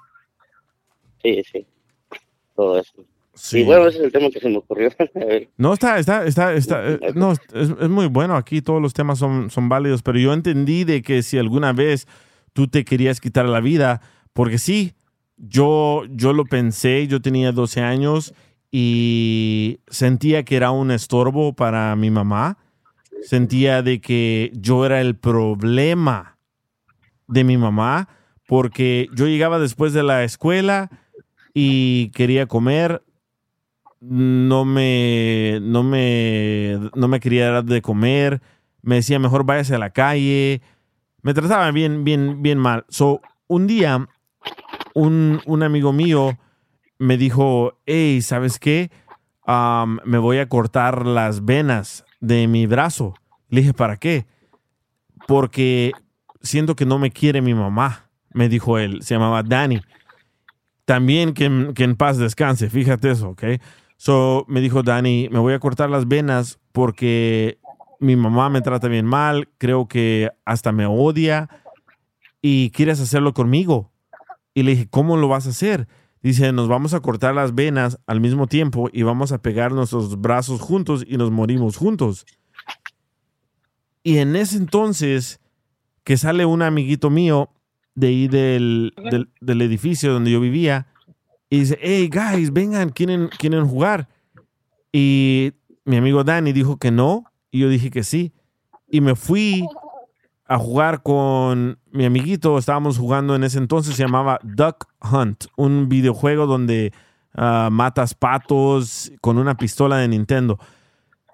[1.22, 1.66] Sí, sí.
[2.56, 3.04] Todo eso.
[3.34, 3.60] Sí.
[3.60, 4.90] Y bueno, ese es el tema que se me ocurrió.
[5.58, 9.18] No, está, está, está, está, eh, no, es, es muy bueno aquí, todos los temas
[9.18, 12.06] son, son válidos, pero yo entendí de que si alguna vez
[12.54, 14.00] tú te querías quitar la vida,
[14.32, 14.94] porque sí,
[15.40, 18.34] yo, yo lo pensé, yo tenía 12 años
[18.70, 22.58] y sentía que era un estorbo para mi mamá,
[23.22, 26.38] sentía de que yo era el problema
[27.26, 28.08] de mi mamá,
[28.46, 30.90] porque yo llegaba después de la escuela
[31.54, 33.02] y quería comer,
[34.00, 38.40] no me, no me, no me quería dar de comer,
[38.82, 40.62] me decía mejor váyase a la calle,
[41.22, 42.84] me trataba bien, bien, bien mal.
[42.88, 44.08] So, un día,
[44.94, 46.38] un, un amigo mío
[46.98, 48.90] me dijo, hey, ¿sabes qué?
[50.04, 53.14] Me voy a cortar las venas de mi brazo.
[53.48, 54.26] Le dije, ¿para qué?
[55.26, 55.92] Porque
[56.40, 59.80] siento que no me quiere mi mamá, me dijo él, se llamaba Danny
[60.90, 63.44] también que, que en paz descanse, fíjate eso, ¿ok?
[63.96, 67.60] So, me dijo Dani, me voy a cortar las venas porque
[68.00, 71.48] mi mamá me trata bien mal, creo que hasta me odia
[72.42, 73.89] y quieres hacerlo conmigo.
[74.54, 75.88] Y le dije, ¿cómo lo vas a hacer?
[76.22, 80.20] Dice, nos vamos a cortar las venas al mismo tiempo y vamos a pegar nuestros
[80.20, 82.26] brazos juntos y nos morimos juntos.
[84.02, 85.40] Y en ese entonces,
[86.04, 87.50] que sale un amiguito mío
[87.94, 88.94] de ahí del,
[89.40, 90.86] del, edificio donde yo vivía
[91.48, 94.08] y dice, hey guys, vengan, ¿quieren, quieren jugar?
[94.92, 95.52] Y
[95.84, 98.32] mi amigo Danny dijo que no y yo dije que sí.
[98.88, 99.66] Y me fui
[100.50, 105.88] a jugar con mi amiguito, estábamos jugando en ese entonces, se llamaba Duck Hunt, un
[105.88, 106.92] videojuego donde
[107.34, 110.58] ah, matas patos con una pistola de Nintendo.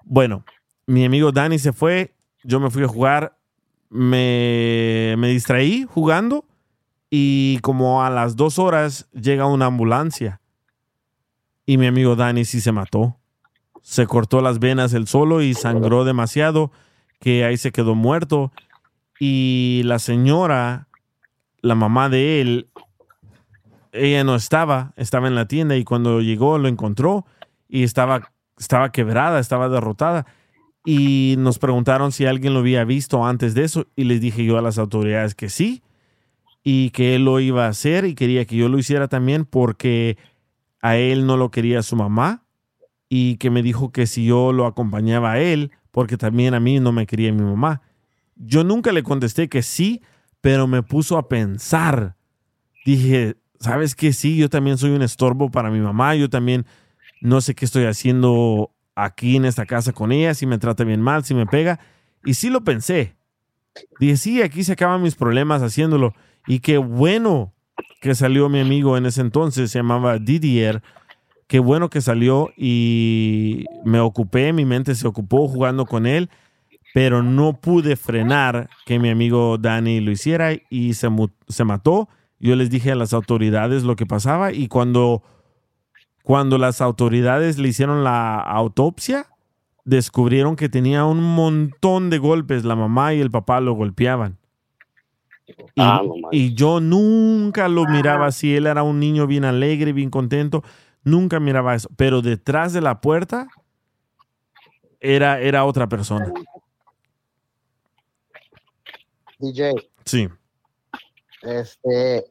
[0.03, 0.45] Bueno,
[0.85, 2.13] mi amigo Danny se fue,
[2.43, 3.39] yo me fui a jugar,
[3.89, 6.45] me, me distraí jugando
[7.09, 10.41] y como a las dos horas llega una ambulancia
[11.65, 13.17] y mi amigo Danny sí se mató.
[13.81, 16.71] Se cortó las venas él solo y sangró demasiado
[17.19, 18.51] que ahí se quedó muerto.
[19.19, 20.87] Y la señora,
[21.61, 22.69] la mamá de él,
[23.91, 27.25] ella no estaba, estaba en la tienda y cuando llegó lo encontró
[27.67, 30.25] y estaba, estaba quebrada, estaba derrotada.
[30.85, 34.57] Y nos preguntaron si alguien lo había visto antes de eso y les dije yo
[34.57, 35.83] a las autoridades que sí
[36.63, 40.17] y que él lo iba a hacer y quería que yo lo hiciera también porque
[40.81, 42.43] a él no lo quería su mamá
[43.09, 46.79] y que me dijo que si yo lo acompañaba a él, porque también a mí
[46.79, 47.81] no me quería mi mamá.
[48.39, 50.01] Yo nunca le contesté que sí,
[50.41, 52.15] pero me puso a pensar.
[52.85, 54.13] Dije, ¿sabes qué?
[54.13, 56.65] Sí, yo también soy un estorbo para mi mamá, yo también
[57.21, 61.01] no sé qué estoy haciendo aquí en esta casa con ella, si me trata bien
[61.01, 61.79] mal, si me pega.
[62.25, 63.15] Y sí lo pensé.
[63.99, 66.13] Dije, sí, aquí se acaban mis problemas haciéndolo.
[66.47, 67.53] Y qué bueno
[68.01, 70.81] que salió mi amigo en ese entonces, se llamaba Didier.
[71.47, 76.29] Qué bueno que salió y me ocupé, mi mente se ocupó jugando con él,
[76.93, 81.09] pero no pude frenar que mi amigo Danny lo hiciera y se,
[81.47, 82.09] se mató.
[82.39, 85.23] Yo les dije a las autoridades lo que pasaba y cuando,
[86.23, 89.27] cuando las autoridades le hicieron la autopsia,
[89.85, 92.65] descubrieron que tenía un montón de golpes.
[92.65, 94.37] La mamá y el papá lo golpeaban.
[95.47, 96.01] Y, Ah,
[96.31, 98.55] y yo nunca lo miraba así.
[98.55, 100.63] Él era un niño bien alegre, bien contento.
[101.03, 101.89] Nunca miraba eso.
[101.95, 103.47] Pero detrás de la puerta
[104.99, 106.31] era, era otra persona.
[109.39, 109.73] DJ,
[110.05, 110.29] Sí.
[111.41, 112.25] Este,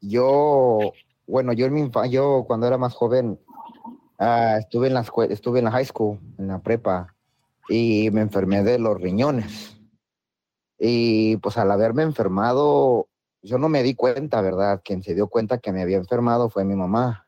[0.00, 0.78] yo,
[1.26, 3.40] bueno, yo en mi yo cuando era más joven,
[4.18, 7.14] ah, estuve en la escuela, estuve en la high school, en la prepa,
[7.68, 9.76] y me enfermé de los riñones.
[10.78, 13.08] Y pues al haberme enfermado,
[13.42, 14.80] yo no me di cuenta, ¿verdad?
[14.84, 17.26] Quien se dio cuenta que me había enfermado fue mi mamá.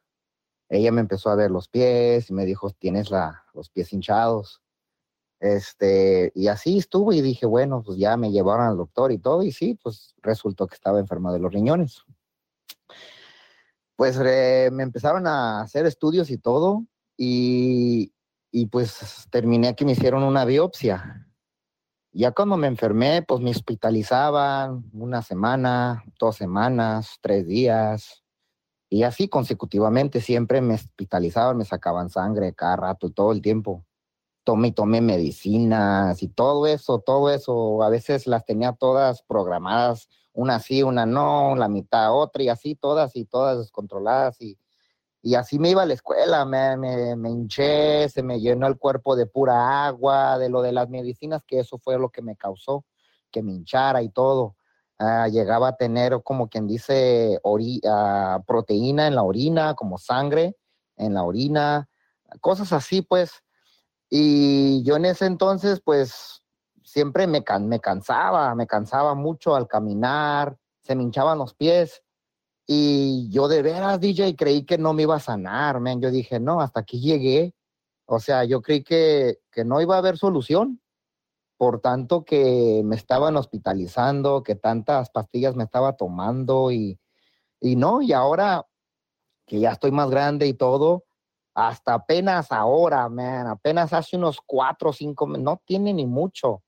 [0.69, 4.63] Ella me empezó a ver los pies y me dijo, tienes la, los pies hinchados.
[5.41, 9.43] Este, y así estuvo y dije, bueno, pues ya me llevaron al doctor y todo,
[9.43, 12.03] y sí, pues resultó que estaba enfermo de los riñones.
[13.97, 16.85] Pues me empezaron a hacer estudios y todo,
[17.17, 18.13] y,
[18.51, 21.27] y pues terminé que me hicieron una biopsia.
[22.13, 28.25] Ya cuando me enfermé, pues me hospitalizaban una semana, dos semanas, tres días,
[28.91, 33.85] y así consecutivamente siempre me hospitalizaban, me sacaban sangre cada rato, todo el tiempo
[34.49, 40.59] tomé tomé medicinas y todo eso, todo eso, a veces las tenía todas programadas, una
[40.59, 44.59] sí, una no, la mitad otra y así todas y todas descontroladas y,
[45.21, 48.79] y así me iba a la escuela, me, me, me hinché, se me llenó el
[48.79, 52.35] cuerpo de pura agua, de lo de las medicinas, que eso fue lo que me
[52.35, 52.87] causó,
[53.31, 54.57] que me hinchara y todo.
[54.99, 60.57] Ah, llegaba a tener, como quien dice, ori- ah, proteína en la orina, como sangre
[60.97, 61.91] en la orina,
[62.41, 63.43] cosas así, pues.
[64.11, 66.43] Y yo en ese entonces, pues,
[66.83, 72.03] siempre me, me cansaba, me cansaba mucho al caminar, se me hinchaban los pies.
[72.67, 76.01] Y yo de veras, DJ, creí que no me iba a sanar, man.
[76.01, 77.55] Yo dije, no, hasta aquí llegué.
[78.07, 80.81] O sea, yo creí que, que no iba a haber solución.
[81.59, 87.01] Por tanto que me estaban hospitalizando, que tantas pastillas me estaba tomando y,
[87.61, 88.67] y no, y ahora
[89.47, 91.05] que ya estoy más grande y todo,
[91.61, 96.63] hasta apenas ahora, man, apenas hace unos cuatro o cinco, no tiene ni mucho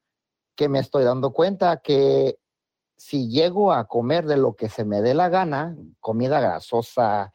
[0.56, 2.40] que me estoy dando cuenta que
[2.96, 7.32] si llego a comer de lo que se me dé la gana, comida grasosa,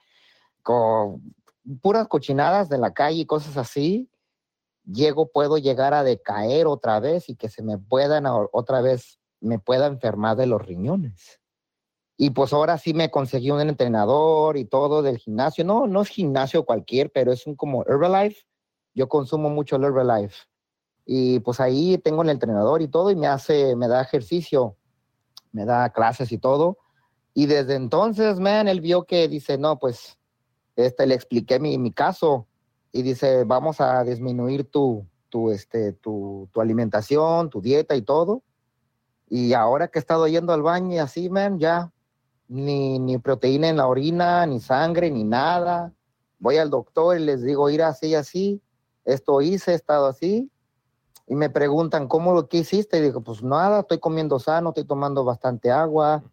[1.81, 4.11] puras cochinadas de la calle y cosas así,
[4.83, 9.59] llego, puedo llegar a decaer otra vez y que se me puedan otra vez, me
[9.59, 11.39] pueda enfermar de los riñones.
[12.17, 15.65] Y pues ahora sí me conseguí un entrenador y todo del gimnasio.
[15.65, 18.45] No, no es gimnasio cualquier, pero es un como Herbalife.
[18.93, 20.35] Yo consumo mucho el Herbalife.
[21.05, 24.77] Y pues ahí tengo el entrenador y todo y me hace, me da ejercicio,
[25.51, 26.77] me da clases y todo.
[27.33, 30.17] Y desde entonces, man, él vio que dice, no, pues,
[30.77, 32.47] este, le expliqué mi, mi caso
[32.93, 38.41] y dice, vamos a disminuir tu, tu, este, tu, tu alimentación, tu dieta y todo.
[39.29, 41.91] Y ahora que he estado yendo al baño y así, man, ya
[42.47, 45.93] ni, ni proteína en la orina, ni sangre, ni nada.
[46.39, 48.61] Voy al doctor y les digo, ir así y así.
[49.03, 50.49] Esto hice, he estado así.
[51.27, 52.99] Y me preguntan, ¿cómo lo que hiciste?
[52.99, 56.23] Y digo, pues nada, estoy comiendo sano, estoy tomando bastante agua,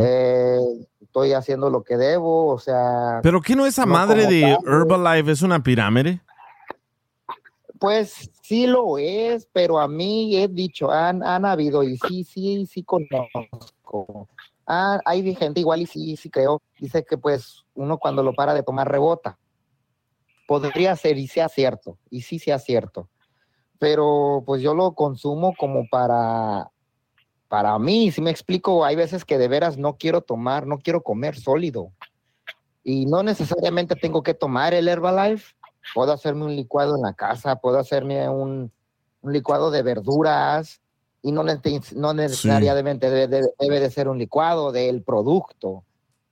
[0.00, 0.58] eh,
[1.00, 3.20] estoy haciendo lo que debo, o sea...
[3.22, 4.58] Pero ¿qué no esa no madre de.
[4.66, 6.20] Herbalife es una pirámide?
[7.78, 12.66] Pues sí lo es, pero a mí he dicho, han, han habido, y sí, sí,
[12.66, 14.28] sí conozco.
[14.72, 18.54] Ah, hay gente igual y sí, sí creo, dice que pues uno cuando lo para
[18.54, 19.36] de tomar rebota.
[20.46, 23.08] Podría ser y sea cierto, y sí sea cierto.
[23.80, 26.70] Pero pues yo lo consumo como para,
[27.48, 31.02] para mí, si me explico, hay veces que de veras no quiero tomar, no quiero
[31.02, 31.90] comer sólido.
[32.84, 35.52] Y no necesariamente tengo que tomar el Herbalife.
[35.96, 38.70] Puedo hacerme un licuado en la casa, puedo hacerme un,
[39.20, 40.80] un licuado de verduras
[41.22, 45.84] y no, nece- no necesariamente debe de ser un licuado del producto.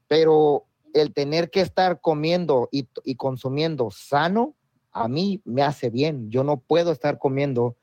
[0.07, 4.55] Pero el tener que estar comiendo y, y consumiendo sano,
[4.93, 6.31] a mí me hace bien.
[6.31, 7.77] Yo no puedo estar comiendo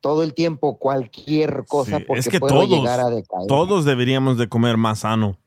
[0.00, 3.46] todo el tiempo cualquier cosa porque es que puedo todos, llegar a decaer.
[3.48, 5.38] todos deberíamos de comer más sano.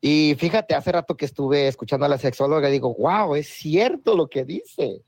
[0.00, 4.28] Y fíjate, hace rato que estuve escuchando a la sexóloga, digo, wow, es cierto lo
[4.28, 5.02] que dice.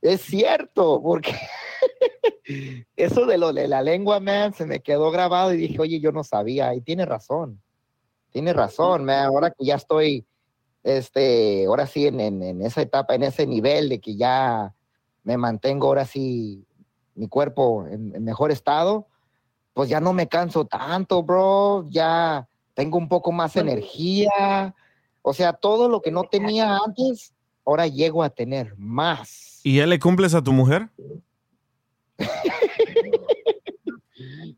[0.00, 1.34] Es cierto, porque
[2.96, 6.12] eso de lo de la lengua, man, se me quedó grabado y dije, oye, yo
[6.12, 7.60] no sabía, y tiene razón.
[8.30, 10.26] Tiene razón, man, ahora que ya estoy,
[10.82, 14.74] este, ahora sí en, en- en esa etapa, en ese nivel de que ya
[15.24, 16.64] me mantengo ahora sí
[17.14, 19.08] mi cuerpo en, en mejor estado,
[19.72, 24.74] pues ya no me canso tanto, bro, ya tengo un poco más energía,
[25.22, 27.34] o sea, todo lo que no tenía antes,
[27.64, 29.57] ahora llego a tener más.
[29.68, 30.88] ¿Y ya le cumples a tu mujer?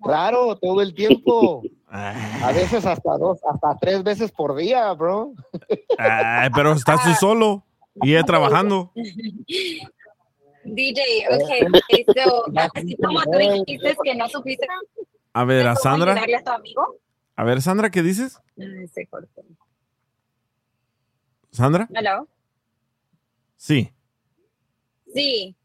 [0.03, 1.63] Claro, todo el tiempo.
[1.89, 5.35] A veces hasta dos, hasta tres veces por día, bro.
[5.99, 7.63] Ay, pero estás tú solo
[7.97, 8.93] y ella trabajando.
[10.65, 14.67] DJ, ok, so, así como tú dijiste que no supiste
[15.35, 16.15] A ver, a cómo Sandra.
[16.15, 16.97] a tu amigo.
[17.37, 18.41] A ver, Sandra, ¿qué dices?
[18.59, 19.43] Ay, se cortó.
[21.51, 21.89] ¿Sandra?
[21.95, 22.27] ¿Aló?
[23.57, 23.93] Sí.
[25.15, 25.57] Sí,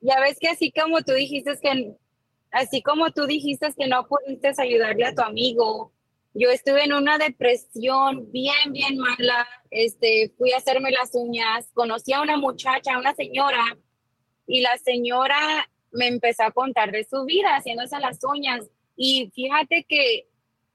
[0.00, 1.96] ya ves que así como tú dijiste que,
[2.50, 5.92] así como tú dijiste que no pudiste ayudarle a tu amigo,
[6.34, 12.12] yo estuve en una depresión bien, bien mala, este, fui a hacerme las uñas, conocí
[12.12, 13.76] a una muchacha, a una señora,
[14.46, 15.38] y la señora
[15.92, 20.26] me empezó a contar de su vida haciéndose las uñas, y fíjate que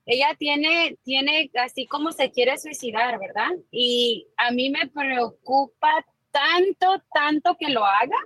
[0.05, 3.51] ella tiene, tiene así como se quiere suicidar, ¿verdad?
[3.69, 8.17] Y a mí me preocupa tanto, tanto que lo haga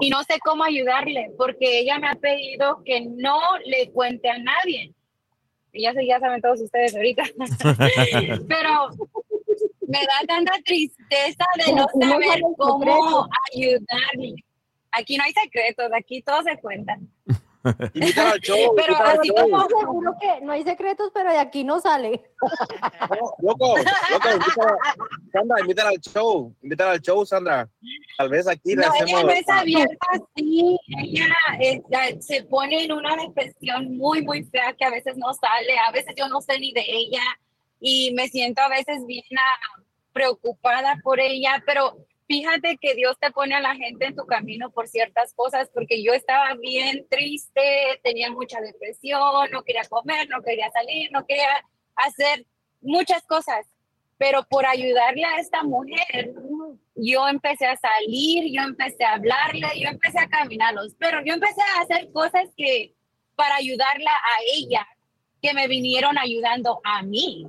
[0.00, 4.38] y no sé cómo ayudarle porque ella me ha pedido que no le cuente a
[4.38, 4.92] nadie.
[5.72, 7.22] Y ya, ya saben todos ustedes ahorita.
[8.48, 8.90] Pero
[9.86, 14.34] me da tanta tristeza de no saber cómo ayudarle.
[14.92, 17.10] Aquí no hay secretos, aquí todos se cuentan.
[18.42, 18.74] Show.
[18.76, 22.22] Pero así como Seguro que no hay secretos, pero de aquí no sale.
[23.40, 24.78] Loco, loco, invítala,
[25.32, 26.54] Sandra, invítala al show.
[26.62, 27.68] Invítala al show, Sandra.
[28.18, 29.10] Tal vez aquí le No, hacemos.
[29.10, 31.26] ella no es abierta así, ella
[31.60, 31.82] eh,
[32.20, 36.14] se pone en una depresión muy, muy fea que a veces no sale, a veces
[36.16, 37.22] yo no sé ni de ella
[37.80, 39.82] y me siento a veces bien ah,
[40.12, 44.70] preocupada por ella, pero fíjate que Dios te pone a la gente en tu camino
[44.70, 50.42] por ciertas cosas, porque yo estaba bien triste, tenía mucha depresión, no quería comer, no
[50.42, 51.48] quería salir, no quería
[51.94, 52.46] hacer
[52.80, 53.66] muchas cosas,
[54.18, 56.34] pero por ayudarle a esta mujer,
[56.94, 61.60] yo empecé a salir, yo empecé a hablarle, yo empecé a caminarlos, pero yo empecé
[61.62, 62.94] a hacer cosas que
[63.34, 64.86] para ayudarla a ella,
[65.42, 67.46] que me vinieron ayudando a mí.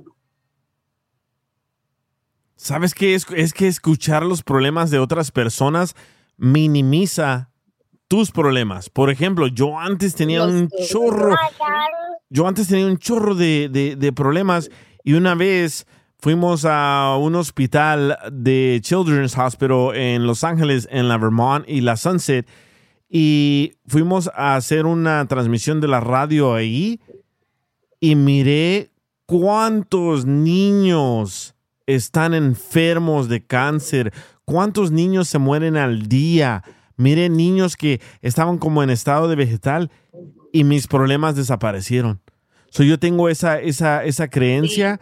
[2.60, 3.14] ¿Sabes qué?
[3.14, 5.94] Es, es que escuchar los problemas de otras personas
[6.36, 7.50] minimiza
[8.08, 8.90] tus problemas.
[8.90, 11.36] Por ejemplo, yo antes tenía un chorro,
[12.30, 14.70] yo antes tenía un chorro de, de- de problemas
[15.04, 15.86] y una vez
[16.18, 21.96] fuimos a un hospital de Children's Hospital en Los Ángeles, en la Vermont y la
[21.96, 22.48] Sunset,
[23.08, 27.00] y fuimos a hacer una transmisión de la radio ahí
[28.00, 28.90] y miré
[29.26, 31.54] cuántos niños
[31.88, 34.12] están enfermos de cáncer,
[34.44, 36.62] cuántos niños se mueren al día.
[36.96, 39.90] Miré niños que estaban como en estado de vegetal
[40.52, 42.20] y mis problemas desaparecieron.
[42.70, 45.00] So, yo tengo esa, esa, esa creencia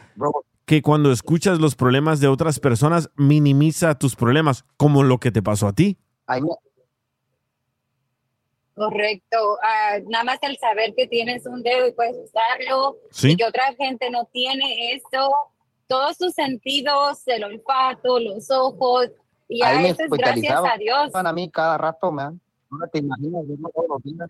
[0.64, 5.42] que cuando escuchas los problemas de otras personas, minimiza tus problemas, como lo que te
[5.42, 5.98] pasó a ti.
[8.74, 9.58] Correcto.
[9.62, 13.32] Ah, nada más el saber que tienes un dedo y puedes usarlo Sí.
[13.32, 15.30] y que otra gente no tiene eso.
[15.86, 19.08] Todos tus sentidos, el olfato, los ojos,
[19.48, 21.14] y Ahí a eso es gracias a Dios.
[21.14, 22.40] a mí cada rato, man.
[22.70, 24.28] No te imaginas, yo no todos los días.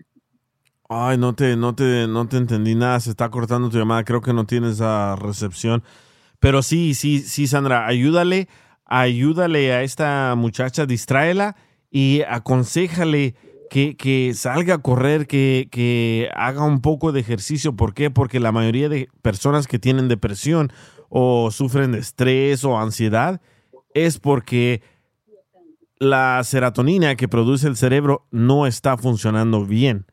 [0.88, 4.20] Ay, no te, no te, no te entendí nada, se está cortando tu llamada, creo
[4.20, 5.82] que no tienes a recepción.
[6.38, 8.48] Pero sí, sí, sí, Sandra, ayúdale,
[8.84, 11.56] ayúdale a esta muchacha, distráela
[11.90, 13.34] y aconsejale
[13.68, 17.74] que, que salga a correr, que, que haga un poco de ejercicio.
[17.74, 18.10] ¿Por qué?
[18.10, 20.70] Porque la mayoría de personas que tienen depresión
[21.08, 23.40] o sufren de estrés o ansiedad
[23.94, 24.82] es porque
[25.98, 30.06] la serotonina que produce el cerebro no está funcionando bien.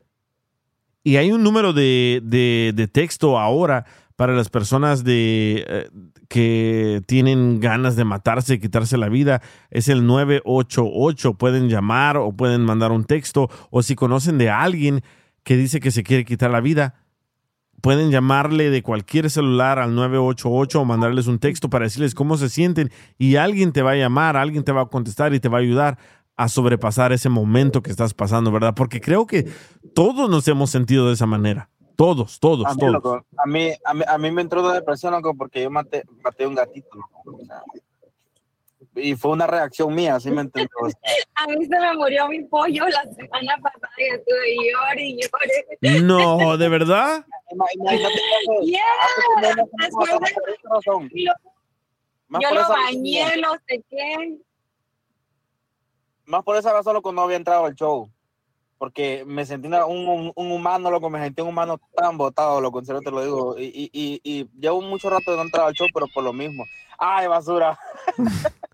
[1.02, 3.84] Y hay un número de, de- texto ahora
[4.16, 5.90] para las personas de, eh,
[6.28, 9.42] que tienen ganas de matarse, quitarse la vida.
[9.70, 11.34] Es el 988.
[11.34, 13.50] Pueden llamar o pueden mandar un texto.
[13.70, 15.02] O si conocen de alguien
[15.42, 16.94] que dice que se quiere quitar la vida,
[17.84, 22.48] pueden llamarle de cualquier celular al 988 o mandarles un texto para decirles cómo se
[22.48, 25.58] sienten y alguien te va a llamar, alguien te va a contestar y te va
[25.58, 25.98] a ayudar
[26.34, 28.72] a sobrepasar ese momento que estás pasando, ¿verdad?
[28.74, 29.50] Porque creo que
[29.94, 31.68] todos nos hemos sentido de esa manera.
[31.94, 32.92] Todos, todos, A mí, todos.
[32.94, 36.04] loco, a mí, a mí, a mí me entró de depresión, loco, porque yo maté,
[36.22, 37.60] maté un gatito, loco, o sea,
[38.96, 40.72] y fue una reacción mía, ¿sí me entiendes?
[40.80, 40.98] O sea,
[41.36, 46.00] A mí se me murió mi pollo la semana pasada y estuve llore y llore.
[46.02, 47.24] No, ¿de verdad?
[47.50, 48.20] imagínate,
[48.64, 48.80] Yeah,
[52.40, 54.38] yo lo bañé, lo sequé.
[56.24, 58.10] más por esa razón, loco, no había entrado al show.
[58.78, 62.80] Porque me sentí un, un, un humano, loco, me sentí un humano tan botado, loco,
[62.80, 63.58] en serio te lo digo.
[63.58, 66.32] Y, y, y, y llevo mucho rato de no entrar al show, pero por lo
[66.32, 66.64] mismo.
[66.98, 67.78] ¡Ay, basura!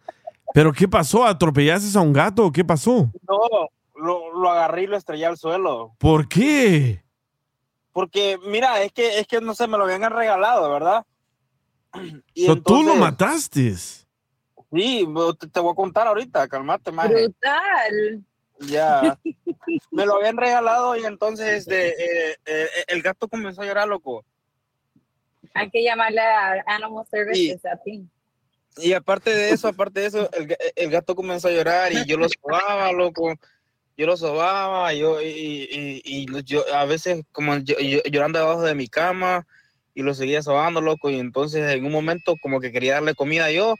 [0.52, 1.24] ¿Pero qué pasó?
[1.24, 3.10] ¿Atropellaste a un gato o qué pasó?
[3.28, 5.94] No, lo, lo agarré y lo estrellé al suelo.
[5.98, 7.02] ¿Por qué?
[7.92, 11.04] Porque, mira, es que, es que no sé, me lo habían regalado, ¿verdad?
[12.34, 13.74] Y So, tú lo mataste.
[13.74, 15.08] Sí,
[15.40, 17.08] te, te voy a contar ahorita, calmate, más.
[17.08, 18.24] Brutal.
[18.60, 19.18] Ya.
[19.90, 24.24] Me lo habían regalado y entonces este, eh, eh, el gato comenzó a llorar, loco.
[25.54, 28.06] Hay que llamarle a Animal Services a ti.
[28.76, 32.16] Y aparte de eso, aparte de eso, el, el gato comenzó a llorar y yo
[32.16, 33.34] lo sobaba, loco.
[33.96, 38.62] Yo lo sobaba, yo, y, y, y yo a veces como yo- yo- llorando debajo
[38.62, 39.46] de mi cama
[39.94, 41.10] y lo seguía sobando, loco.
[41.10, 43.74] Y entonces en un momento como que quería darle comida yo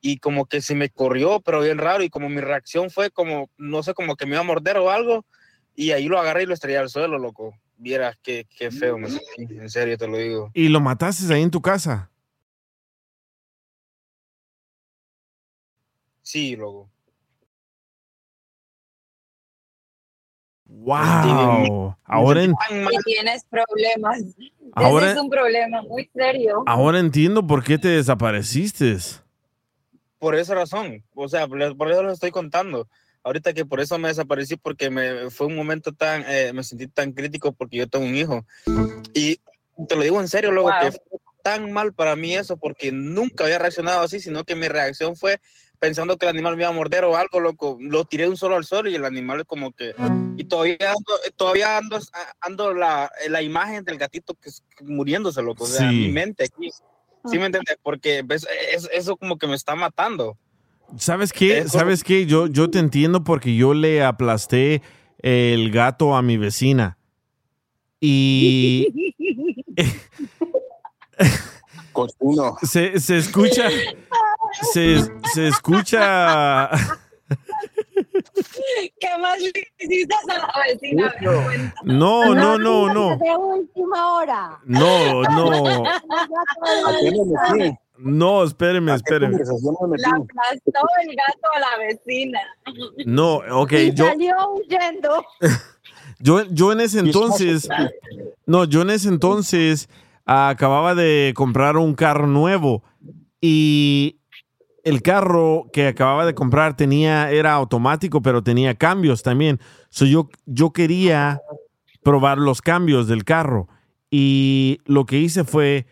[0.00, 2.04] y como que se me corrió, pero bien raro.
[2.04, 4.90] Y como mi reacción fue como, no sé, como que me iba a morder o
[4.90, 5.24] algo.
[5.74, 7.52] Y ahí lo agarré y lo estrellé al suelo, loco.
[7.76, 10.50] Vieras qué, qué feo me sentí, en serio te lo digo.
[10.54, 12.12] Y lo mataste ahí en tu casa.
[16.24, 16.90] Sí, loco.
[20.66, 21.94] Wow.
[22.04, 22.52] Ahora, en-
[22.90, 24.22] Y tienes problemas.
[24.72, 26.64] Ahora- Ese es un problema muy serio.
[26.66, 28.96] ahora entiendo por qué te desapareciste.
[30.18, 32.88] por esa razón, o sea, por por eso lo estoy contando.
[33.22, 36.86] Ahorita que por eso me desaparecí, porque me fue un momento tan, eh, me sentí
[36.88, 38.46] tan crítico porque yo tengo un hijo.
[39.12, 39.38] Y
[39.86, 40.80] te lo digo en serio, luego Wow.
[40.80, 44.66] que fue tan mal para mí eso, porque nunca había reaccionado así, sino que mi
[44.66, 45.38] reacción fue
[45.84, 47.76] pensando que el animal me iba a morder o algo, loco.
[47.80, 49.94] Lo tiré de un solo al suelo y el animal como que...
[50.36, 51.98] Y todavía ando, todavía ando,
[52.40, 55.64] ando la, la imagen del gatito que es muriéndose, loco.
[55.64, 55.96] O sea, Sí.
[55.96, 56.70] mi mente aquí.
[57.26, 57.76] ¿Sí me entiendes?
[57.82, 60.36] Porque ves, es- eso como que me está matando.
[60.98, 61.58] ¿Sabes qué?
[61.58, 62.24] Eso- ¿Sabes qué?
[62.26, 64.80] Yo, yo te entiendo porque yo le aplasté
[65.18, 66.96] el gato a mi vecina.
[68.00, 69.12] Y
[71.94, 72.58] Cochino.
[72.62, 73.68] se, se escucha.
[74.72, 74.98] Se,
[75.32, 76.70] se escucha.
[79.00, 81.14] ¿Qué más le hiciste a la vecina?
[81.84, 83.16] No, no, no, no.
[83.16, 84.60] De última hora.
[84.64, 85.82] No, no.
[87.96, 89.38] No, espéreme, espéreme.
[89.38, 92.40] Le aplastó el gato a la vecina.
[93.06, 95.24] No, ok, y yo, salió huyendo.
[96.18, 97.68] yo, yo en ese entonces,
[98.46, 99.88] no, yo en ese entonces
[100.24, 102.82] acababa de comprar un carro nuevo
[103.40, 104.20] y
[104.84, 109.60] el carro que acababa de comprar tenía, era automático, pero tenía cambios también.
[109.88, 111.40] So yo, yo quería
[112.02, 113.68] probar los cambios del carro
[114.10, 115.86] y lo que hice fue,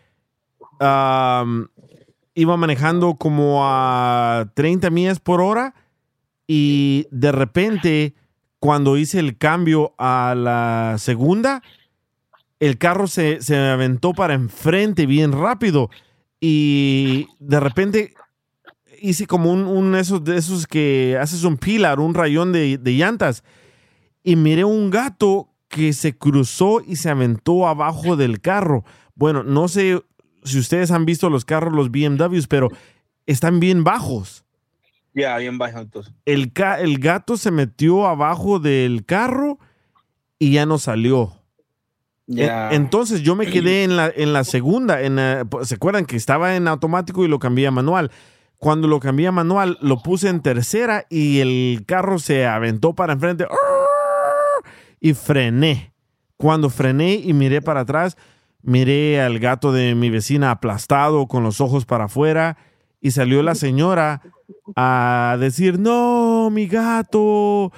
[0.79, 5.73] iba manejando como a 30 millas por hora
[6.47, 8.15] y de repente
[8.59, 11.63] cuando hice el cambio a la segunda,
[12.65, 15.89] el carro se, se me aventó para enfrente bien rápido
[16.39, 18.13] y de repente
[19.01, 22.91] hice como un, un esos de esos que haces un pilar, un rayón de, de
[22.93, 23.43] llantas
[24.23, 28.85] y miré un gato que se cruzó y se aventó abajo del carro.
[29.15, 30.01] Bueno, no sé
[30.43, 32.69] si ustedes han visto los carros, los BMWs, pero
[33.25, 34.45] están bien bajos.
[35.13, 36.13] Ya, bien bajo entonces.
[36.25, 39.59] El, ca- el gato se metió abajo del carro
[40.39, 41.42] y ya no salió.
[42.71, 45.01] Entonces yo me quedé en la, en la segunda.
[45.01, 48.11] En la- ¿Se acuerdan que estaba en automático y lo cambié a manual?
[48.57, 53.13] Cuando lo cambié a manual, lo puse en tercera y el carro se aventó para
[53.13, 53.45] enfrente
[55.01, 55.91] y frené.
[56.37, 58.17] Cuando frené y miré para atrás,
[58.61, 62.57] miré al gato de mi vecina aplastado con los ojos para afuera
[63.01, 64.21] y salió la señora
[64.77, 67.73] a decir, no, mi gato.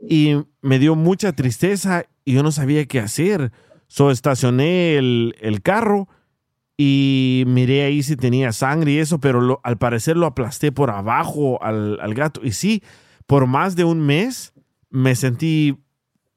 [0.00, 3.52] Y me dio mucha tristeza y yo no sabía qué hacer.
[3.86, 6.08] So estacioné el, el carro
[6.76, 10.90] y miré ahí si tenía sangre y eso, pero lo- al parecer lo aplasté por
[10.90, 12.40] abajo al, al gato.
[12.42, 12.82] Y sí,
[13.26, 14.52] por más de un mes
[14.90, 15.76] me sentí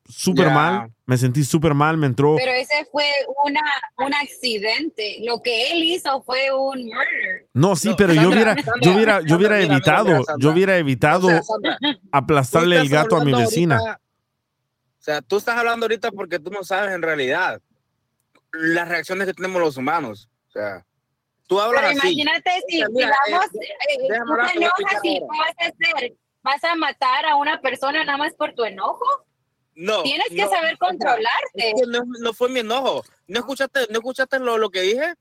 [0.07, 0.53] súper Ya.
[0.53, 2.35] mal, me sentí súper mal, me entró...
[2.37, 3.05] Pero ese fue
[3.45, 3.61] una,
[4.05, 5.17] un accidente.
[5.25, 7.47] Lo que él hizo fue un murder.
[7.53, 10.23] No, sí, pero yo Sandra, hubiera, Sandra, yo hubiera, yo Sandra, hubiera mira, evitado, mira,
[10.23, 10.35] Sandra.
[10.43, 11.77] yo hubiera evitado O sea, Sandra,
[12.11, 13.77] aplastarle el gato a mi vecina.
[13.77, 14.01] ahorita-
[15.11, 17.61] sea, tú estás hablando ahorita porque tú no sabes en realidad
[18.51, 20.29] las reacciones que tenemos los humanos.
[20.49, 20.85] O sea,
[21.47, 22.07] tú hablas Pero así.
[22.09, 25.19] imagínate si, O sea, mira, digamos, eh, eh, déjame tú te enojas y explicar ¿qué
[25.29, 26.13] vas a hacer?
[26.43, 29.05] ¿Vas a matar a una persona nada más por tu enojo?
[29.75, 30.03] No.
[30.03, 31.27] Tienes que no, saber controlarte.
[31.53, 33.03] es que no, no fue mi enojo.
[33.27, 35.13] ¿No escuchaste, no escuchaste lo, lo que dije?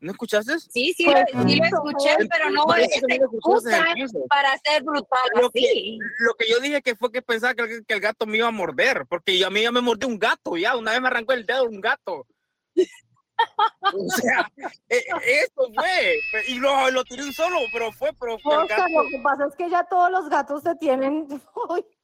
[0.00, 0.58] ¿No escuchaste?
[0.60, 1.12] Sí, sí, lo,
[1.48, 5.18] sí lo escuché, pero no Parece es que no lo escuchaste, excusa para ser brutal
[5.34, 5.98] Lo que, así.
[6.20, 8.46] lo que yo dije que fue que pensaba que, el- que el gato me iba
[8.46, 11.08] a morder, porque yo- a mí ya me mordió un gato, ya, una vez me
[11.08, 12.26] arrancó el dedo un gato.
[13.92, 14.48] O sea,
[14.88, 18.78] eh, eso fue, y lo, lo tiré un solo, pero fue, pero fue el Oscar,
[18.80, 19.02] gato.
[19.02, 21.26] lo que pasa es que ya todos los gatos te tienen.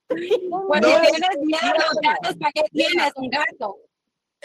[0.08, 0.66] Porque No,
[1.00, 3.76] tienes miedo a los gatos, ¿para qué tienes un gato?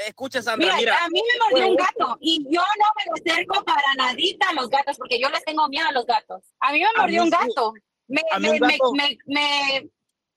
[0.07, 1.05] Escucha, Sandra, Mira, mira.
[1.05, 2.85] a mí me mordió un gato y yo no
[3.26, 6.43] me acerco para nadita a los gatos porque yo les tengo miedo a los gatos.
[6.59, 7.73] A mí me mordió mí un gato.
[8.07, 9.89] Me, me, un gato- me, me,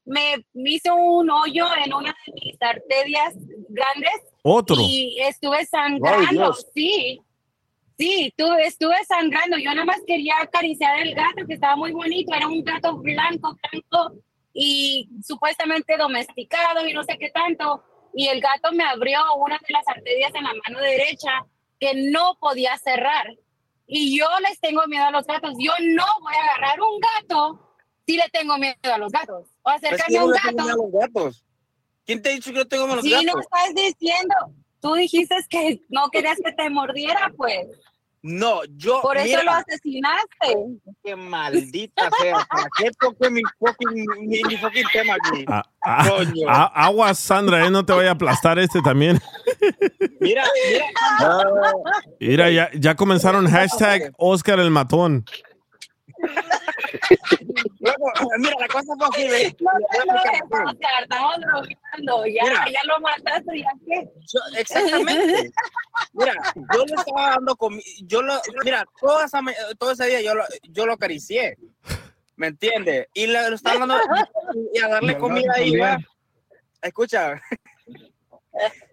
[0.05, 3.35] me- me hizo un hoyo en una de mis arterias
[3.69, 4.13] grandes
[4.43, 4.77] Otro.
[4.81, 7.21] y estuve sangrando, sí.
[7.99, 9.59] Sí, tuve, estuve sangrando.
[9.59, 12.35] Yo nada más quería acariciar el gato, que estaba muy bonito.
[12.35, 14.15] Era un gato blanco, blanco
[14.53, 17.85] y supuestamente domesticado y no sé qué tanto.
[18.15, 21.45] Y el gato me abrió una de las arterias en la mano derecha
[21.81, 23.35] que no podía cerrar.
[23.87, 25.55] Y yo les tengo miedo a los gatos.
[25.59, 27.77] Yo no voy a agarrar un gato
[28.07, 29.49] si le tengo miedo a los gatos.
[29.63, 30.63] O acercarme a un gato.
[30.63, 31.45] a los gatos.
[32.05, 33.27] ¿Quién te ha dicho que yo tengo miedo a los Sí, gatos?
[33.35, 34.35] no estás diciendo.
[34.81, 37.69] Tú dijiste que no querías que te mordiera, pues.
[38.23, 39.01] No, yo.
[39.03, 40.57] Por eso mira, lo asesinaste.
[41.03, 42.47] Qué maldita sea.
[42.49, 45.45] ¿Para qué toqué mi fucking, mi, mi fucking tema aquí?
[45.49, 46.47] Ah, ah, Coño.
[46.49, 49.21] ah, aguas, Sandra, eh, no te vaya a aplastar este también.
[50.21, 50.87] Mira, mira.
[52.21, 55.25] Mira, ya, ya comenzaron hashtag Oscar el matón.
[57.81, 58.07] Luego,
[58.39, 59.55] mira, la cosa fue así, ¿ves?
[59.61, 59.71] No
[60.03, 60.67] enojes, explicar.
[60.67, 62.27] Oscar, estamos bromeando.
[62.27, 62.65] Ya, Mira.
[62.71, 64.11] ya lo mataste, ya que.
[64.33, 65.53] Yo- exactamente.
[66.13, 66.35] Mira,
[66.75, 67.83] yo le estaba dando comida.
[68.03, 71.57] Yo lo, mira, toda esa me- todo ese día yo lo, yo lo acaricié.
[72.37, 73.07] ¿Me entiendes?
[73.15, 73.97] Y le, lo estaba dando
[74.73, 75.99] y a darle comida iba.
[76.81, 77.41] Escucha.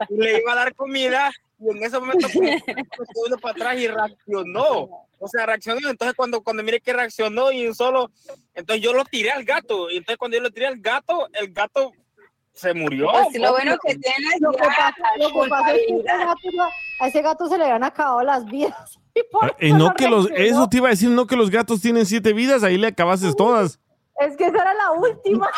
[0.09, 2.63] Y le iba a dar comida y en ese momento pues,
[3.13, 5.07] viendo para atrás y reaccionó.
[5.19, 5.89] O sea, reaccionó.
[5.89, 8.09] Entonces, cuando, cuando mire que reaccionó y un solo,
[8.53, 9.89] entonces yo lo tiré al gato.
[9.91, 11.91] Y entonces, cuando yo lo tiré al gato, el gato
[12.53, 13.07] se murió.
[13.11, 13.93] Pues lo bueno que
[14.39, 16.19] Lo ya pasa, lo que pasa es que ese culpabilidad.
[16.19, 16.69] gato ya-
[17.01, 18.97] a ese gato se le habían acabado las vidas.
[19.15, 21.49] Y por Y eso no que los, eso te iba a decir, no que los
[21.49, 23.79] gatos tienen siete vidas, ahí le acabaste todas.
[24.19, 25.49] Es que esa era la última.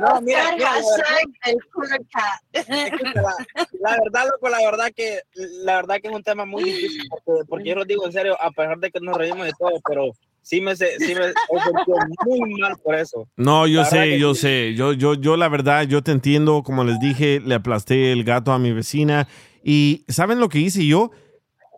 [0.00, 1.36] No, mira, mira, la verdad-
[3.80, 5.20] la, verdad, loco, la verdad que
[5.64, 8.36] la verdad que es un tema muy difícil porque, porque yo lo digo en serio,
[8.40, 10.10] a pesar de que nos reímos de todo, pero
[10.42, 11.96] sí me sí me he sentido
[12.26, 13.28] muy mal por eso.
[13.36, 14.40] No, yo sé, yo sí.
[14.40, 14.74] sé.
[14.74, 16.62] Yo, yo, yo la verdad, yo te entiendo.
[16.62, 19.28] Como les dije, le aplasté el gato a mi vecina.
[19.62, 21.10] Y ¿saben lo que hice yo?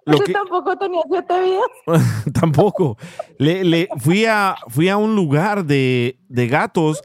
[0.04, 2.24] Lo Yo que, tampoco tenía siete vidas.
[2.32, 2.96] tampoco.
[3.38, 7.02] Le, le- fui, a, fui a un lugar de, de gatos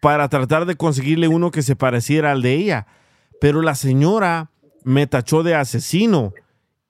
[0.00, 2.86] para tratar de conseguirle uno que se pareciera al de ella.
[3.40, 4.50] Pero la señora
[4.84, 6.32] me tachó de asesino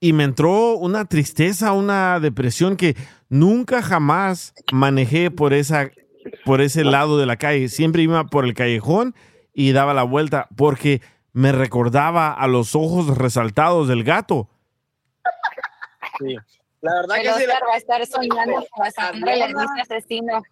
[0.01, 2.97] y me entró una tristeza, una depresión que
[3.29, 5.91] nunca jamás manejé por, esa,
[6.45, 7.69] por ese lado de la calle.
[7.69, 9.15] Siempre iba por el callejón
[9.55, 11.01] y daba la vuelta porque
[11.33, 14.49] me recordaba a los ojos resaltados del gato.
[16.19, 16.37] Sí.
[16.83, 17.29] La verdad que sí.
[17.29, 20.43] Oscar la- va a estar soñando que va a Sandra le dice asesino.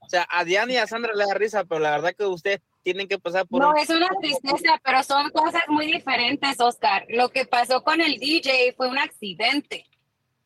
[0.00, 2.60] O sea, a Diana y a Sandra le da risa, pero la verdad que ustedes
[2.82, 7.04] tienen que pasar por No, un- es una tristeza, pero son cosas muy diferentes, Oscar.
[7.08, 9.84] Lo que pasó con el DJ fue un accidente.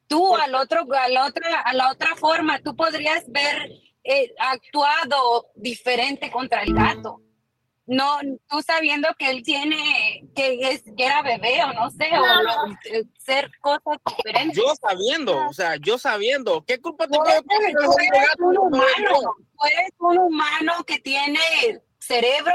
[0.09, 3.71] Tú al otro, a la otra, a la otra forma, tú podrías ver
[4.05, 7.21] eh, actuado diferente contra el gato.
[7.93, 12.43] No, tú sabiendo que él tiene, que, es, que era bebé o no sé, o
[12.43, 14.57] lo- ser cosas diferentes.
[14.57, 19.35] Yo sabiendo, o sea, yo sabiendo, ¿qué culpa Tú tengo yo tú eres un humano,
[19.37, 21.39] tú eres un humano que tiene
[21.99, 22.55] cerebro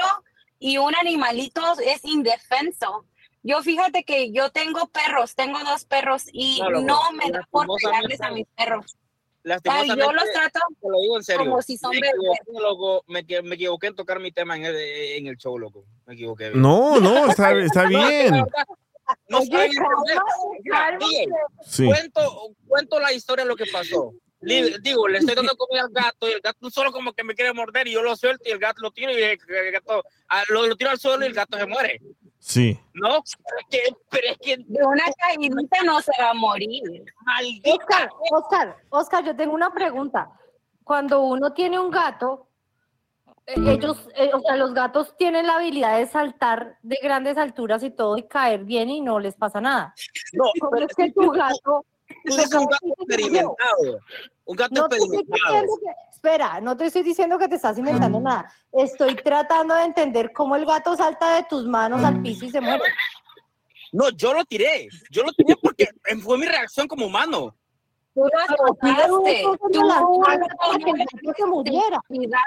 [0.58, 3.06] y un animalito es indefenso.
[3.44, 7.48] Yo fíjate que yo tengo perros, tengo dos perros y No, no, loco, me da
[7.52, 8.98] por pegarles a mis perros.
[9.44, 11.46] Lastimosamente, yo los trato te lo digo en serio.
[11.46, 14.76] como si son me equivoqué, loco, me, me equivoqué en tocar mi tema en el,
[14.76, 15.86] en el show, loco.
[16.06, 16.50] Me equivoqué.
[16.50, 16.62] bien.
[16.62, 18.36] No, no, está, está No, bien.
[19.30, 19.70] No Oye,
[20.70, 21.08] calma,
[21.64, 21.86] Sí.
[21.86, 24.14] cuento, cuento la historia de lo que pasó.
[24.42, 27.34] Li- Digo, le estoy dando comida al gato y el gato solo como que me
[27.34, 30.04] quiere morder y yo lo suelto y el gato lo tiro y el, el gato
[30.30, 32.02] ah, lo, lo tiro al suelo y el gato se muere.
[32.48, 32.80] Sí.
[32.94, 33.10] ¿No?
[33.10, 37.04] Pero es que, pero es que De una caídita no se va a morir.
[37.26, 37.76] maldita.
[37.76, 40.32] Oscar, Oscar, Oscar, yo tengo una pregunta.
[40.86, 42.48] Cuando uno tiene un gato,
[43.48, 47.84] eh, ellos, eh, o sea, los gatos tienen la habilidad de saltar de grandes alturas
[47.84, 49.94] y todo y caer bien y no les pasa nada.
[50.32, 51.84] No, ¿Cómo pero es que tu gato?
[52.30, 54.00] Tú dices un gato experimentado.
[54.46, 55.54] Un gato No te estoy experimentado.
[55.62, 58.52] diciendo que, espera, no te estoy diciendo que te estás inventando nada.
[58.72, 62.62] Estoy tratando de entender cómo el gato salta de tus manos al piso y se
[62.62, 62.84] muere.
[63.92, 64.88] No, yo lo tiré.
[65.10, 65.88] Yo lo tiré porque
[66.22, 67.56] fue mi reacción como humano.
[68.14, 69.44] Tú lo azotaste.
[71.36, 71.98] Tú muriera.
[71.98, 72.40] agresividad.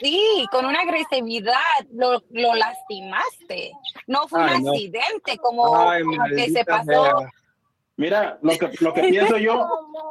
[0.00, 1.54] Sí, con una agresividad
[1.92, 3.72] lo, lo lastimaste.
[4.06, 4.70] No fue un no.
[4.70, 6.84] accidente como Ay, como que se pasó.
[7.04, 7.14] sea.
[7.98, 9.66] Mira, lo que, lo que pienso yo,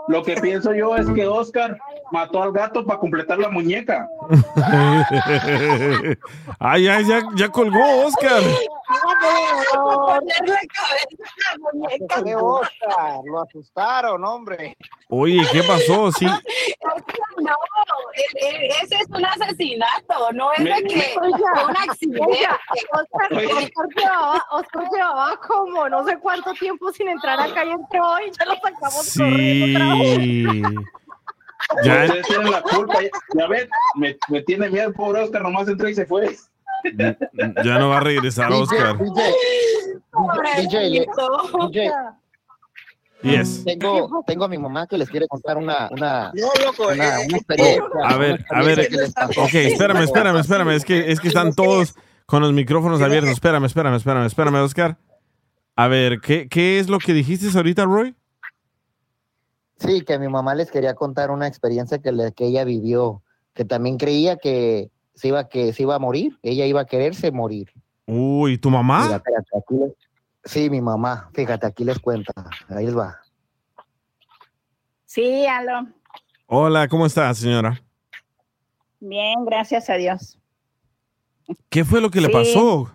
[0.09, 1.79] lo que pienso yo es que Oscar
[2.11, 4.09] mató al gato para completar la muñeca.
[6.59, 8.41] Ay, ya, ya, ya colgó Oscar.
[9.73, 12.23] Ponerle cabeza a la muñeca.
[12.25, 13.21] ¿Qué Oscar?
[13.23, 14.75] Lo asustaron, hombre.
[15.07, 16.11] Oye, ¿qué pasó?
[16.11, 16.25] Sí.
[16.25, 17.53] No,
[18.81, 22.25] ese es un asesinato, no es de que un accidente.
[22.25, 22.59] oiga,
[22.91, 23.33] Oscar.
[23.33, 28.31] Oscar llevaba, Oscar llevaba como no sé cuánto tiempo sin entrar acá y entró y
[28.37, 30.17] ya lo sacamos corriendo otra vez.
[30.17, 30.45] Sí.
[31.83, 32.99] Ya, Ustedes tienen la culpa.
[33.33, 36.33] Ya, ven, me, me tiene miedo, pobre Oscar, nomás entró y se fue.
[37.63, 38.95] ya no va a regresar Oscar.
[40.57, 41.07] DJ, le-
[41.71, 41.91] DJ,
[43.23, 43.63] Yes.
[43.65, 47.25] tengo, tengo a mi mamá que les quiere contar una, una, No, loco, una, eh,
[47.27, 47.83] una experiencia.
[48.05, 48.91] A ver, a ver.
[48.91, 49.41] les pasó.
[49.41, 50.69] Ok, espérame, espérame, espérame.
[50.75, 51.95] Es que, es que están todos
[52.27, 53.31] con los micrófonos abiertos.
[53.31, 54.97] Espérame, espérame, espérame, espérame, Oscar.
[55.79, 58.15] A ver, ¿qué, qué es lo que dijiste ahorita, Roy?
[59.77, 63.21] Sí, que mi mamá les quería contar una experiencia que, le- que ella vivió,
[63.53, 67.31] que también creía que se iba, que se iba a morir, ella iba a quererse
[67.31, 67.71] morir.
[68.07, 69.15] Uy, ¿tu mamá?
[69.15, 69.93] Aquí les-
[70.45, 72.33] sí, mi mamá, fíjate, aquí les cuenta,
[72.69, 73.19] ahí les va.
[75.05, 75.87] Sí, aló.
[76.47, 77.79] Hola, ¿cómo está, señora?
[78.99, 80.39] Bien, gracias a Dios.
[81.69, 82.33] ¿Qué fue lo que le Sí.
[82.33, 82.91] pasó?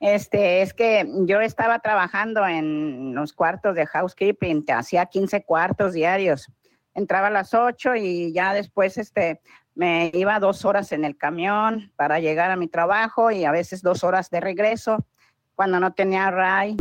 [0.00, 5.92] Este, es que yo estaba trabajando en los cuartos de housekeeping, te hacía 15 cuartos
[5.92, 6.50] diarios.
[6.94, 9.42] Entraba a las 8 y ya después este,
[9.74, 13.82] me iba dos horas en el camión para llegar a mi trabajo y a veces
[13.82, 15.06] dos horas de regreso
[15.54, 16.76] cuando no tenía RAI.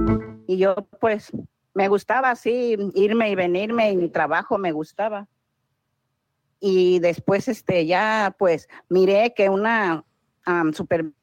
[0.47, 1.29] Y yo pues
[1.73, 5.27] me gustaba así irme y venirme y mi trabajo me gustaba.
[6.61, 10.05] Y después este, ya pues miré que una
[10.45, 10.73] am,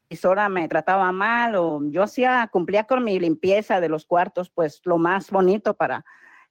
[0.07, 4.81] supervisora me trataba mal o yo hacía, cumplía con mi limpieza de los cuartos, pues
[4.85, 6.05] lo más bonito para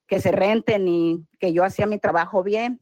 [0.07, 2.81] que se renten y que yo hacía mi trabajo bien.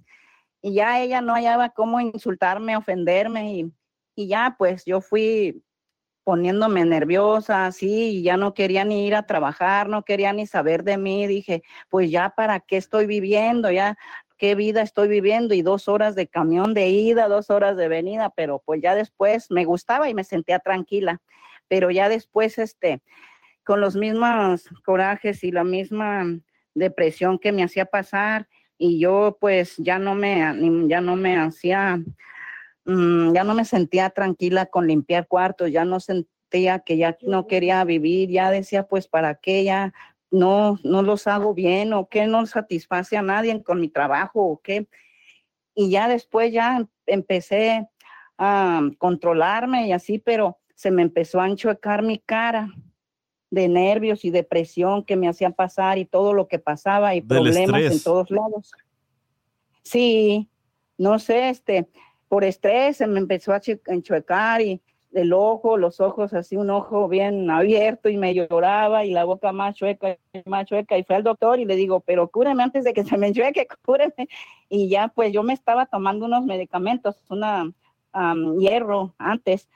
[0.60, 3.72] Y ya ella no hallaba cómo insultarme, ofenderme y,
[4.16, 5.62] y ya pues yo fui
[6.24, 10.82] poniéndome nerviosa, así, y ya no quería ni ir a trabajar, no quería ni saber
[10.82, 11.26] de mí.
[11.26, 13.96] Dije, pues ya para qué estoy viviendo, ya
[14.36, 18.30] qué vida estoy viviendo y dos horas de camión de ida, dos horas de venida,
[18.30, 21.20] pero pues ya después me gustaba y me sentía tranquila,
[21.68, 23.02] pero ya después, este,
[23.64, 26.24] con los mismos corajes y la misma
[26.74, 32.00] depresión que me hacía pasar y yo pues ya no me, ya no me hacía,
[32.84, 37.46] mm, ya no me sentía tranquila con limpiar cuartos, ya no sentía que ya no
[37.46, 39.94] quería vivir, ya decía pues para qué ya
[40.34, 44.60] no, no los hago bien o que no satisface a nadie con mi trabajo o
[44.60, 44.88] qué.
[45.74, 47.88] Y ya después ya empecé
[48.36, 52.68] a controlarme y así, pero se me empezó a enchuecar mi cara
[53.50, 57.26] de nervios y depresión que me hacían pasar y todo lo que pasaba y Del
[57.42, 58.72] problemas en todos lados.
[59.82, 60.48] Sí,
[60.98, 61.88] no sé, este,
[62.28, 64.82] por estrés se me empezó a enchuecar y
[65.14, 69.52] el ojo, los ojos así, un ojo bien abierto y me lloraba y la boca
[69.52, 70.98] más chueca, más chueca.
[70.98, 73.66] Y fui al doctor y le digo, pero cúreme antes de que se me enchueque,
[73.84, 74.28] cúreme.
[74.68, 77.72] Y ya pues yo me estaba tomando unos medicamentos, una
[78.58, 79.68] hierro antes.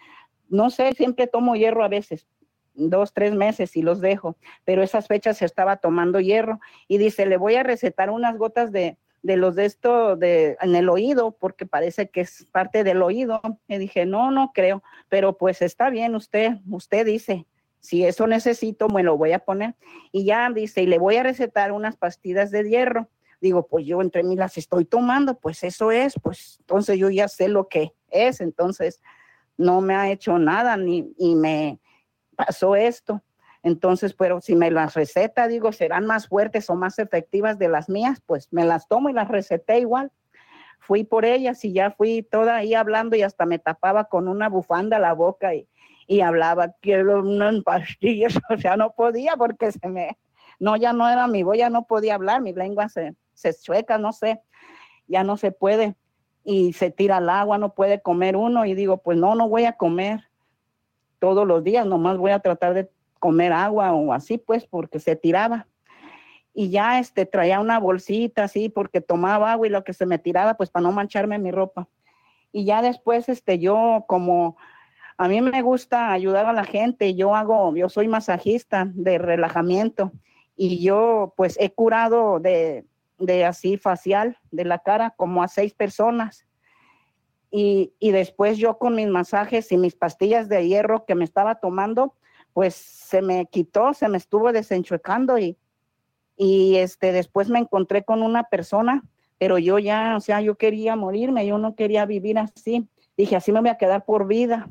[0.48, 2.26] No sé, siempre tomo hierro a veces,
[2.74, 7.36] dos, tres meses y los dejo, pero esas fechas estaba tomando hierro y dice, le
[7.36, 11.66] voy a recetar unas gotas de, de los de esto de, en el oído, porque
[11.66, 13.40] parece que es parte del oído.
[13.66, 17.46] Y dije, no, no creo, pero pues está bien, usted, usted dice,
[17.80, 19.74] si eso necesito, me lo voy a poner.
[20.12, 23.08] Y ya dice, y le voy a recetar unas pastillas de hierro.
[23.40, 27.28] Digo, pues yo entre mí las estoy tomando, pues eso es, pues entonces yo ya
[27.28, 29.00] sé lo que es, entonces
[29.56, 31.78] no me ha hecho nada ni y me
[32.34, 33.22] pasó esto.
[33.62, 37.88] Entonces, pero si me las receta, digo, serán más fuertes o más efectivas de las
[37.88, 40.12] mías, pues me las tomo y las receté igual.
[40.78, 44.48] Fui por ellas y ya fui toda ahí hablando y hasta me tapaba con una
[44.48, 45.68] bufanda la boca y,
[46.06, 50.16] y hablaba, quiero unas pastillas, o sea, no podía porque se me,
[50.58, 53.98] no, ya no era mi voz, ya no podía hablar, mi lengua se, se chueca,
[53.98, 54.40] no sé,
[55.06, 55.96] ya no se puede
[56.44, 59.64] y se tira al agua, no puede comer uno y digo, pues no, no voy
[59.64, 60.30] a comer
[61.18, 65.16] todos los días, nomás voy a tratar de comer agua o así, pues, porque se
[65.16, 65.66] tiraba.
[66.54, 70.18] Y ya este traía una bolsita así porque tomaba agua y lo que se me
[70.18, 71.88] tiraba, pues para no mancharme mi ropa.
[72.50, 74.56] Y ya después, este, yo como
[75.18, 80.12] a mí me gusta ayudar a la gente, yo hago, yo soy masajista de relajamiento
[80.56, 82.84] y yo pues he curado de,
[83.18, 86.46] de así facial de la cara como a seis personas.
[87.50, 91.56] Y, y después yo con mis masajes y mis pastillas de hierro que me estaba
[91.56, 92.14] tomando,
[92.58, 95.56] pues se me quitó, se me estuvo desenchuecando y,
[96.36, 99.04] y este, después me encontré con una persona,
[99.38, 102.88] pero yo ya, o sea, yo quería morirme, yo no quería vivir así.
[103.16, 104.68] Dije, así me voy a quedar por vida.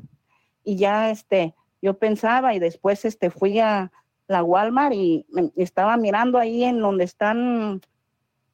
[0.64, 3.90] Y ya, este, yo pensaba y después, este, fui a
[4.26, 5.24] la Walmart y
[5.56, 7.80] estaba mirando ahí en donde están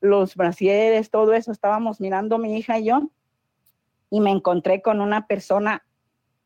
[0.01, 3.11] los brasieres, todo eso, estábamos mirando mi hija y yo,
[4.11, 5.85] y me encontré con una persona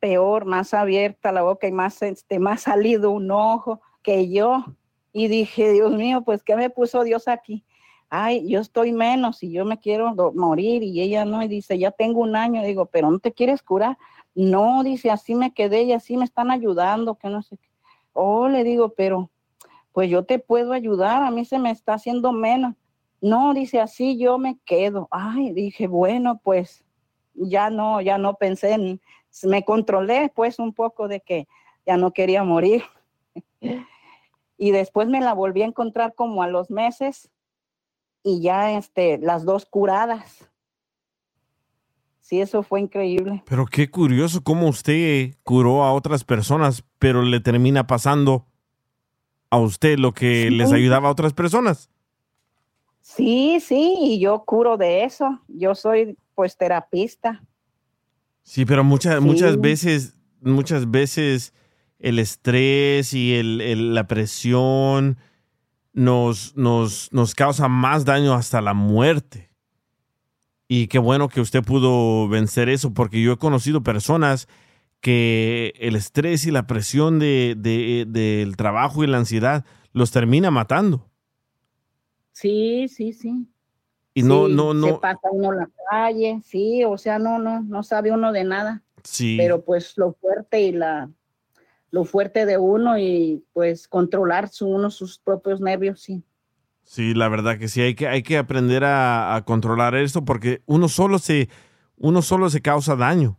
[0.01, 4.65] peor, más abierta la boca y más, este, más salido un ojo que yo.
[5.13, 7.65] Y dije, Dios mío, pues, ¿qué me puso Dios aquí?
[8.11, 10.83] Ay, yo estoy menos y yo me quiero morir.
[10.83, 12.63] Y ella no, y dice, ya tengo un año.
[12.63, 13.99] Digo, pero no te quieres curar.
[14.35, 17.59] No, dice, así me quedé y así me están ayudando, que no sé.
[18.13, 19.31] Oh, le digo, pero
[19.93, 22.75] pues yo te puedo ayudar, a mí se me está haciendo menos.
[23.21, 25.09] No, dice, así yo me quedo.
[25.11, 26.85] Ay, dije, bueno, pues
[27.35, 29.01] ya no, ya no pensé en,
[29.45, 31.47] me controlé pues un poco de que
[31.87, 32.83] ya no quería morir.
[34.61, 37.31] Y después me la volví a encontrar como a los meses
[38.25, 40.51] y ya este, las dos curadas.
[42.21, 43.43] Sí, eso fue increíble.
[43.47, 48.47] Pero qué curioso cómo usted curó a otras personas, pero le termina pasando
[49.49, 51.89] a usted lo que les ayudaba a otras personas.
[53.01, 55.41] Sí, sí, y yo curo de eso.
[55.49, 57.43] Yo soy pues terapista.
[58.51, 59.27] Sí, pero muchas, Sí.
[59.27, 61.53] muchas veces, muchas veces
[61.99, 65.19] el estrés y el- el- la presión
[65.93, 69.51] nos, nos, nos causa más daño hasta la muerte.
[70.67, 74.49] Y qué bueno que usted pudo vencer eso, porque yo he conocido personas
[75.03, 80.51] que el estrés y la presión de, de- del trabajo y la ansiedad los termina
[80.51, 81.11] matando.
[82.33, 83.47] Sí, sí, sí.
[84.19, 85.01] Y no, Sí, no, Se no.
[85.01, 88.83] pasa uno la calle, sí, o sea, no, no, no sabe uno de nada.
[89.05, 89.37] Sí.
[89.39, 91.09] Pero pues lo fuerte y la,
[91.91, 96.23] lo fuerte de uno y pues controlar su, uno sus propios nervios, sí.
[96.83, 100.63] Sí, la verdad que sí, hay que, hay que aprender a, a controlar esto porque
[100.67, 101.49] uno solo se,
[101.97, 103.39] uno solo se causa daño.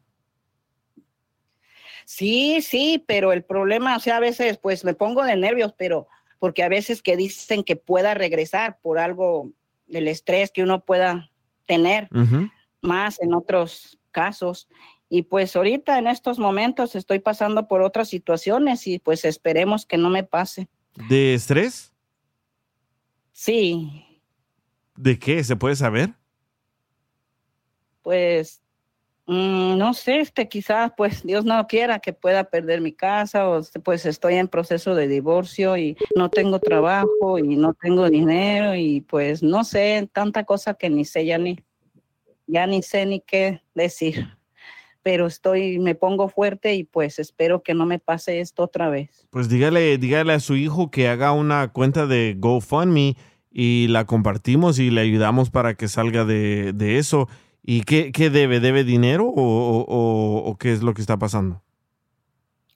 [2.05, 6.07] Sí, sí, pero el problema, o sea, a veces pues me pongo de nervios, pero
[6.39, 9.51] porque a veces que dicen que pueda regresar por algo
[9.89, 11.31] del estrés que uno pueda
[11.65, 12.09] tener,
[12.81, 14.67] más en otros casos.
[15.09, 19.97] Y pues ahorita en estos momentos estoy pasando por otras situaciones y pues esperemos que
[19.97, 20.69] no me pase.
[21.09, 21.91] ¿De estrés?
[23.31, 24.05] Sí,
[24.95, 25.43] ¿De qué?
[25.43, 26.13] ¿Se puede saber?
[28.01, 28.61] pues
[29.29, 33.59] mm, no sé, este quizás pues Dios no quiera que pueda perder mi casa o
[33.59, 38.75] este, pues estoy en proceso de divorcio y no tengo trabajo y no tengo dinero
[38.75, 41.59] y pues no sé, tanta cosa que ni sé ya ni
[42.47, 44.27] ya ni sé ni qué decir.
[45.01, 49.27] Pero estoy me pongo fuerte y pues espero que no me pase esto otra vez.
[49.29, 53.15] Pues dígale, dígale a su hijo que haga una cuenta de GoFundMe
[53.51, 57.29] y la compartimos y le ayudamos para que salga de, de eso.
[57.63, 58.59] ¿Y qué, qué debe?
[58.59, 59.33] ¿Debe dinero o,
[59.87, 61.61] o- o- qué es lo que está pasando?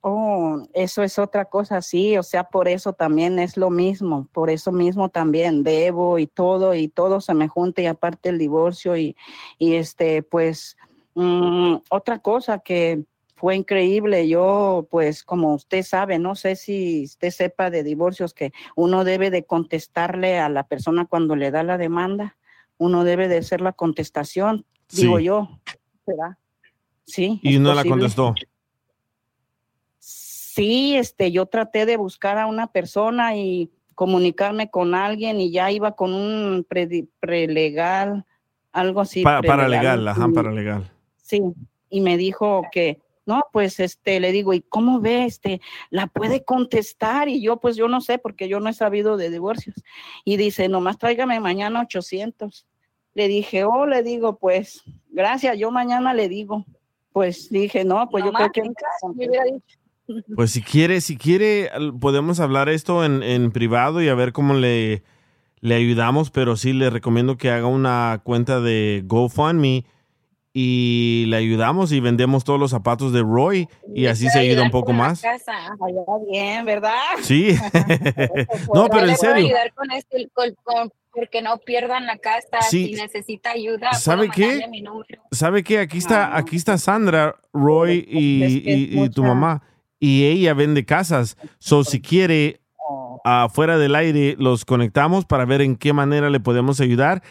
[0.06, 4.50] Oh, eso es otra cosa, sí, o sea, por eso también es lo mismo, por
[4.50, 8.98] eso mismo también debo y todo, y todo se me junta y aparte el divorcio
[8.98, 9.16] y,
[9.58, 10.76] y este, pues,
[11.16, 13.06] mm, otra cosa que
[13.38, 18.52] fue increíble, yo, pues, como usted sabe, no sé si usted sepa de divorcios que
[18.76, 22.36] uno debe de contestarle a la persona cuando le da la demanda,
[22.78, 24.66] uno debe de hacer la contestación,
[24.96, 25.24] digo Sí.
[25.26, 25.60] yo,
[26.06, 26.38] ¿verdad?
[27.06, 27.40] Sí.
[27.44, 28.34] Y no la contestó.
[30.00, 35.72] Sí, este, yo traté de buscar a una persona y comunicarme con alguien y ya
[35.72, 38.26] iba con un predi- prelegal,
[38.72, 39.24] algo así.
[39.24, 40.92] Pa- paralegal, ajá, paralegal.
[41.18, 41.42] Sí,
[41.90, 46.44] y me dijo que, no, pues, este, le digo, ¿y cómo ve, este, la puede
[46.44, 47.30] contestar?
[47.30, 49.76] Y yo, pues, yo no sé, porque yo no he sabido de divorcios.
[50.26, 52.68] Y dice, nomás tráigame mañana 800.
[53.14, 56.66] Le dije, oh, le digo, pues, gracias, yo mañana le digo.
[57.12, 58.62] Pues dije, no, pues yo creo que...
[60.36, 61.72] Pues si quiere, si quiere,
[62.02, 65.02] podemos hablar esto en, en privado y a ver cómo le,
[65.62, 69.86] le ayudamos, pero sí le recomiendo que haga una cuenta de GoFundMe
[70.54, 74.70] y le ayudamos y vendemos todos los zapatos de Roy y así se ayuda un
[74.72, 75.24] poco más.
[75.26, 75.40] Allá
[76.32, 76.94] bien, ¿verdad?
[77.24, 77.56] Sí.
[78.74, 79.46] no, pero en serio.
[79.48, 82.62] ayudar con esto, con- con- porque no pierdan la casa.
[82.70, 82.88] Sí.
[82.88, 84.62] Si necesita ayuda, ¿Sabe qué?
[85.32, 85.78] ¿Sabe qué?
[85.80, 89.62] Aquí está, aquí está Sandra, Roy y, es que es y- y tu mamá.
[90.00, 91.38] Y ella vende casas.
[91.60, 92.62] So, si quiere,
[93.24, 97.22] afuera del aire, los conectamos para ver en qué manera le podemos ayudar.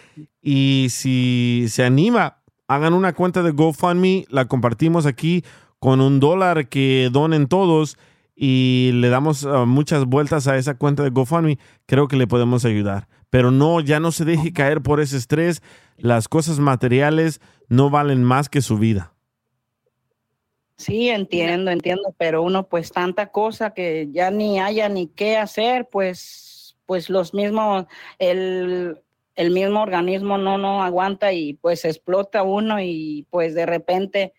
[0.41, 2.39] Y si se anima,
[2.75, 5.45] hagan una cuenta de GoFundMe, la compartimos aquí
[5.79, 7.99] con un dólar que donen todos
[8.35, 11.59] y le damos ah, muchas vueltas a esa cuenta de GoFundMe.
[11.87, 13.09] Creo que le podemos ayudar.
[13.31, 15.63] Pero no, ya no se deje caer por ese estrés.
[15.97, 19.13] Las cosas materiales no valen más que su vida.
[20.77, 25.89] Sí, entiendo, entiendo, pero uno pues tanta cosa que ya ni haya ni qué hacer,
[25.89, 27.87] pues, pues los mismos,
[28.19, 29.01] el,
[29.35, 34.35] el mismo organismo no, no aguanta y pues explota uno y pues de repente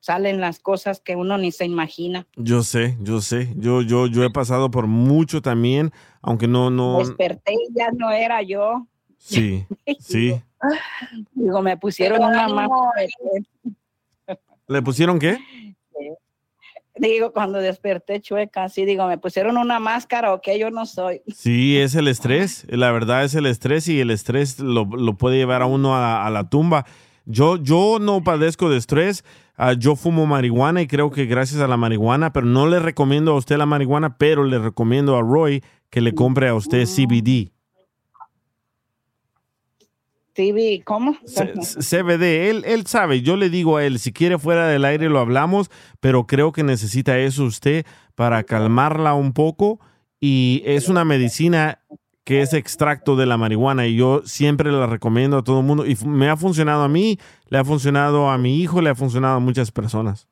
[0.00, 2.26] salen las cosas que uno ni se imagina.
[2.36, 3.54] Yo sé, yo sé.
[3.56, 6.98] Yo, yo, yo he pasado por mucho también, aunque no, no.
[6.98, 8.86] Desperté y ya no era yo.
[9.16, 9.66] Sí,
[10.00, 10.42] sí.
[11.32, 13.06] Digo, me pusieron Pero una máscara.
[14.66, 15.38] ¿Le pusieron qué?
[16.96, 21.22] Digo, cuando desperté chueca, sí, digo, me pusieron una máscara o que yo no soy.
[21.34, 22.66] Sí, es el estrés.
[22.68, 26.24] La verdad es el estrés y el estrés lo, lo puede llevar a uno a,
[26.24, 26.86] a la tumba.
[27.26, 29.24] Yo, yo no padezco de estrés.
[29.56, 33.32] Ah, yo fumo marihuana y creo que gracias a la marihuana, pero no le recomiendo
[33.32, 37.53] a usted la marihuana, pero le recomiendo a Roy que le compre a usted CBD.
[40.34, 41.16] TV, ¿cómo?
[41.24, 45.20] CBD, él, él sabe, yo le digo a él, si quiere fuera del aire lo
[45.20, 45.70] hablamos,
[46.00, 49.80] pero creo que necesita eso usted para calmarla un poco
[50.20, 51.80] y es una medicina
[52.24, 55.86] que es extracto de la marihuana y yo siempre la recomiendo a todo el mundo
[55.86, 59.36] y me ha funcionado a mí, le ha funcionado a mi hijo, le ha funcionado
[59.36, 60.26] a muchas personas.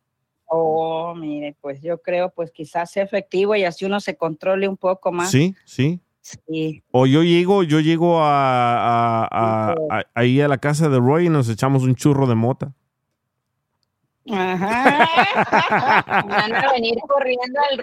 [0.47, 4.77] Oh, mire, pues yo creo, pues quizás sea efectivo y así uno se controle un
[4.77, 5.31] poco más.
[5.31, 6.01] Sí, sí.
[6.23, 6.83] Sí.
[6.93, 11.29] O yo llego, yo llego a, a- a- ahí a la casa de Roy y
[11.29, 12.73] nos echamos un churro de mota.
[14.31, 15.09] Ajá.
[16.29, 17.83] Van a venir corriendo al.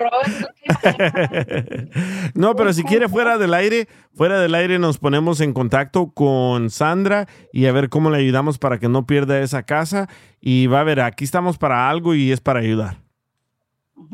[2.33, 6.69] No, pero si quiere fuera del aire, fuera del aire nos ponemos en contacto con
[6.69, 10.07] Sandra y a ver cómo le ayudamos para que no pierda esa casa.
[10.39, 13.01] Y va a ver, aquí estamos para algo y es para ayudar.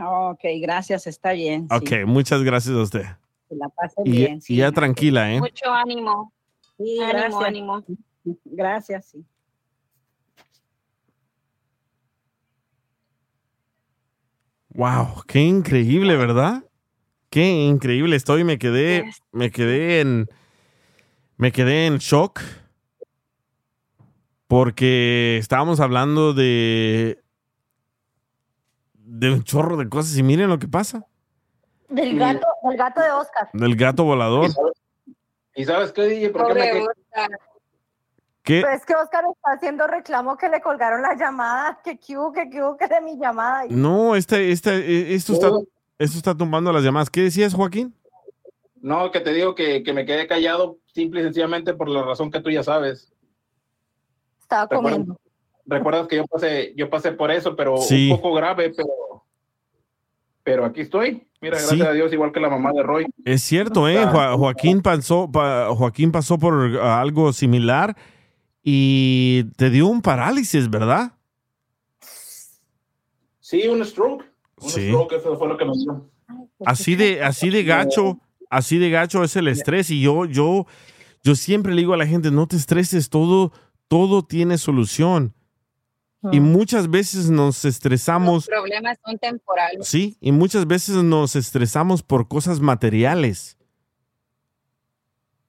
[0.04, 1.68] Ok, gracias, está bien.
[1.70, 1.76] sí.
[1.76, 3.06] Ok, muchas gracias a usted.
[3.50, 4.40] Que la pase Y, bien.
[4.48, 5.40] y ya tranquila, ¿eh?
[5.40, 6.34] Mucho ánimo.
[6.78, 7.44] Sí, ánimo, gracias.
[7.44, 7.84] ánimo.
[8.46, 9.24] Gracias, sí.
[14.70, 16.64] Wow, qué increíble, ¿verdad?
[17.30, 20.28] Qué increíble estoy, me quedé, me quedé en,
[21.38, 22.42] me quedé en shock
[24.48, 27.24] porque estábamos hablando de,
[28.94, 31.06] de un chorro de cosas y miren lo que pasa,
[31.96, 33.50] Del gato, del gato de Oscar.
[33.54, 34.50] del gato volador.
[35.56, 36.30] ¿Y sabes qué, DJ?
[36.32, 36.86] ¿Por qué me.
[38.44, 38.62] ¿Qué?
[38.62, 42.48] Pues que Oscar está haciendo reclamo que le colgaron la llamada, que que hubo, que
[42.62, 43.64] hubo, que de mi llamada.
[43.70, 45.48] No, este, este, esto está,
[45.98, 47.10] esto está tumbando las llamadas.
[47.10, 47.96] ¿Qué decías, Joaquín?
[48.82, 52.30] No, que te digo que, que me quedé callado simple y sencillamente por la razón
[52.30, 53.12] que tú ya sabes.
[54.42, 55.18] Estaba ¿Recuerdas, comiendo.
[55.66, 58.12] recuerdas que yo pasé, yo pasé por eso, pero Sí.
[58.12, 59.24] un poco grave, pero,
[60.44, 61.28] pero aquí estoy.
[61.46, 61.66] Mira, Sí.
[61.78, 63.06] gracias a Dios, igual que la mamá de Roy.
[63.24, 64.04] Es cierto, ¿eh?
[64.08, 67.96] Jo- Joaquín pasó, pa- Joaquín pasó por algo similar
[68.64, 71.12] y te dio un parálisis, ¿verdad?
[73.40, 74.24] Sí, un stroke.
[74.60, 74.88] Un Sí.
[74.88, 76.10] stroke, eso fue lo que me dio.
[76.66, 78.20] Así de, así de gacho,
[78.50, 79.92] así de gacho es el estrés.
[79.92, 80.66] Y yo, yo,
[81.24, 83.52] yo siempre le digo a la gente, no te estreses, todo,
[83.88, 85.36] todo tiene solución.
[86.32, 89.88] Y muchas veces nos estresamos, Los problemas son temporales.
[89.88, 93.58] sí, y muchas veces nos estresamos por cosas materiales.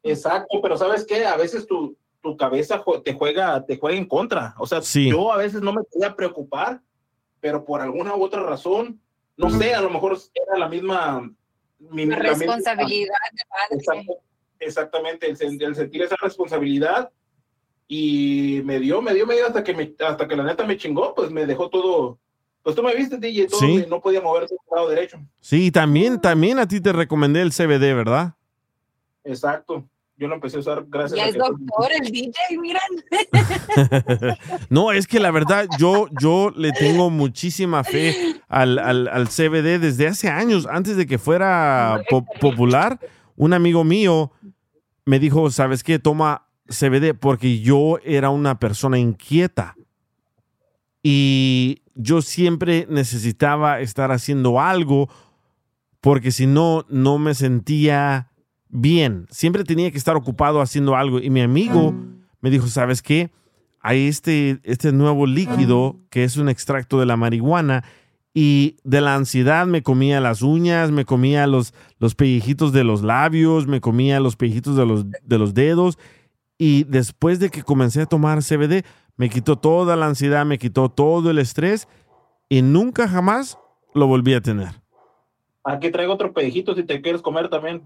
[0.02, 1.26] Exacto, pero ¿sabes qué?
[1.26, 4.54] A veces tu, tu cabeza te juega, te juega en contra.
[4.58, 5.10] O sea, Sí.
[5.10, 6.80] yo a veces no me podía preocupar,
[7.40, 9.00] pero por alguna u otra razón,
[9.36, 11.30] no sé, a lo mejor era la misma...
[11.78, 14.06] mi- La la misma- responsabilidad de padre.
[14.58, 17.10] Exactamente, el, el sentir esa responsabilidad
[17.88, 20.76] y me dio, me dio, me dio hasta que me, hasta que la neta me
[20.76, 22.18] chingó, pues me dejó todo,
[22.62, 23.84] pues tú me viste, DJ, todo, Sí.
[23.84, 25.18] y no podía moverse al lado derecho.
[25.40, 28.34] Sí, y también, también a ti te recomendé el CBD, ¿verdad?
[29.24, 29.84] Exacto,
[30.16, 32.82] yo lo empecé a usar gracias Ya a es que- doctor el DJ, miran.
[34.70, 38.16] no, es que la verdad, yo, yo le tengo muchísima fe
[38.48, 42.98] al, al, al CBD desde hace años, antes de que fuera po- popular.
[43.36, 44.32] Un amigo mío
[45.04, 45.98] me dijo, ¿sabes qué?
[45.98, 49.76] Toma CBD porque yo era una persona inquieta.
[51.02, 55.08] Y yo siempre necesitaba estar haciendo algo
[56.00, 58.30] porque si no, no me sentía
[58.68, 59.26] bien.
[59.30, 61.20] Siempre tenía que estar ocupado haciendo algo.
[61.20, 61.94] Y mi amigo
[62.40, 63.30] me dijo, ¿sabes qué?
[63.80, 67.84] Hay este, este nuevo líquido que es un extracto de la marihuana
[68.34, 73.02] y de la ansiedad me comía las uñas, me comía los, los pellejitos de los
[73.02, 75.98] labios, me comía los pellejitos de los, de los dedos.
[76.58, 78.84] Y después de que comencé a tomar CBD,
[79.16, 81.86] me quitó toda la ansiedad, me quitó todo el estrés
[82.48, 83.58] y nunca jamás
[83.94, 84.68] lo volví a tener.
[85.64, 87.82] Aquí traigo otro pedejito si te quieres comer también.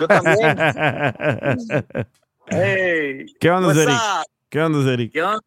[0.00, 0.56] Yo también.
[2.50, 3.94] Hey, ¿Qué onda, Eric?
[3.94, 4.24] up?
[4.48, 5.12] ¿Qué onda, Eric?
[5.12, 5.42] ¿Qué onda?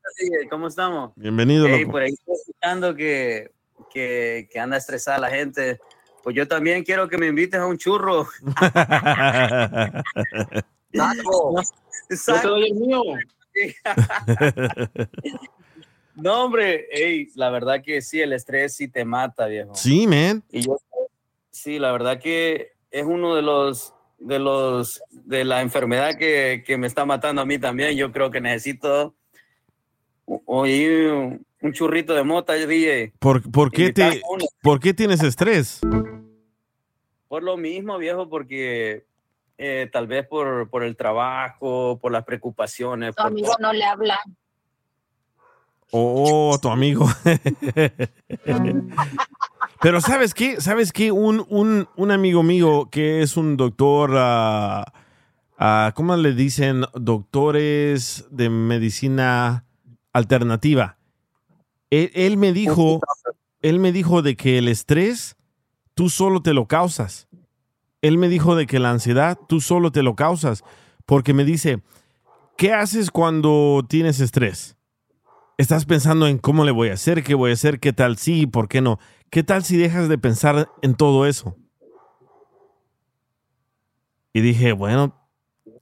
[0.51, 1.11] ¿Cómo estamos?
[1.15, 1.93] Bienvenido, Hey, loco.
[1.93, 3.49] por ahí estoy escuchando que,
[3.91, 5.79] que, que anda estresada la gente.
[6.23, 8.27] Pues yo también quiero que me invites a un churro.
[10.91, 11.55] Taco.
[12.09, 13.01] Yo te doy el mío.
[16.15, 19.73] No, hombre, ey, la verdad que sí, el estrés sí te mata, viejo.
[19.75, 20.43] Sí, man.
[20.51, 20.77] Y yo,
[21.51, 26.77] sí, la verdad que es uno de los, de los, de la enfermedad que, que
[26.77, 27.95] me está matando a mí también.
[27.95, 29.15] Yo creo que necesito
[30.25, 33.13] o- oír un, un churrito de mota, DJ.
[33.17, 34.21] ¿Por, por, qué te.
[34.61, 35.79] ¿Por qué tienes estrés?
[37.29, 39.05] Por lo mismo, viejo, porque
[39.63, 43.15] eh, tal vez por, por el trabajo, por las preocupaciones.
[43.15, 44.19] Tu por amigo no le habla.
[45.91, 47.07] Oh, tu amigo.
[49.81, 50.59] Pero ¿sabes qué?
[50.59, 51.11] ¿Sabes qué?
[51.11, 56.85] Un, un, un amigo mío que es un doctor, ah, ¿cómo le dicen?
[56.95, 59.65] Doctores de medicina
[60.11, 60.97] alternativa.
[61.91, 62.99] Él, él me dijo,
[63.61, 65.35] él me dijo de que el estrés
[65.93, 67.27] tú solo te lo causas.
[68.01, 70.63] Él me dijo de que la ansiedad tú solo te lo causas.
[71.05, 71.81] Porque me dice,
[72.57, 74.77] ¿qué haces cuando tienes estrés?
[75.57, 78.47] Estás pensando en cómo le voy a hacer, qué voy a hacer, qué tal sí,
[78.47, 78.99] por qué no.
[79.29, 81.55] ¿Qué tal si dejas de pensar en todo eso?
[84.33, 85.15] Y dije, bueno,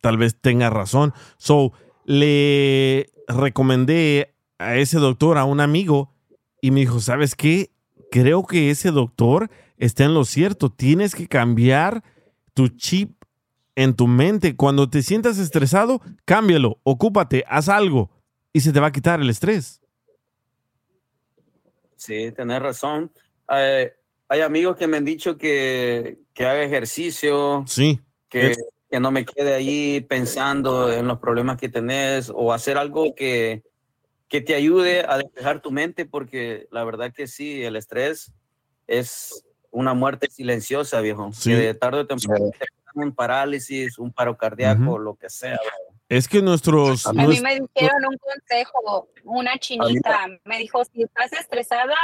[0.01, 1.13] tal vez tenga razón.
[1.37, 1.71] So,
[2.05, 6.13] le recomendé a ese doctor, a un amigo,
[6.61, 7.71] y me dijo, ¿sabes qué?
[8.11, 10.69] Creo que ese doctor está en lo cierto.
[10.69, 12.03] Tienes que cambiar
[12.53, 13.23] tu chip
[13.75, 14.55] en tu mente.
[14.55, 18.09] Cuando te sientas estresado, cámbialo, ocúpate, haz algo
[18.51, 19.81] y se te va a quitar el estrés.
[21.95, 23.11] Sí, tenés razón.
[23.51, 23.93] Eh,
[24.27, 27.99] hay amigos que me han dicho que, que haga ejercicio, Sí.
[28.29, 28.55] que,
[28.89, 33.63] que no me quede ahí pensando en los problemas que tenés o hacer algo que,
[34.29, 38.31] que te ayude a despejar tu mente, porque la verdad que sí, el estrés
[38.87, 41.31] es una muerte silenciosa, viejo.
[41.33, 41.49] Sí.
[41.49, 45.57] Que de tarde o temprano te dan un parálisis, un paro cardíaco, lo que sea.
[45.57, 45.97] bro.
[46.07, 47.05] Es que nuestros...
[47.07, 51.95] A mí me dijeron un consejo, una chinita, me dijo, si estás estresada,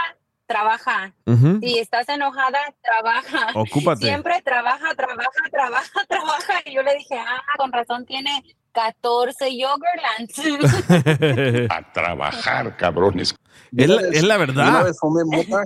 [0.45, 1.13] trabaja.
[1.25, 1.59] Ujú.
[1.59, 3.47] Si estás enojada, trabaja.
[3.55, 4.05] Ocúpate.
[4.05, 6.53] Siempre trabaja, trabaja, trabaja, trabaja.
[6.65, 8.43] Y yo le dije, ah, con razón tiene
[8.75, 11.69] 14 Yogurtlands.
[11.71, 13.33] A trabajar, cabrones.
[13.75, 14.83] Es la, es la Una verdad.
[14.85, 15.63] vez fumé mota.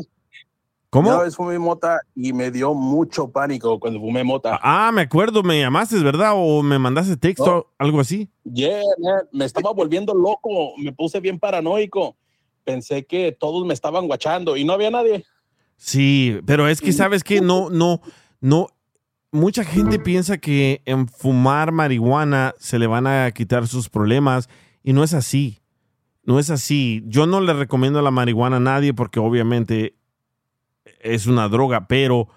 [0.91, 1.10] ¿Cómo?
[1.10, 4.60] Una vez fumé mota y me dio mucho pánico cuando fumé mota.
[4.64, 6.31] Ah, me acuerdo, me llamaste, ¿verdad?
[6.36, 8.30] O me mandaste texto, algo así.
[8.44, 12.15] Yeah, man, me estaba volviendo loco, me puse bien paranoico.
[12.64, 15.26] Pensé que todos me estaban guachando y no había nadie.
[15.77, 18.02] Sí, pero es que sabes que no, no,
[18.41, 18.68] no.
[19.31, 24.49] Mucha gente piensa que en fumar marihuana se le van a quitar sus problemas
[24.84, 25.60] y no es así.
[26.23, 27.03] No es así.
[27.06, 29.95] Yo no le recomiendo la marihuana a nadie porque obviamente
[30.99, 32.27] es una droga, pero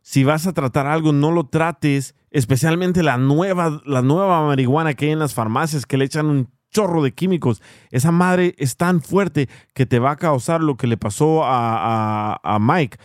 [0.00, 5.06] si vas a tratar algo, no lo trates, especialmente la nueva, la nueva marihuana que
[5.06, 7.62] hay en las farmacias que le echan un chorro de químicos.
[7.90, 12.34] Esa madre es tan fuerte que te va a causar lo que le pasó a,
[12.34, 12.96] a- a Mike,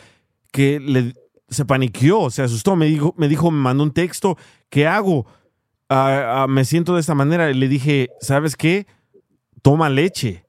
[0.51, 1.13] que le,
[1.49, 4.37] se paniqueó, se asustó, me dijo, me dijo, me mandó un texto,
[4.69, 5.25] ¿qué hago?
[5.89, 7.51] Ah, ah, me siento de esta manera.
[7.51, 8.87] Y le dije, ¿sabes qué?
[9.61, 10.45] Toma leche,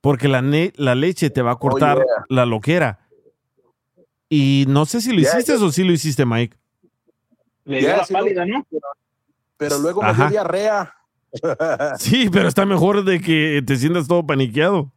[0.00, 2.24] porque la, ne- la leche te va a cortar yeah.
[2.28, 2.98] la loquera.
[4.28, 6.56] Y no sé si lo Yeah, hiciste o si lo hiciste, Mike.
[7.64, 8.66] Le dio la sí pálida, ¿no?
[9.56, 10.94] Pero luego me dio diarrea.
[11.98, 14.90] Sí, pero está mejor de que te sientas todo paniqueado.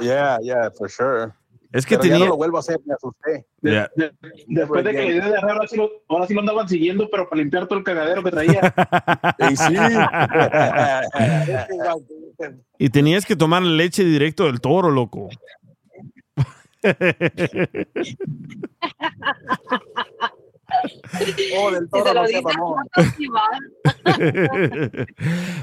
[0.00, 1.32] Yeah, yeah, for sure.
[1.72, 2.24] Es que Pero ya tenía...
[2.26, 3.46] no lo vuelvo a hacer, me asusté.
[3.60, 3.88] De-
[4.48, 7.28] después de que le dio de ahora sí, lo, ahora sí lo andaban siguiendo, pero
[7.28, 8.74] para limpiar todo el cagadero que traía.
[9.50, 9.74] Y sí.
[12.78, 15.28] Y tenías que tomar leche directo del toro, loco.
[21.56, 22.14] Oh, del toro
[22.56, 22.76] no.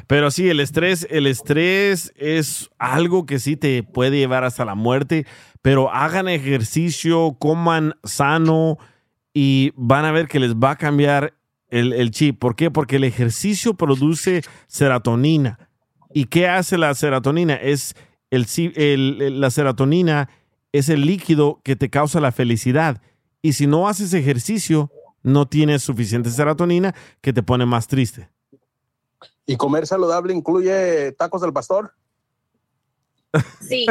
[0.07, 4.75] Pero sí, el estrés, el estrés es algo que sí te puede llevar hasta la
[4.75, 5.25] muerte,
[5.61, 8.77] pero hagan ejercicio, coman sano
[9.33, 11.33] y van a ver que les va a cambiar
[11.69, 12.39] el, el chip.
[12.39, 12.71] ¿Por qué?
[12.71, 15.69] Porque el ejercicio produce serotonina.
[16.13, 17.55] ¿Y qué hace la serotonina?
[17.55, 17.95] Es
[18.31, 20.29] el, el- la serotonina
[20.71, 23.01] es el líquido que te causa la felicidad.
[23.41, 24.91] Y si no haces ejercicio,
[25.23, 28.29] no tienes suficiente serotonina que te pone más triste.
[29.45, 31.93] ¿Y comer saludable incluye tacos del pastor?
[33.61, 33.85] Sí.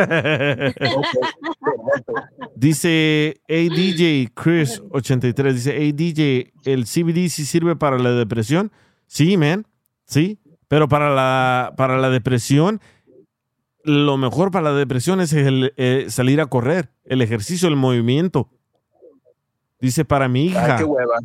[2.54, 8.72] Dice ADJ Chris 83, dice ADJ, ¿el CBD sí sirve para la depresión?
[9.06, 9.66] Sí, man,
[10.06, 10.38] sí,
[10.68, 12.80] pero para la, para la depresión,
[13.84, 18.48] lo mejor para la depresión es el, eh, salir a correr, el ejercicio, el movimiento.
[19.80, 20.76] Dice para mi hija.
[20.76, 21.18] Ay, qué hueva.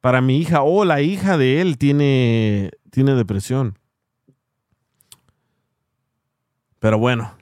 [0.00, 3.78] para mi hija o la hija de él tiene, tiene depresión.
[6.80, 7.32] Pero bueno,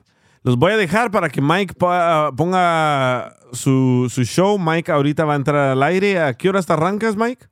[0.43, 4.57] los voy a dejar para que Mike pa- ponga su, su show.
[4.57, 6.19] Mike ahorita va a entrar al aire.
[6.19, 7.45] ¿A qué horas te arrancas, Mike?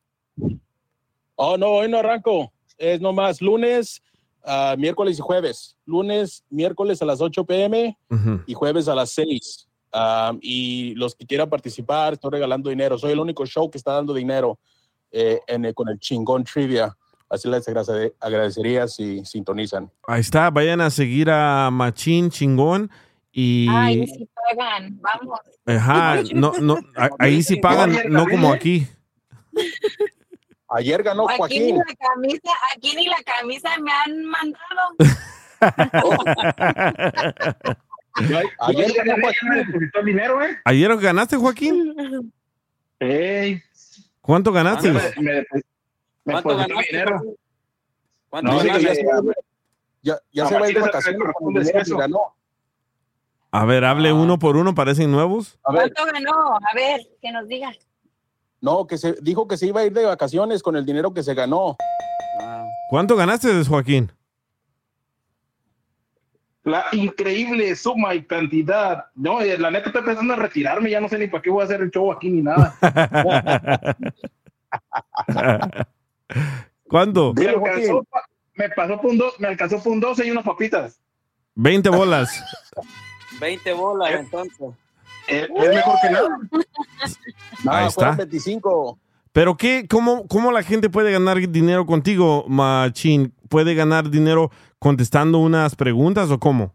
[1.35, 2.51] Oh, no, hoy no arranco.
[2.77, 4.01] Es nomás lunes,
[4.43, 5.75] ah, miércoles y jueves.
[5.85, 7.97] Lunes, miércoles a las 8 pm
[8.45, 9.67] y jueves a las 6.
[9.91, 12.97] Ah, y los que quieran participar, estoy regalando dinero.
[12.97, 14.57] Soy el único show que está dando dinero
[15.11, 16.95] eh, en el- con el chingón trivia.
[17.29, 19.91] Así les agrade- agradecería si sintonizan.
[20.07, 22.89] Ahí está, vayan a seguir a Machín Chingón
[23.31, 23.67] y...
[23.69, 25.39] Ay, sí pagan, vamos.
[25.65, 28.87] Ajá, no, no, a- ahí sí pagan, no como aquí.
[30.69, 31.77] Ayer ganó Aquí ni Joaquín.
[31.77, 34.95] la camisa, aquí ni la camisa me han mandado.
[38.59, 39.15] Ayer ganó
[39.55, 40.57] depositó dinero, ¿eh?
[40.65, 42.31] ¿Ayer ganaste, Joaquín?
[42.99, 43.61] Ey.
[44.21, 44.91] ¿Cuánto ganaste?
[44.91, 45.61] Me, me, me
[46.23, 47.03] ¿Cuánto ganaste?
[48.29, 48.95] ¿Cuánto ya ganaste?
[48.95, 49.21] se va-
[50.01, 52.35] ya, ya se va a ir de vacaciones con el dinero que ganó.
[53.51, 55.57] A ver, hable uno por uno, parecen nuevos.
[55.63, 56.55] A ver, ¿Cuánto ganó?
[56.55, 57.71] A ver, que nos diga.
[58.61, 61.23] no, que se dijo que se iba a ir de vacaciones con el dinero que
[61.23, 61.75] se ganó.
[62.89, 64.11] ¿Cuánto ganaste, Joaquín?
[66.63, 69.05] La increíble suma y cantidad.
[69.15, 71.61] No, eh, la neta estoy pensando en retirarme, ya no sé ni para qué voy
[71.61, 72.75] a hacer el show aquí ni nada.
[76.87, 77.33] ¿Cuánto?
[77.33, 78.05] me, alcanzó,
[78.55, 80.99] me pasó por un do- me alcanzó por un 12 y unas papitas.
[81.55, 82.43] 20 bolas.
[83.39, 84.57] 20 bolas, entonces.
[85.27, 86.39] Es, es mejor que nada.
[87.67, 88.11] Ahí está.
[88.11, 88.97] 25.
[89.31, 93.33] Pero qué, cómo, ¿cómo la gente puede ganar dinero contigo, Machín?
[93.47, 94.49] ¿Puede ganar dinero
[94.79, 96.73] contestando unas preguntas o cómo?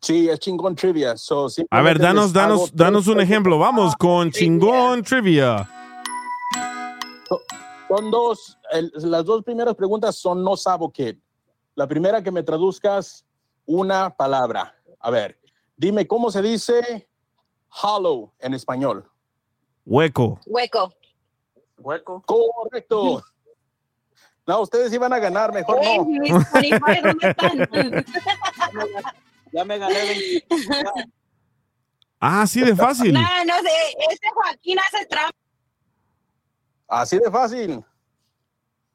[0.00, 1.16] Sí, es chingón trivia.
[1.16, 3.58] So, A ver, danos, danos, danos un ejemplo.
[3.58, 5.68] Vamos con chingón trivia.
[7.88, 11.18] Son dos, el- las dos primeras preguntas son no sabo qué.
[11.74, 13.24] La primera que me traduzcas
[13.66, 14.74] una palabra.
[15.00, 15.38] A ver,
[15.76, 17.08] dime cómo se dice
[17.82, 19.08] hollow en español.
[19.86, 20.38] Hueco.
[20.46, 20.92] Hueco.
[21.78, 22.22] Hueco.
[22.26, 23.22] Correcto.
[24.46, 26.06] No, ustedes iban a ganar, mejor no.
[29.52, 30.46] Ya me gané 20.
[32.20, 33.12] Ah, sí de fácil.
[33.14, 33.70] No, no sé,
[34.10, 35.36] este Joaquín hace trampa.
[36.88, 37.84] Así de fácil.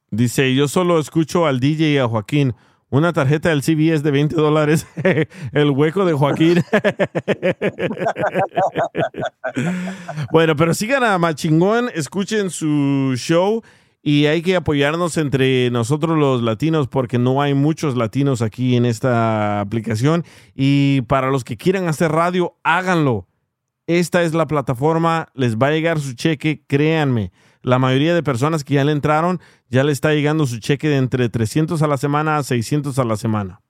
[0.09, 2.55] Dice, yo solo escucho al DJ y a Joaquín.
[2.89, 4.85] Una tarjeta del CBS de 20 dólares.
[5.51, 6.63] El hueco de Joaquín.
[10.31, 13.63] bueno, pero sigan a Machingón, escuchen su show
[14.03, 18.85] y hay que apoyarnos entre nosotros los latinos porque no hay muchos latinos aquí en
[18.85, 20.23] esta aplicación.
[20.53, 23.27] Y para los que quieran hacer radio, háganlo.
[23.87, 27.31] Esta es la plataforma, les va a llegar su cheque, créanme.
[27.63, 30.97] La mayoría de personas que ya le entraron, ya le está llegando su cheque de
[30.97, 33.61] entre 300 a la semana a 600 a la semana.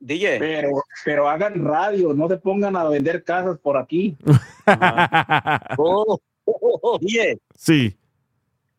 [0.00, 0.38] DJ.
[0.38, 0.70] Pero,
[1.04, 4.16] pero hagan radio, no se pongan a vender casas por aquí.
[5.78, 6.18] Oh,
[7.00, 7.38] DJ.
[7.56, 7.96] Sí.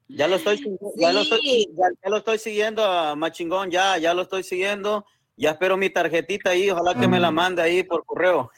[0.07, 0.61] Ya lo estoy,
[0.98, 5.06] ya lo estoy, ya, ya lo estoy siguiendo a Machingón, ya, ya lo estoy siguiendo.
[5.38, 8.52] Ya espero mi tarjetita ahí, ojalá que me la mande ahí por correo.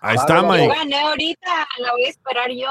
[0.00, 0.68] Ahí está, Yo Mike.
[0.68, 2.68] gané ahorita, la voy a esperar yo.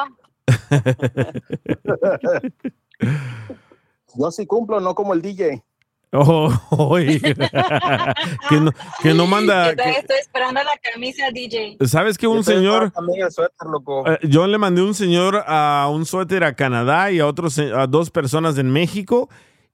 [4.15, 5.63] Yo sí cumplo, no como el DJ.
[6.11, 7.19] Oh, oye.
[8.49, 8.71] que, no,
[9.01, 9.69] que no manda.
[9.69, 11.77] Yo que- estoy esperando la camisa DJ.
[11.85, 12.91] ¿Sabes que un señor...
[13.29, 14.07] Suéter, loco.
[14.09, 17.85] Eh, yo le mandé un señor a un suéter a Canadá y a otros a
[17.85, 19.29] dos personas en México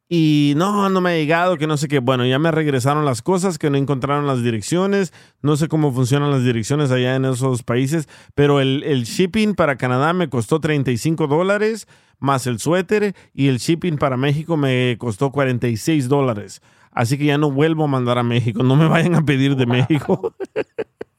[0.07, 1.99] y no, no me ha llegado, que no sé qué.
[1.99, 5.13] Bueno, ya me regresaron las cosas, que no encontraron las direcciones.
[5.41, 9.77] No sé cómo funcionan las direcciones allá en esos países, pero el, el shipping para
[9.77, 11.87] Canadá me costó 35 dólares
[12.19, 16.61] más el suéter y el shipping para México me costó 46 dólares.
[16.91, 18.63] Así que ya no vuelvo a mandar a México.
[18.63, 20.33] No me vayan a pedir de México.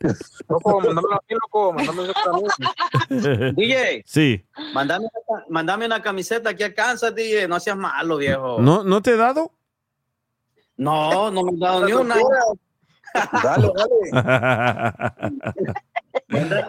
[0.49, 3.53] Loco, mándamelo a mí, loco, mándamelo a mí.
[3.57, 4.45] DJ, Sí.
[4.75, 8.59] mándame, una- mándame una camiseta aquí a Kansas, DJ, no seas malo, viejo.
[8.61, 9.53] ¿No, ¿No te he dado?
[10.77, 12.17] No, no me han dado ni una.
[13.43, 15.65] Dale, dale.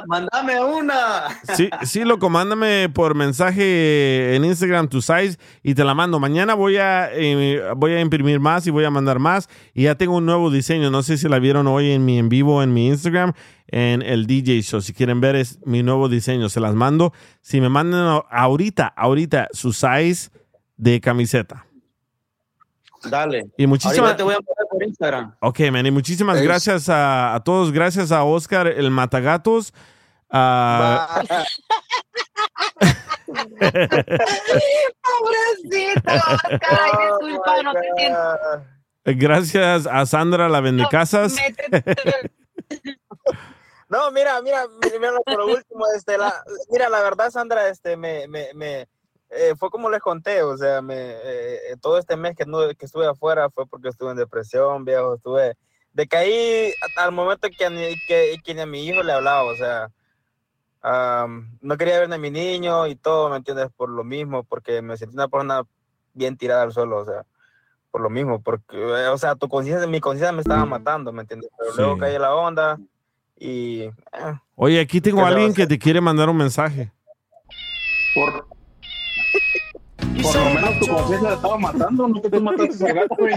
[0.07, 1.39] Mándame una.
[1.55, 6.19] Sí, sí, loco, mándame por mensaje en Instagram tu size y te la mando.
[6.19, 9.49] Mañana voy a, eh, voy a imprimir más y voy a mandar más.
[9.73, 10.89] Y ya tengo un nuevo diseño.
[10.91, 13.33] No sé si la vieron hoy en mi en vivo en mi Instagram,
[13.67, 14.81] en el DJ Show.
[14.81, 17.13] Si quieren ver es mi nuevo diseño, se las mando.
[17.41, 20.29] Si me mandan ahorita, ahorita su size
[20.77, 21.66] de camiseta.
[23.03, 23.45] Dale.
[23.57, 25.35] Y muchísimas- te voy a poner por Instagram.
[25.41, 27.71] Ok, man, y muchísimas gracias a, a todos.
[27.71, 29.73] Gracias a Oscar, el Matagatos.
[30.29, 31.21] a-
[35.01, 38.19] Pobrecito, Oscar, ay, disculpa, no te siento.
[39.05, 41.35] Gracias a Sandra, la vendecasas.
[43.89, 44.65] No, mira, mira,
[44.99, 46.33] mira, por último, este, la,
[46.69, 48.87] mira, la verdad, Sandra, este, me, me, me
[49.29, 52.85] eh, fue como les conté, o sea, me, eh, todo este mes que, no, que
[52.85, 55.55] estuve afuera fue porque estuve en depresión, viejo, estuve,
[55.93, 59.89] decaí al momento que, ni- que, que ni a mi hijo le hablaba, o sea,
[60.81, 63.69] am, no quería ver a mi niño y todo, ¿me entiendes?
[63.75, 65.63] Por lo mismo, porque me sentí una persona
[66.13, 67.25] bien tirada al suelo, o sea,
[67.91, 71.21] por lo mismo, porque, eh, o sea, tu conciencia, mi conciencia me estaba matando, ¿me
[71.21, 71.49] entiendes?
[71.57, 71.99] Pero luego Sí.
[71.99, 72.79] caí en la onda
[73.35, 73.81] y...
[73.83, 73.93] eh,
[74.55, 76.91] Oye, aquí tengo ¿Qué a alguien que te quiere mandar un mensaje.
[78.13, 78.47] Por,
[80.23, 83.35] por lo menos tu conciencia la estaba matando, no que tú mataste al gato, güey.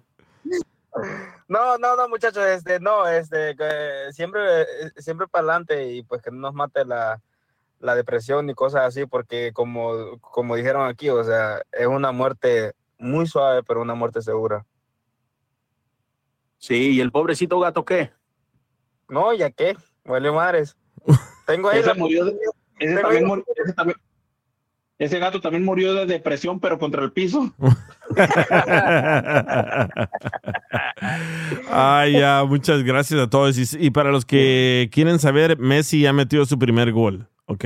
[1.48, 4.40] No, no, no, muchachos, este, no, este, que siempre,
[4.96, 7.20] siempre para adelante y pues que no nos mate la,
[7.80, 12.72] la depresión ni cosas así, porque como, como dijeron aquí, o sea, es una muerte
[12.98, 14.64] muy suave, pero una muerte segura.
[16.58, 18.12] Sí, ¿y el pobrecito gato qué?
[19.08, 20.76] No, ya qué, huele madres.
[21.50, 23.98] Tengo ahí Ese la- murió de- ese tengo también ahí- murió- ese también-
[24.98, 27.52] ese gato también murió de depresión, pero contra el piso.
[31.70, 33.56] Ay, ya, muchas gracias a todos.
[33.58, 37.64] Y, y para los que quieren saber, Messi ya metió su primer gol, ¿ok?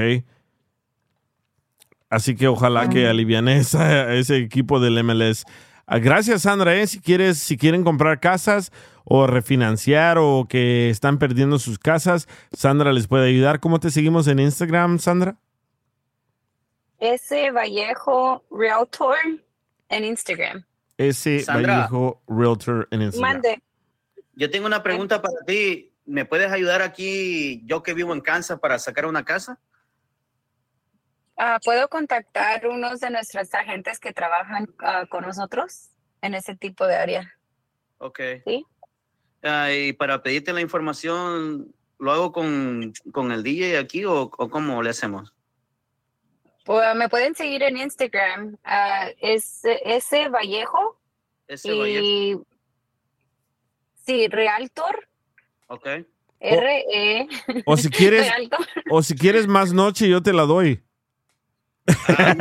[2.10, 5.44] Así que ojalá que aliviane esa- ese equipo del MLS.
[5.86, 6.74] Ah, Gracias, Sandra.
[6.76, 6.86] ¿eh?
[6.86, 8.70] Si, quieres, si quieren comprar casas
[9.04, 13.60] o refinanciar o que están perdiendo sus casas, Sandra les puede ayudar.
[13.60, 15.36] ¿Cómo te seguimos en Instagram, Sandra?
[16.98, 19.16] Ese Vallejo Realtor
[19.88, 20.64] en Instagram.
[20.96, 21.76] Ese Sandra.
[21.76, 23.32] Vallejo Realtor en Instagram.
[23.32, 23.62] Mande.
[24.36, 25.92] Yo tengo una pregunta para ti.
[26.06, 29.58] ¿Me puedes ayudar aquí, yo que vivo en Kansas, para sacar una casa?
[31.36, 35.90] Ah, ¿Puedo contactar unos de nuestros agentes que trabajan ah, con nosotros
[36.20, 37.34] en ese tipo de área?
[37.98, 38.20] Ok.
[38.46, 38.66] Sí.
[39.44, 44.50] Ah, y para pedirte la información, ¿lo hago con, con el DJ aquí o, o
[44.50, 45.34] cómo le hacemos?
[46.64, 48.56] Pues, me pueden seguir en Instagram.
[48.64, 50.98] ah, es ese Vallejo.
[51.46, 52.46] Ese y Vallejo.
[54.06, 55.08] sí, Realtor.
[55.66, 55.86] Ok.
[56.40, 57.28] R E.
[57.66, 58.30] O si quieres,
[58.90, 60.82] o si quieres más noche, yo te la doy.
[61.88, 62.34] Ah,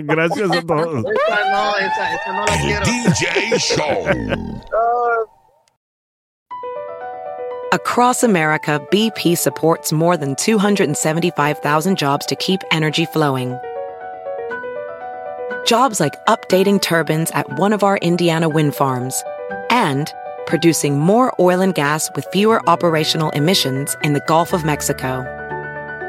[0.04, 1.04] Gracias a todos.
[1.04, 2.84] Esa no, esa, esa no la quiero.
[2.84, 4.06] DJ Show.
[7.72, 13.58] Across America, BP supports more than 275,000 jobs to keep energy flowing.
[15.66, 19.22] Jobs like updating turbines at one of our Indiana wind farms
[19.68, 20.12] and
[20.46, 25.26] producing more oil and gas with fewer operational emissions in the Gulf of Mexico.